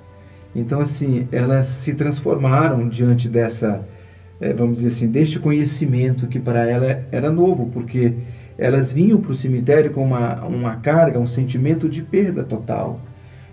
Então, 0.55 0.81
assim, 0.81 1.27
elas 1.31 1.65
se 1.65 1.93
transformaram 1.93 2.89
diante 2.89 3.29
dessa, 3.29 3.87
é, 4.41 4.51
vamos 4.51 4.77
dizer 4.77 4.87
assim, 4.87 5.11
deste 5.11 5.39
conhecimento 5.39 6.25
que 6.25 6.39
para 6.39 6.67
ela 6.67 7.05
era 7.11 7.31
novo, 7.31 7.67
porque 7.67 8.13
elas 8.57 8.91
vinham 8.91 9.21
para 9.21 9.31
o 9.31 9.35
cemitério 9.35 9.91
com 9.91 10.03
uma, 10.03 10.43
uma 10.43 10.75
carga, 10.77 11.19
um 11.19 11.27
sentimento 11.27 11.87
de 11.87 12.01
perda 12.01 12.43
total. 12.43 12.99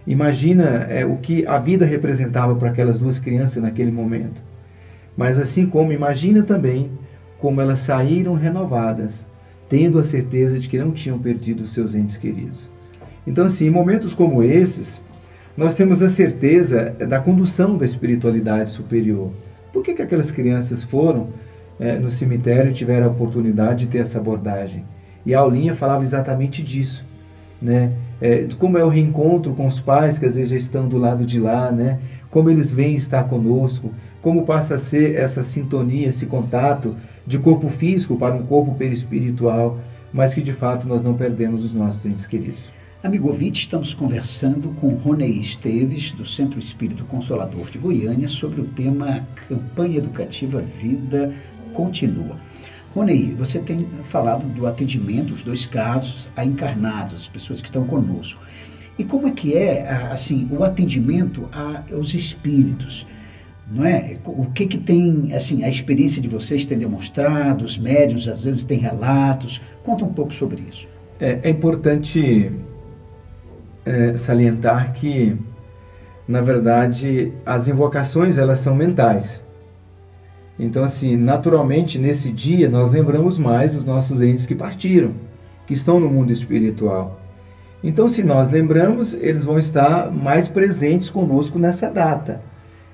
Imagina 0.07 0.87
é, 0.89 1.05
o 1.05 1.17
que 1.17 1.47
a 1.47 1.59
vida 1.59 1.85
representava 1.85 2.57
para 2.57 2.71
aquelas 2.71 2.99
duas 2.99 3.19
crianças 3.19 3.63
naquele 3.63 3.91
momento. 3.91 4.43
Mas 5.15 5.39
assim 5.39 5.67
como 5.67 5.93
imagina 5.93 6.43
também 6.43 6.91
como 7.39 7.61
elas 7.61 7.81
saíram 7.81 8.35
renovadas, 8.35 9.27
tendo 9.69 9.99
a 9.99 10.05
certeza 10.05 10.59
de 10.59 10.69
que 10.69 10.79
não 10.79 10.93
tinham 10.93 11.19
perdido 11.19 11.67
seus 11.67 11.95
entes 11.95 12.17
queridos. 12.17 12.71
Então, 13.27 13.45
assim, 13.45 13.67
em 13.67 13.71
momentos 13.71 14.15
como 14.15 14.43
esses, 14.43 15.01
nós 15.57 15.75
temos 15.75 16.03
a 16.03 16.09
certeza 16.09 16.95
da 17.09 17.19
condução 17.19 17.77
da 17.77 17.85
espiritualidade 17.85 18.71
superior. 18.71 19.33
Por 19.73 19.83
que, 19.83 19.95
que 19.95 20.03
aquelas 20.03 20.31
crianças 20.31 20.85
foram 20.85 21.29
é, 21.81 21.99
no 21.99 22.11
cemitério 22.11 22.71
e 22.71 22.75
tiveram 22.75 23.07
a 23.07 23.11
oportunidade 23.11 23.87
de 23.87 23.93
ter 23.93 23.99
essa 23.99 24.19
abordagem? 24.19 24.85
E 25.25 25.35
a 25.35 25.41
aulinha 25.41 25.75
falava 25.75 26.03
exatamente 26.03 26.63
disso, 26.63 27.05
né? 27.61 27.93
É, 28.21 28.47
como 28.59 28.79
é 28.79 28.85
o 28.85 28.89
reencontro 28.89 29.53
com 29.55 29.67
os 29.67 29.81
pais 29.81 30.19
que 30.19 30.25
às 30.25 30.37
vezes 30.37 30.51
já 30.51 30.57
estão 30.57 30.89
do 30.89 30.97
lado 30.97 31.27
de 31.27 31.41
lá, 31.41 31.71
né? 31.73 31.99
Como 32.31 32.49
eles 32.49 32.73
vêm 32.73 32.95
estar 32.95 33.25
conosco, 33.25 33.91
como 34.27 34.45
passa 34.45 34.75
a 34.75 34.79
ser 34.79 35.15
essa 35.15 35.41
sintonia, 35.41 36.09
esse 36.09 36.27
contato 36.27 36.97
de 37.25 37.39
corpo 37.39 37.69
físico 37.69 38.17
para 38.17 38.35
um 38.35 38.45
corpo 38.45 38.75
perispiritual, 38.75 39.79
mas 40.13 40.35
que 40.35 40.43
de 40.43 40.53
fato 40.53 40.89
nós 40.89 41.01
não 41.01 41.15
perdemos 41.15 41.65
os 41.65 41.73
nossos 41.73 42.05
entes 42.05 42.27
queridos. 42.27 42.69
Amigo 43.05 43.29
ouvinte, 43.29 43.61
estamos 43.61 43.95
conversando 43.95 44.71
com 44.81 44.97
Ronei 44.97 45.31
Esteves, 45.31 46.13
do 46.13 46.27
Centro 46.27 46.59
Espírito 46.59 47.05
Consolador 47.05 47.71
de 47.71 47.79
Goiânia, 47.79 48.27
sobre 48.27 48.61
o 48.61 48.65
tema 48.65 49.25
Campanha 49.49 49.99
Educativa 49.99 50.61
Vida 50.61 51.33
Continua. 51.73 52.37
Ronei, 52.97 53.33
você 53.33 53.61
tem 53.61 53.87
falado 54.03 54.45
do 54.53 54.67
atendimento, 54.67 55.35
os 55.35 55.45
dois 55.45 55.67
casos, 55.67 56.29
a 56.37 56.45
encarnados, 56.45 57.15
as 57.15 57.29
pessoas 57.29 57.61
que 57.61 57.69
estão 57.69 57.87
conosco. 57.87 58.41
E 58.99 59.05
como 59.05 59.29
é 59.29 59.31
que 59.31 59.55
é, 59.57 59.89
assim, 60.11 60.49
o 60.51 60.65
atendimento 60.65 61.49
aos 61.93 62.13
espíritos? 62.13 63.07
Não 63.71 63.85
é? 63.85 64.15
O 64.25 64.47
que 64.47 64.67
que 64.67 64.79
tem, 64.79 65.35
assim, 65.35 65.65
a 65.65 65.69
experiência 65.69 66.23
de 66.23 66.29
vocês 66.29 66.65
tem 66.65 66.79
demonstrado, 66.79 67.65
os 67.65 67.77
médios 67.77 68.29
às 68.29 68.45
vezes 68.45 68.65
têm 68.65 68.79
relatos. 68.79 69.61
Conta 69.83 70.05
um 70.05 70.13
pouco 70.13 70.33
sobre 70.33 70.63
isso. 70.69 70.89
É, 71.19 71.41
é 71.43 71.51
importante 71.51 72.53
é, 73.85 74.17
salientar 74.17 74.93
que, 74.93 75.37
na 76.29 76.41
verdade, 76.41 77.33
as 77.45 77.67
invocações 77.67 78.39
elas 78.39 78.59
são 78.59 78.75
mentais. 78.75 79.43
Então, 80.59 80.85
assim, 80.85 81.17
naturalmente, 81.17 81.99
nesse 81.99 82.31
dia, 82.31 82.69
nós 82.69 82.93
lembramos 82.93 83.39
mais 83.39 83.75
os 83.77 83.85
nossos 83.85 84.23
entes 84.23 84.47
que 84.47 84.55
partiram, 84.55 85.13
que 85.67 85.75
estão 85.75 86.01
no 86.01 86.09
mundo 86.09 86.33
espiritual. 86.33 87.21
Então, 87.83 88.09
se 88.09 88.23
nós 88.23 88.51
lembramos, 88.51 89.13
eles 89.15 89.45
vão 89.45 89.59
estar 89.59 90.11
mais 90.11 90.49
presentes 90.49 91.11
conosco 91.11 91.59
nessa 91.59 91.91
data. 91.91 92.41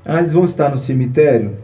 Ah, 0.04 0.18
eles 0.18 0.32
vão 0.32 0.44
estar 0.44 0.70
no 0.70 0.78
cemitério? 0.78 1.56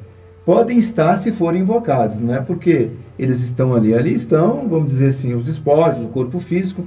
Podem 0.44 0.78
estar 0.78 1.16
se 1.16 1.30
forem 1.32 1.62
invocados, 1.62 2.20
não 2.20 2.34
é 2.34 2.40
porque 2.40 2.90
eles 3.18 3.42
estão 3.42 3.74
ali. 3.74 3.94
Ali 3.94 4.14
estão, 4.14 4.66
vamos 4.68 4.92
dizer 4.92 5.08
assim, 5.08 5.34
os 5.34 5.48
esportes, 5.48 6.02
o 6.02 6.08
corpo 6.08 6.38
físico. 6.40 6.86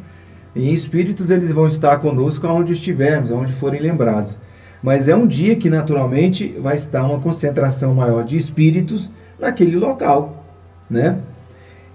E 0.55 0.69
em 0.69 0.73
espíritos, 0.73 1.29
eles 1.29 1.51
vão 1.51 1.67
estar 1.67 1.97
conosco 1.99 2.47
aonde 2.47 2.73
estivermos, 2.73 3.31
aonde 3.31 3.53
forem 3.53 3.81
lembrados. 3.81 4.39
Mas 4.81 5.07
é 5.07 5.15
um 5.15 5.27
dia 5.27 5.55
que 5.55 5.69
naturalmente 5.69 6.55
vai 6.59 6.75
estar 6.75 7.03
uma 7.05 7.19
concentração 7.19 7.93
maior 7.93 8.23
de 8.23 8.35
espíritos 8.35 9.11
naquele 9.39 9.75
local, 9.75 10.43
né? 10.89 11.19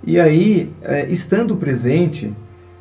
E 0.05 0.21
aí, 0.21 0.71
é, 0.83 1.11
estando 1.11 1.57
presente, 1.57 2.33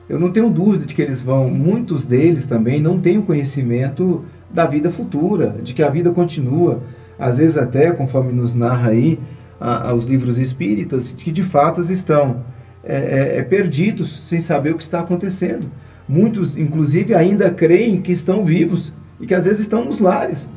eu 0.07 0.19
não 0.19 0.31
tenho 0.31 0.49
dúvida 0.49 0.85
de 0.85 0.93
que 0.93 1.01
eles 1.01 1.21
vão, 1.21 1.49
muitos 1.49 2.05
deles 2.05 2.45
também 2.45 2.79
não 2.79 2.99
têm 2.99 3.17
o 3.17 3.23
conhecimento 3.23 4.23
da 4.49 4.65
vida 4.65 4.89
futura, 4.89 5.55
de 5.61 5.73
que 5.73 5.83
a 5.83 5.89
vida 5.89 6.11
continua. 6.11 6.81
Às 7.17 7.39
vezes 7.39 7.57
até, 7.57 7.91
conforme 7.91 8.31
nos 8.33 8.53
narra 8.53 8.89
aí 8.89 9.19
a, 9.59 9.89
a, 9.89 9.93
os 9.93 10.07
livros 10.07 10.39
espíritas, 10.39 11.11
que 11.11 11.31
de 11.31 11.43
fato 11.43 11.81
estão 11.81 12.43
é, 12.83 12.95
é, 12.95 13.37
é, 13.39 13.41
perdidos 13.41 14.27
sem 14.27 14.39
saber 14.39 14.73
o 14.73 14.77
que 14.77 14.83
está 14.83 14.99
acontecendo. 14.99 15.67
Muitos, 16.07 16.55
inclusive, 16.55 17.15
ainda 17.15 17.49
creem 17.49 18.01
que 18.01 18.11
estão 18.11 18.45
vivos 18.45 18.93
e 19.19 19.25
que 19.25 19.33
às 19.33 19.45
vezes 19.45 19.61
estão 19.61 19.85
nos 19.85 19.99
lares. 19.99 20.47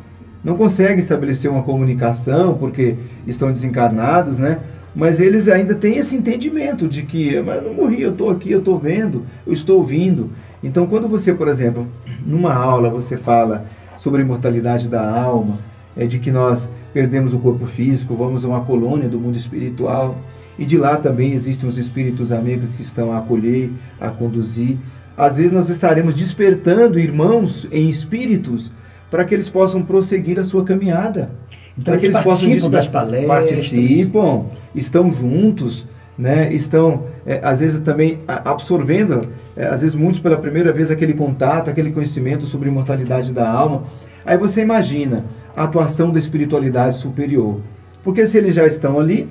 Não 0.44 0.56
conseguem 0.56 0.98
estabelecer 0.98 1.50
uma 1.50 1.62
comunicação 1.62 2.54
porque 2.54 2.96
estão 3.26 3.50
desencarnados, 3.50 4.38
né? 4.38 4.58
Mas 4.94 5.20
eles 5.20 5.48
ainda 5.48 5.74
têm 5.74 5.96
esse 5.96 6.16
entendimento 6.16 6.88
de 6.88 7.02
que, 7.02 7.40
mas 7.40 7.56
eu 7.56 7.68
não 7.68 7.74
morri, 7.74 8.02
eu 8.02 8.10
estou 8.10 8.30
aqui, 8.30 8.50
eu 8.50 8.58
estou 8.58 8.78
vendo, 8.78 9.24
eu 9.46 9.52
estou 9.52 9.78
ouvindo. 9.78 10.30
Então, 10.62 10.86
quando 10.86 11.06
você, 11.06 11.32
por 11.32 11.48
exemplo, 11.48 11.86
numa 12.24 12.52
aula 12.52 12.90
você 12.90 13.16
fala 13.16 13.64
sobre 13.98 14.22
a 14.22 14.24
imortalidade 14.24 14.88
da 14.88 15.06
alma, 15.06 15.58
é 15.94 16.06
de 16.06 16.18
que 16.18 16.30
nós 16.30 16.70
perdemos 16.94 17.34
o 17.34 17.38
corpo 17.38 17.66
físico, 17.66 18.16
vamos 18.16 18.46
a 18.46 18.48
uma 18.48 18.64
colônia 18.64 19.10
do 19.10 19.20
mundo 19.20 19.36
espiritual, 19.36 20.16
e 20.58 20.64
de 20.64 20.78
lá 20.78 20.96
também 20.96 21.32
existem 21.32 21.68
os 21.68 21.76
espíritos 21.76 22.32
amigos 22.32 22.70
que 22.74 22.82
estão 22.82 23.12
a 23.12 23.18
acolher, 23.18 23.70
a 24.00 24.08
conduzir 24.08 24.78
às 25.18 25.36
vezes 25.36 25.50
nós 25.50 25.68
estaremos 25.68 26.14
despertando 26.14 26.96
irmãos 26.96 27.66
em 27.72 27.88
espíritos 27.88 28.70
para 29.10 29.24
que 29.24 29.34
eles 29.34 29.48
possam 29.48 29.82
prosseguir 29.82 30.38
a 30.38 30.44
sua 30.44 30.64
caminhada. 30.64 31.32
Então 31.76 31.92
para 31.92 31.96
que 31.96 32.06
eles 32.06 32.16
participam 32.16 32.70
das 32.70 32.86
palestras. 32.86 33.26
Participam, 33.26 34.44
estão 34.76 35.10
juntos, 35.10 35.84
né? 36.18 36.52
estão, 36.52 37.04
é, 37.24 37.40
às 37.42 37.60
vezes, 37.60 37.80
também 37.80 38.18
absorvendo, 38.26 39.28
é, 39.56 39.66
às 39.66 39.82
vezes, 39.82 39.94
muitos 39.94 40.18
pela 40.18 40.36
primeira 40.36 40.72
vez, 40.72 40.90
aquele 40.90 41.14
contato, 41.14 41.70
aquele 41.70 41.92
conhecimento 41.92 42.44
sobre 42.46 42.68
imortalidade 42.68 43.32
da 43.32 43.48
alma. 43.48 43.84
Aí 44.26 44.36
você 44.36 44.60
imagina 44.60 45.24
a 45.56 45.64
atuação 45.64 46.10
da 46.10 46.18
espiritualidade 46.18 46.98
superior. 46.98 47.60
Porque 48.02 48.26
se 48.26 48.36
eles 48.36 48.54
já 48.54 48.66
estão 48.66 48.98
ali, 48.98 49.28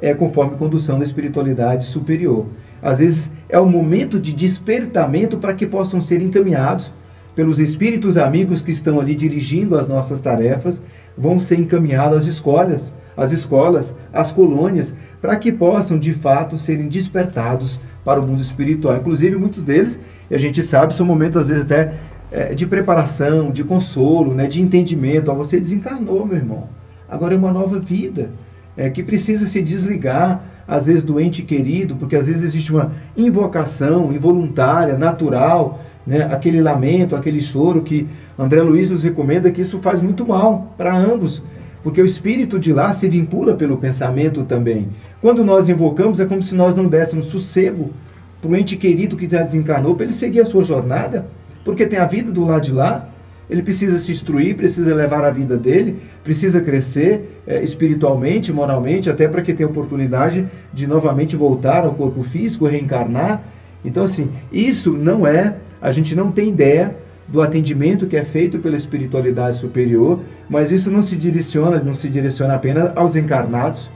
é 0.00 0.12
conforme 0.14 0.56
condução 0.56 0.98
da 0.98 1.04
espiritualidade 1.04 1.86
superior. 1.86 2.46
Às 2.82 2.98
vezes 2.98 3.30
é 3.48 3.58
o 3.58 3.66
momento 3.66 4.20
de 4.20 4.34
despertamento 4.34 5.38
para 5.38 5.54
que 5.54 5.66
possam 5.66 6.00
ser 6.00 6.20
encaminhados 6.20 6.92
pelos 7.34 7.58
espíritos 7.58 8.16
amigos 8.16 8.62
que 8.62 8.70
estão 8.70 9.00
ali 9.00 9.14
dirigindo 9.14 9.76
as 9.76 9.88
nossas 9.88 10.20
tarefas, 10.20 10.82
vão 11.16 11.38
ser 11.38 11.58
encaminhados 11.58 12.18
às 12.18 12.26
escolas, 12.26 12.94
às 13.16 13.32
escolas, 13.32 13.94
às 14.12 14.30
colônias, 14.32 14.94
para 15.20 15.36
que 15.36 15.50
possam 15.50 15.98
de 15.98 16.12
fato 16.12 16.58
serem 16.58 16.88
despertados 16.88 17.80
para 18.04 18.20
o 18.20 18.26
mundo 18.26 18.40
espiritual. 18.40 18.96
Inclusive 18.96 19.36
muitos 19.36 19.62
deles, 19.62 19.98
a 20.30 20.38
gente 20.38 20.62
sabe, 20.62 20.94
são 20.94 21.06
momentos 21.06 21.36
às 21.38 21.48
vezes 21.48 21.64
até 21.64 21.94
é, 22.30 22.54
de 22.54 22.66
preparação, 22.66 23.50
de 23.50 23.64
consolo, 23.64 24.34
né, 24.34 24.46
de 24.46 24.60
entendimento. 24.60 25.30
Ó, 25.30 25.34
você 25.34 25.58
desencarnou, 25.58 26.26
meu 26.26 26.36
irmão. 26.36 26.68
Agora 27.08 27.34
é 27.34 27.36
uma 27.36 27.52
nova 27.52 27.78
vida 27.78 28.30
é, 28.76 28.90
que 28.90 29.02
precisa 29.02 29.46
se 29.46 29.62
desligar, 29.62 30.42
às 30.66 30.86
vezes, 30.86 31.02
do 31.02 31.20
ente 31.20 31.42
querido, 31.42 31.94
porque 31.96 32.16
às 32.16 32.26
vezes 32.26 32.42
existe 32.42 32.72
uma 32.72 32.92
invocação 33.16 34.12
involuntária, 34.12 34.96
natural, 34.96 35.80
né? 36.06 36.28
aquele 36.30 36.60
lamento, 36.60 37.16
aquele 37.16 37.40
choro 37.40 37.82
que 37.82 38.06
André 38.38 38.62
Luiz 38.62 38.90
nos 38.90 39.02
recomenda 39.02 39.50
que 39.50 39.60
isso 39.60 39.78
faz 39.78 40.00
muito 40.00 40.26
mal 40.26 40.74
para 40.76 40.96
ambos, 40.96 41.42
porque 41.82 42.00
o 42.00 42.04
espírito 42.04 42.58
de 42.58 42.72
lá 42.72 42.92
se 42.92 43.08
vincula 43.08 43.54
pelo 43.54 43.76
pensamento 43.76 44.44
também. 44.44 44.88
Quando 45.20 45.44
nós 45.44 45.68
invocamos, 45.68 46.20
é 46.20 46.26
como 46.26 46.42
se 46.42 46.54
nós 46.54 46.74
não 46.74 46.86
dessemos 46.86 47.26
sossego 47.26 47.90
para 48.40 48.50
o 48.50 48.56
ente 48.56 48.76
querido 48.76 49.16
que 49.16 49.28
já 49.28 49.42
desencarnou, 49.42 49.94
para 49.94 50.04
ele 50.04 50.12
seguir 50.12 50.40
a 50.40 50.46
sua 50.46 50.62
jornada, 50.62 51.26
porque 51.64 51.86
tem 51.86 51.98
a 51.98 52.06
vida 52.06 52.30
do 52.30 52.44
lado 52.44 52.62
de 52.62 52.72
lá, 52.72 53.08
ele 53.48 53.62
precisa 53.62 53.98
se 53.98 54.10
instruir, 54.10 54.56
precisa 54.56 54.94
levar 54.94 55.24
a 55.24 55.30
vida 55.30 55.56
dele, 55.56 55.98
precisa 56.22 56.60
crescer 56.60 57.40
é, 57.46 57.62
espiritualmente, 57.62 58.52
moralmente, 58.52 59.10
até 59.10 59.28
para 59.28 59.42
que 59.42 59.52
tenha 59.52 59.68
oportunidade 59.68 60.46
de 60.72 60.86
novamente 60.86 61.36
voltar 61.36 61.84
ao 61.84 61.94
corpo 61.94 62.22
físico, 62.22 62.66
reencarnar. 62.66 63.42
Então, 63.84 64.04
assim, 64.04 64.30
isso 64.50 64.92
não 64.92 65.26
é, 65.26 65.56
a 65.80 65.90
gente 65.90 66.14
não 66.14 66.30
tem 66.30 66.48
ideia 66.48 66.96
do 67.26 67.40
atendimento 67.40 68.06
que 68.06 68.16
é 68.16 68.24
feito 68.24 68.58
pela 68.58 68.76
espiritualidade 68.76 69.56
superior, 69.56 70.20
mas 70.48 70.70
isso 70.70 70.90
não 70.90 71.02
se 71.02 71.16
direciona, 71.16 71.80
não 71.80 71.94
se 71.94 72.08
direciona 72.08 72.54
apenas 72.54 72.92
aos 72.96 73.16
encarnados, 73.16 73.90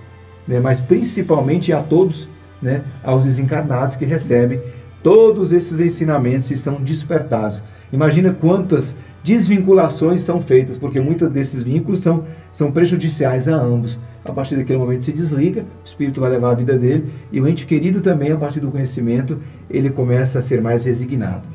né, 0.46 0.58
mas 0.60 0.80
principalmente 0.80 1.72
a 1.72 1.82
todos, 1.82 2.28
né, 2.60 2.82
aos 3.04 3.24
desencarnados 3.24 3.96
que 3.96 4.04
recebem 4.04 4.60
todos 5.02 5.52
esses 5.52 5.80
ensinamentos 5.80 6.50
e 6.50 6.56
são 6.56 6.76
despertados. 6.76 7.62
Imagina 7.92 8.36
quantas 8.38 8.96
desvinculações 9.28 10.22
são 10.22 10.40
feitas, 10.40 10.78
porque 10.78 11.02
muitos 11.02 11.28
desses 11.28 11.62
vínculos 11.62 12.00
são, 12.00 12.24
são 12.50 12.72
prejudiciais 12.72 13.46
a 13.46 13.54
ambos. 13.54 13.98
A 14.24 14.32
partir 14.32 14.56
daquele 14.56 14.78
momento 14.78 15.04
se 15.04 15.12
desliga, 15.12 15.60
o 15.60 15.84
espírito 15.84 16.18
vai 16.18 16.30
levar 16.30 16.52
a 16.52 16.54
vida 16.54 16.78
dele, 16.78 17.10
e 17.30 17.38
o 17.38 17.46
ente 17.46 17.66
querido 17.66 18.00
também, 18.00 18.32
a 18.32 18.38
partir 18.38 18.60
do 18.60 18.70
conhecimento, 18.70 19.38
ele 19.68 19.90
começa 19.90 20.38
a 20.38 20.42
ser 20.42 20.62
mais 20.62 20.86
resignado. 20.86 21.46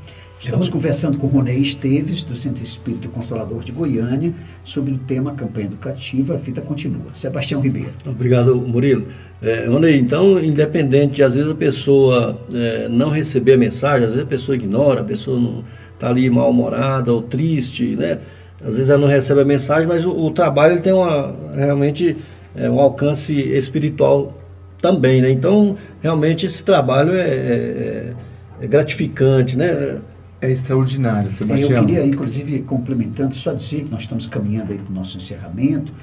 Estamos 0.44 0.68
conversando 0.68 1.18
com 1.18 1.26
Ronei 1.28 1.60
Esteves, 1.60 2.22
do 2.22 2.36
Centro 2.36 2.62
Espírita 2.62 3.08
Consolador 3.08 3.64
de 3.64 3.72
Goiânia, 3.72 4.34
sobre 4.62 4.94
o 4.94 4.98
tema 4.98 5.34
campanha 5.34 5.68
educativa, 5.68 6.36
a 6.36 6.38
fita 6.38 6.62
continua. 6.62 7.14
Sebastião 7.14 7.62
Ribeiro. 7.62 7.94
Obrigado, 8.06 8.54
Murilo. 8.58 9.08
É, 9.41 9.66
Ronei, 9.68 9.98
então, 9.98 10.38
independente 10.44 11.14
de 11.14 11.24
às 11.24 11.36
vezes 11.36 11.50
a 11.50 11.56
pessoa 11.56 12.38
é, 12.54 12.89
não 12.89 13.10
receber 13.10 13.54
a 13.54 13.58
mensagem, 13.58 14.04
às 14.04 14.12
vezes 14.12 14.26
a 14.26 14.28
pessoa 14.28 14.56
ignora, 14.58 15.00
a 15.00 15.04
pessoa 15.06 15.39
não 15.39 15.64
está 15.94 16.10
ali 16.10 16.30
mal-humorada 16.30 17.14
ou 17.14 17.22
triste, 17.22 17.96
né? 17.96 18.20
Às 18.62 18.76
vezes 18.76 18.89
ela 18.89 19.00
não 19.00 19.08
recebe 19.08 19.39
a 19.39 19.46
mensagem, 19.46 19.88
mas 19.88 20.06
o, 20.06 20.12
o 20.12 20.30
trabalho 20.32 20.74
ele 20.74 20.82
tem 20.82 20.91
uma, 20.91 21.34
realmente 21.56 22.18
é, 22.54 22.70
um 22.70 22.82
alcance 22.82 23.34
espiritual 23.34 24.38
também, 24.82 25.22
né? 25.22 25.32
Então, 25.32 25.78
realmente 26.02 26.46
esse 26.46 26.66
trabalho 26.66 27.14
é, 27.14 27.30
é, 27.30 28.14
é 28.62 28.68
gratificante, 28.68 29.58
né? 29.58 30.02
É 30.44 30.52
extraordinário, 30.52 31.32
Sebastião. 31.32 31.72
Eu 31.72 31.86
queria, 31.86 32.06
inclusive, 32.06 32.60
complementando, 32.64 33.34
só 33.34 33.54
dizer 33.54 33.86
que 33.86 33.89
nós 33.89 34.02
estamos 34.02 34.28
caminhando 34.28 34.74
aí 34.74 34.78
para 34.78 34.91
o 34.91 34.94
nosso 34.94 35.16
encerramento, 35.16 35.94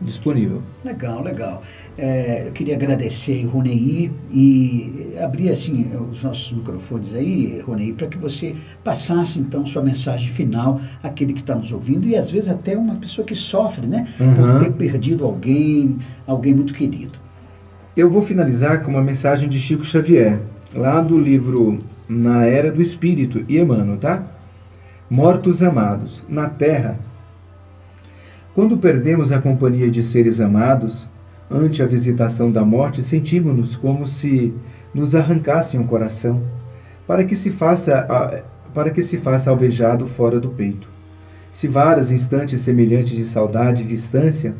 disponível. 0.00 0.62
Legal, 0.84 1.22
legal. 1.22 1.62
É, 1.98 2.46
eu 2.46 2.52
queria 2.52 2.74
agradecer, 2.74 3.44
Ronei, 3.44 4.10
e 4.30 5.12
abrir 5.22 5.50
assim 5.50 5.90
os 6.10 6.24
nossos 6.24 6.52
microfones 6.52 7.14
aí, 7.14 7.60
Ronei, 7.60 7.92
para 7.92 8.06
que 8.06 8.16
você 8.16 8.56
passasse 8.82 9.38
então 9.38 9.66
sua 9.66 9.82
mensagem 9.82 10.28
final 10.28 10.80
àquele 11.02 11.34
que 11.34 11.40
está 11.40 11.54
nos 11.54 11.72
ouvindo 11.72 12.06
e 12.06 12.16
às 12.16 12.30
vezes 12.30 12.48
até 12.48 12.76
uma 12.76 12.94
pessoa 12.94 13.26
que 13.26 13.34
sofre, 13.34 13.86
né, 13.86 14.08
uhum. 14.18 14.34
por 14.34 14.60
ter 14.60 14.72
perdido 14.72 15.24
alguém, 15.24 15.98
alguém 16.26 16.54
muito 16.54 16.72
querido. 16.72 17.18
Eu 17.96 18.08
vou 18.08 18.22
finalizar 18.22 18.82
com 18.82 18.90
uma 18.90 19.02
mensagem 19.02 19.48
de 19.48 19.58
Chico 19.58 19.84
Xavier, 19.84 20.40
lá 20.74 21.00
do 21.02 21.18
livro 21.18 21.78
na 22.10 22.44
era 22.44 22.72
do 22.72 22.82
Espírito 22.82 23.44
e 23.48 23.56
Emmanuel, 23.56 23.96
tá? 23.96 24.26
Mortos 25.08 25.62
amados, 25.62 26.24
na 26.28 26.48
terra. 26.48 26.98
Quando 28.52 28.76
perdemos 28.78 29.30
a 29.30 29.38
companhia 29.38 29.88
de 29.88 30.02
seres 30.02 30.40
amados, 30.40 31.06
ante 31.48 31.84
a 31.84 31.86
visitação 31.86 32.50
da 32.50 32.64
morte, 32.64 33.00
sentimos-nos 33.00 33.76
como 33.76 34.06
se 34.06 34.52
nos 34.92 35.14
arrancassem 35.14 35.80
o 35.80 35.84
coração, 35.84 36.42
para 37.06 37.24
que 37.24 37.36
se 37.36 37.50
faça 37.50 38.44
para 38.74 38.90
que 38.90 39.02
se 39.02 39.18
faça 39.18 39.50
alvejado 39.50 40.06
fora 40.06 40.38
do 40.38 40.48
peito. 40.48 40.88
Se 41.52 41.66
varas 41.66 42.12
instantes 42.12 42.60
semelhantes 42.60 43.16
de 43.16 43.24
saudade 43.24 43.82
e 43.82 43.86
distância, 43.86 44.54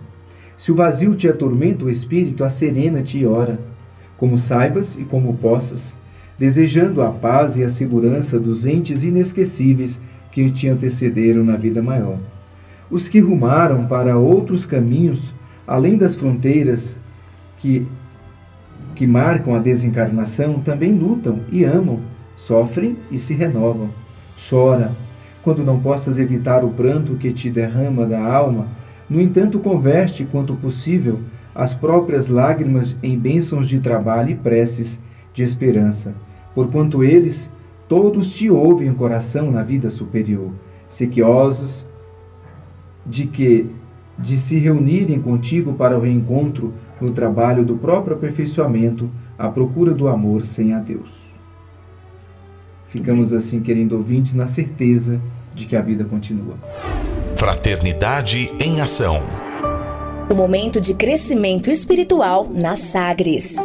se 0.57 0.73
o 0.73 0.75
vazio 0.75 1.15
te 1.15 1.29
atormenta 1.29 1.85
o 1.85 1.91
espírito, 1.91 2.45
acerena-te 2.45 3.19
e 3.19 3.27
ora, 3.27 3.59
como 4.17 4.37
saibas 4.37 4.97
e 4.97 5.05
como 5.05 5.35
possas, 5.35 5.95
desejando 6.41 7.03
a 7.03 7.11
paz 7.11 7.59
e 7.59 7.63
a 7.63 7.69
segurança 7.69 8.41
dos 8.41 8.65
entes 8.65 9.05
inesquecíveis 9.05 10.01
que 10.33 10.51
te 10.51 10.69
antecederam 10.69 11.45
na 11.45 11.55
vida 11.55 11.83
maior. 11.83 12.17
Os 12.91 13.11
que 13.11 13.21
rumaram 13.21 13.87
para 13.87 14.17
outros 14.17 14.65
caminhos, 14.65 15.35
além 15.67 15.99
das 15.99 16.17
fronteiras 16.17 16.99
que, 17.59 17.87
que 18.95 19.07
marcam 19.07 19.55
a 19.55 19.59
desencarnação, 19.59 20.61
também 20.61 20.95
lutam 20.95 21.41
e 21.53 21.63
amam, 21.63 22.01
sofrem 22.35 22.97
e 23.11 23.19
se 23.19 23.35
renovam. 23.35 23.91
Chora, 24.49 24.93
quando 25.43 25.63
não 25.63 25.79
possas 25.79 26.19
evitar 26.19 26.65
o 26.65 26.71
pranto 26.71 27.17
que 27.17 27.35
te 27.35 27.51
derrama 27.51 28.07
da 28.07 28.19
alma, 28.19 28.67
no 29.11 29.21
entanto, 29.21 29.59
converte, 29.59 30.25
quanto 30.25 30.55
possível, 30.55 31.21
as 31.55 31.75
próprias 31.75 32.31
lágrimas 32.31 32.97
em 33.03 33.19
bênçãos 33.19 33.69
de 33.69 33.79
trabalho 33.79 34.31
e 34.31 34.37
preces 34.37 34.99
de 35.35 35.43
esperança 35.43 36.15
porquanto 36.55 37.03
eles 37.03 37.51
todos 37.89 38.33
te 38.33 38.49
ouvem 38.51 38.91
o 38.91 38.95
coração 38.95 39.51
na 39.51 39.63
vida 39.63 39.91
superior, 39.91 40.53
sequiosos 40.89 41.87
de 43.05 43.27
que 43.27 43.71
de 44.19 44.37
se 44.37 44.59
reunirem 44.59 45.21
contigo 45.21 45.73
para 45.73 45.97
o 45.97 46.01
reencontro 46.01 46.75
no 47.01 47.11
trabalho 47.13 47.65
do 47.65 47.77
próprio 47.77 48.17
aperfeiçoamento, 48.17 49.11
à 49.39 49.49
procura 49.49 49.95
do 49.95 50.07
amor 50.07 50.45
sem 50.45 50.75
a 50.75 50.79
Deus. 50.79 51.31
Ficamos 52.89 53.33
assim, 53.33 53.61
querendo 53.61 53.93
ouvintes, 53.93 54.35
na 54.35 54.47
certeza 54.47 55.21
de 55.55 55.67
que 55.67 55.77
a 55.77 55.81
vida 55.81 56.05
continua. 56.05 56.55
Fraternidade 57.37 58.53
em 58.61 58.81
ação. 58.81 59.23
O 60.31 60.35
momento 60.35 60.81
de 60.81 60.95
crescimento 60.95 61.71
espiritual 61.71 62.49
na 62.53 62.77
Sagres. 62.77 63.57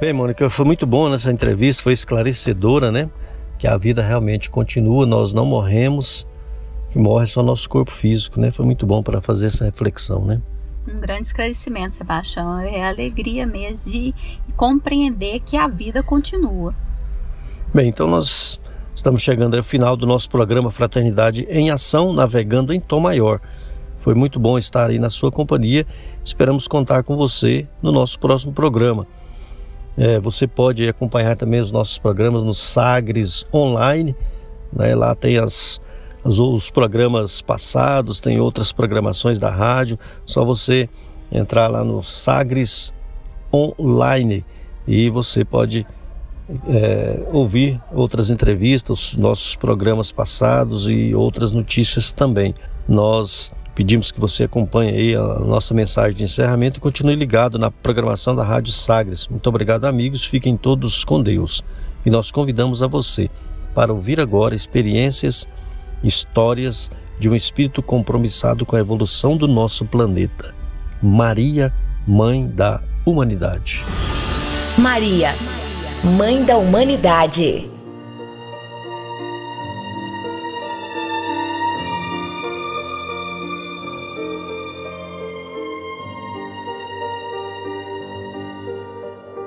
Bem, 0.00 0.12
Mônica, 0.12 0.48
foi 0.48 0.64
muito 0.64 0.86
bom 0.86 1.08
nessa 1.08 1.32
entrevista, 1.32 1.82
foi 1.82 1.92
esclarecedora, 1.92 2.92
né? 2.92 3.10
Que 3.58 3.66
a 3.66 3.76
vida 3.76 4.00
realmente 4.00 4.48
continua, 4.48 5.04
nós 5.04 5.34
não 5.34 5.44
morremos, 5.44 6.24
que 6.92 6.98
morre 7.00 7.26
só 7.26 7.42
nosso 7.42 7.68
corpo 7.68 7.90
físico, 7.90 8.38
né? 8.38 8.52
Foi 8.52 8.64
muito 8.64 8.86
bom 8.86 9.02
para 9.02 9.20
fazer 9.20 9.48
essa 9.48 9.64
reflexão, 9.64 10.24
né? 10.24 10.40
Um 10.86 11.00
grande 11.00 11.26
esclarecimento, 11.26 11.96
Sebastião. 11.96 12.60
É 12.60 12.84
a 12.84 12.90
alegria 12.90 13.44
mesmo 13.44 13.90
de 13.90 14.14
compreender 14.56 15.40
que 15.40 15.56
a 15.56 15.66
vida 15.66 16.00
continua. 16.00 16.72
Bem, 17.74 17.88
então 17.88 18.06
nós 18.06 18.60
estamos 18.94 19.20
chegando 19.20 19.56
ao 19.56 19.64
final 19.64 19.96
do 19.96 20.06
nosso 20.06 20.30
programa 20.30 20.70
Fraternidade 20.70 21.44
em 21.50 21.72
Ação, 21.72 22.12
navegando 22.12 22.72
em 22.72 22.78
Tom 22.78 23.00
Maior. 23.00 23.40
Foi 23.98 24.14
muito 24.14 24.38
bom 24.38 24.56
estar 24.56 24.90
aí 24.90 24.98
na 25.00 25.10
sua 25.10 25.32
companhia. 25.32 25.84
Esperamos 26.24 26.68
contar 26.68 27.02
com 27.02 27.16
você 27.16 27.66
no 27.82 27.90
nosso 27.90 28.16
próximo 28.20 28.52
programa. 28.52 29.04
É, 29.98 30.20
você 30.20 30.46
pode 30.46 30.88
acompanhar 30.88 31.36
também 31.36 31.60
os 31.60 31.72
nossos 31.72 31.98
programas 31.98 32.44
no 32.44 32.54
Sagres 32.54 33.44
Online. 33.52 34.14
Né? 34.72 34.94
Lá 34.94 35.12
tem 35.12 35.38
as, 35.38 35.80
as, 36.24 36.38
os 36.38 36.70
programas 36.70 37.42
passados, 37.42 38.20
tem 38.20 38.38
outras 38.38 38.70
programações 38.70 39.40
da 39.40 39.50
rádio. 39.50 39.98
Só 40.24 40.44
você 40.44 40.88
entrar 41.32 41.66
lá 41.66 41.82
no 41.82 42.00
Sagres 42.04 42.94
Online 43.52 44.44
e 44.86 45.10
você 45.10 45.44
pode 45.44 45.84
é, 46.68 47.26
ouvir 47.32 47.80
outras 47.92 48.30
entrevistas, 48.30 49.16
nossos 49.16 49.56
programas 49.56 50.12
passados 50.12 50.88
e 50.88 51.12
outras 51.12 51.52
notícias 51.52 52.12
também. 52.12 52.54
Nós 52.86 53.52
Pedimos 53.78 54.10
que 54.10 54.18
você 54.18 54.42
acompanhe 54.42 54.90
aí 54.90 55.14
a 55.14 55.38
nossa 55.38 55.72
mensagem 55.72 56.16
de 56.16 56.24
encerramento 56.24 56.78
e 56.78 56.80
continue 56.80 57.14
ligado 57.14 57.60
na 57.60 57.70
programação 57.70 58.34
da 58.34 58.42
Rádio 58.42 58.72
Sagres. 58.72 59.28
Muito 59.28 59.46
obrigado, 59.48 59.84
amigos. 59.84 60.24
Fiquem 60.24 60.56
todos 60.56 61.04
com 61.04 61.22
Deus. 61.22 61.64
E 62.04 62.10
nós 62.10 62.32
convidamos 62.32 62.82
a 62.82 62.88
você 62.88 63.30
para 63.76 63.92
ouvir 63.92 64.20
agora 64.20 64.52
experiências, 64.52 65.48
histórias 66.02 66.90
de 67.20 67.30
um 67.30 67.36
espírito 67.36 67.80
compromissado 67.80 68.66
com 68.66 68.74
a 68.74 68.80
evolução 68.80 69.36
do 69.36 69.46
nosso 69.46 69.84
planeta. 69.84 70.52
Maria 71.00 71.72
Mãe 72.04 72.48
da 72.48 72.82
Humanidade. 73.06 73.84
Maria, 74.76 75.36
Mãe 76.02 76.44
da 76.44 76.56
Humanidade. 76.56 77.77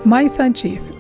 Mãe 0.04 0.28
Santíssima, 0.28 1.00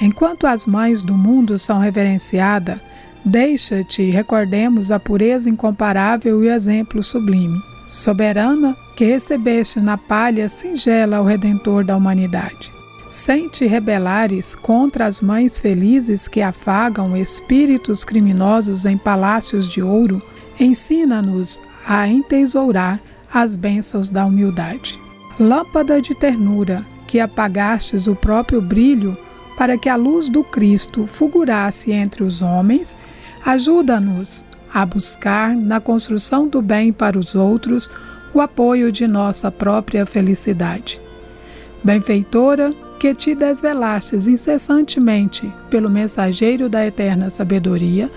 enquanto 0.00 0.46
as 0.46 0.64
mães 0.64 1.02
do 1.02 1.14
mundo 1.14 1.58
são 1.58 1.78
reverenciadas, 1.78 2.78
deixa-te 3.22 4.10
recordemos 4.10 4.90
a 4.90 4.98
pureza 4.98 5.50
incomparável 5.50 6.42
e 6.42 6.48
o 6.48 6.50
exemplo 6.50 7.02
sublime. 7.02 7.60
Soberana, 7.88 8.74
que 8.96 9.04
recebeste 9.04 9.80
na 9.80 9.98
palha 9.98 10.48
singela 10.48 11.20
o 11.20 11.24
Redentor 11.24 11.84
da 11.84 11.96
humanidade. 11.96 12.72
Sem 13.10 13.48
te 13.48 13.66
rebelares 13.66 14.54
contra 14.54 15.06
as 15.06 15.20
mães 15.20 15.58
felizes 15.58 16.26
que 16.26 16.40
afagam 16.40 17.16
espíritos 17.16 18.02
criminosos 18.02 18.86
em 18.86 18.96
palácios 18.96 19.70
de 19.70 19.82
ouro, 19.82 20.22
ensina-nos 20.58 21.60
a 21.86 22.08
entesourar 22.08 22.98
as 23.32 23.56
bênçãos 23.56 24.10
da 24.10 24.24
humildade. 24.24 24.98
Lâmpada 25.38 26.02
de 26.02 26.14
ternura, 26.14 26.84
que 27.08 27.18
apagastes 27.18 28.06
o 28.06 28.14
próprio 28.14 28.60
brilho 28.60 29.16
para 29.56 29.76
que 29.76 29.88
a 29.88 29.96
luz 29.96 30.28
do 30.28 30.44
Cristo 30.44 31.06
fulgurasse 31.08 31.90
entre 31.90 32.22
os 32.22 32.42
homens, 32.42 32.96
ajuda-nos 33.44 34.46
a 34.72 34.86
buscar 34.86 35.56
na 35.56 35.80
construção 35.80 36.46
do 36.46 36.62
bem 36.62 36.92
para 36.92 37.18
os 37.18 37.34
outros 37.34 37.90
o 38.32 38.40
apoio 38.40 38.92
de 38.92 39.08
nossa 39.08 39.50
própria 39.50 40.06
felicidade. 40.06 41.00
Benfeitora, 41.82 42.72
que 43.00 43.14
te 43.14 43.34
desvelastes 43.34 44.28
incessantemente 44.28 45.52
pelo 45.70 45.88
mensageiro 45.88 46.68
da 46.68 46.86
eterna 46.86 47.30
sabedoria, 47.30 48.10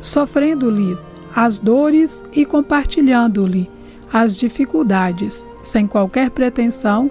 sofrendo-lhes 0.00 1.04
as 1.34 1.58
dores 1.58 2.22
e 2.32 2.46
compartilhando-lhe 2.46 3.68
as 4.12 4.36
dificuldades, 4.36 5.44
sem 5.62 5.86
qualquer 5.86 6.30
pretensão 6.30 7.10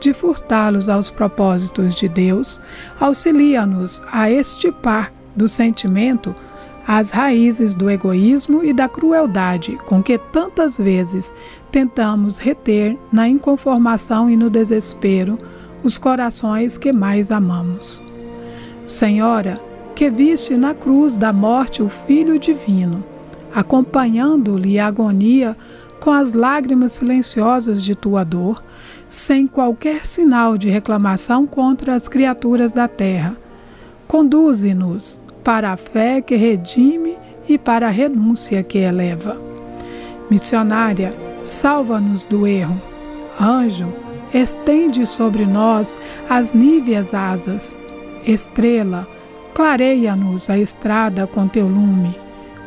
de 0.00 0.12
furtá-los 0.12 0.88
aos 0.88 1.10
propósitos 1.10 1.94
de 1.94 2.08
Deus, 2.08 2.60
auxilia-nos 2.98 4.02
a 4.10 4.30
estipar 4.30 5.12
do 5.34 5.48
sentimento 5.48 6.34
as 6.86 7.10
raízes 7.10 7.74
do 7.74 7.90
egoísmo 7.90 8.64
e 8.64 8.72
da 8.72 8.88
crueldade 8.88 9.76
com 9.84 10.02
que 10.02 10.16
tantas 10.16 10.78
vezes 10.78 11.34
tentamos 11.70 12.38
reter 12.38 12.96
na 13.12 13.28
inconformação 13.28 14.30
e 14.30 14.36
no 14.36 14.48
desespero 14.48 15.38
os 15.84 15.98
corações 15.98 16.78
que 16.78 16.90
mais 16.90 17.30
amamos. 17.30 18.02
Senhora, 18.86 19.60
que 19.94 20.08
viste 20.08 20.56
na 20.56 20.72
cruz 20.72 21.18
da 21.18 21.30
morte 21.30 21.82
o 21.82 21.90
Filho 21.90 22.38
Divino, 22.38 23.04
acompanhando-lhe 23.54 24.78
a 24.78 24.86
agonia 24.86 25.54
com 26.00 26.10
as 26.10 26.32
lágrimas 26.32 26.92
silenciosas 26.94 27.82
de 27.82 27.94
tua 27.94 28.24
dor, 28.24 28.62
sem 29.08 29.46
qualquer 29.46 30.04
sinal 30.04 30.58
de 30.58 30.68
reclamação 30.68 31.46
contra 31.46 31.94
as 31.94 32.06
criaturas 32.06 32.74
da 32.74 32.86
terra. 32.86 33.34
Conduze-nos 34.06 35.18
para 35.42 35.72
a 35.72 35.76
fé 35.76 36.20
que 36.20 36.36
redime 36.36 37.16
e 37.48 37.56
para 37.56 37.86
a 37.86 37.90
renúncia 37.90 38.62
que 38.62 38.78
eleva. 38.78 39.40
Missionária, 40.30 41.14
salva-nos 41.42 42.26
do 42.26 42.46
erro. 42.46 42.80
Anjo, 43.40 43.90
estende 44.32 45.06
sobre 45.06 45.46
nós 45.46 45.98
as 46.28 46.52
níveas 46.52 47.14
asas. 47.14 47.78
Estrela, 48.26 49.08
clareia-nos 49.54 50.50
a 50.50 50.58
estrada 50.58 51.26
com 51.26 51.48
teu 51.48 51.66
lume. 51.66 52.14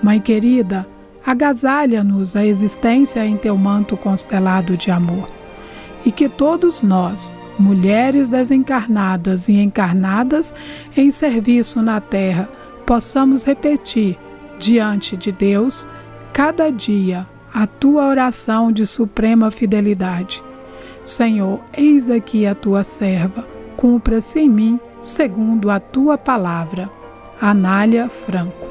Mãe 0.01 0.19
querida, 0.19 0.87
agasalha-nos 1.23 2.35
a 2.35 2.43
existência 2.43 3.23
em 3.23 3.37
teu 3.37 3.55
manto 3.55 3.95
constelado 3.95 4.75
de 4.75 4.89
amor 4.89 5.40
e 6.05 6.11
que 6.11 6.27
todos 6.27 6.81
nós, 6.81 7.33
mulheres 7.57 8.29
desencarnadas 8.29 9.47
e 9.47 9.53
encarnadas 9.53 10.53
em 10.95 11.11
serviço 11.11 11.81
na 11.81 11.99
terra, 12.01 12.49
possamos 12.85 13.45
repetir 13.45 14.17
diante 14.59 15.15
de 15.15 15.31
Deus 15.31 15.87
cada 16.33 16.71
dia 16.71 17.27
a 17.53 17.67
tua 17.67 18.07
oração 18.07 18.71
de 18.71 18.85
suprema 18.85 19.51
fidelidade. 19.51 20.43
Senhor, 21.03 21.59
eis 21.75 22.09
aqui 22.09 22.45
a 22.45 22.55
tua 22.55 22.83
serva, 22.83 23.45
cumpra-se 23.75 24.39
em 24.39 24.49
mim 24.49 24.79
segundo 24.99 25.69
a 25.69 25.79
tua 25.79 26.17
palavra. 26.17 26.89
Anália 27.41 28.07
Franco 28.07 28.70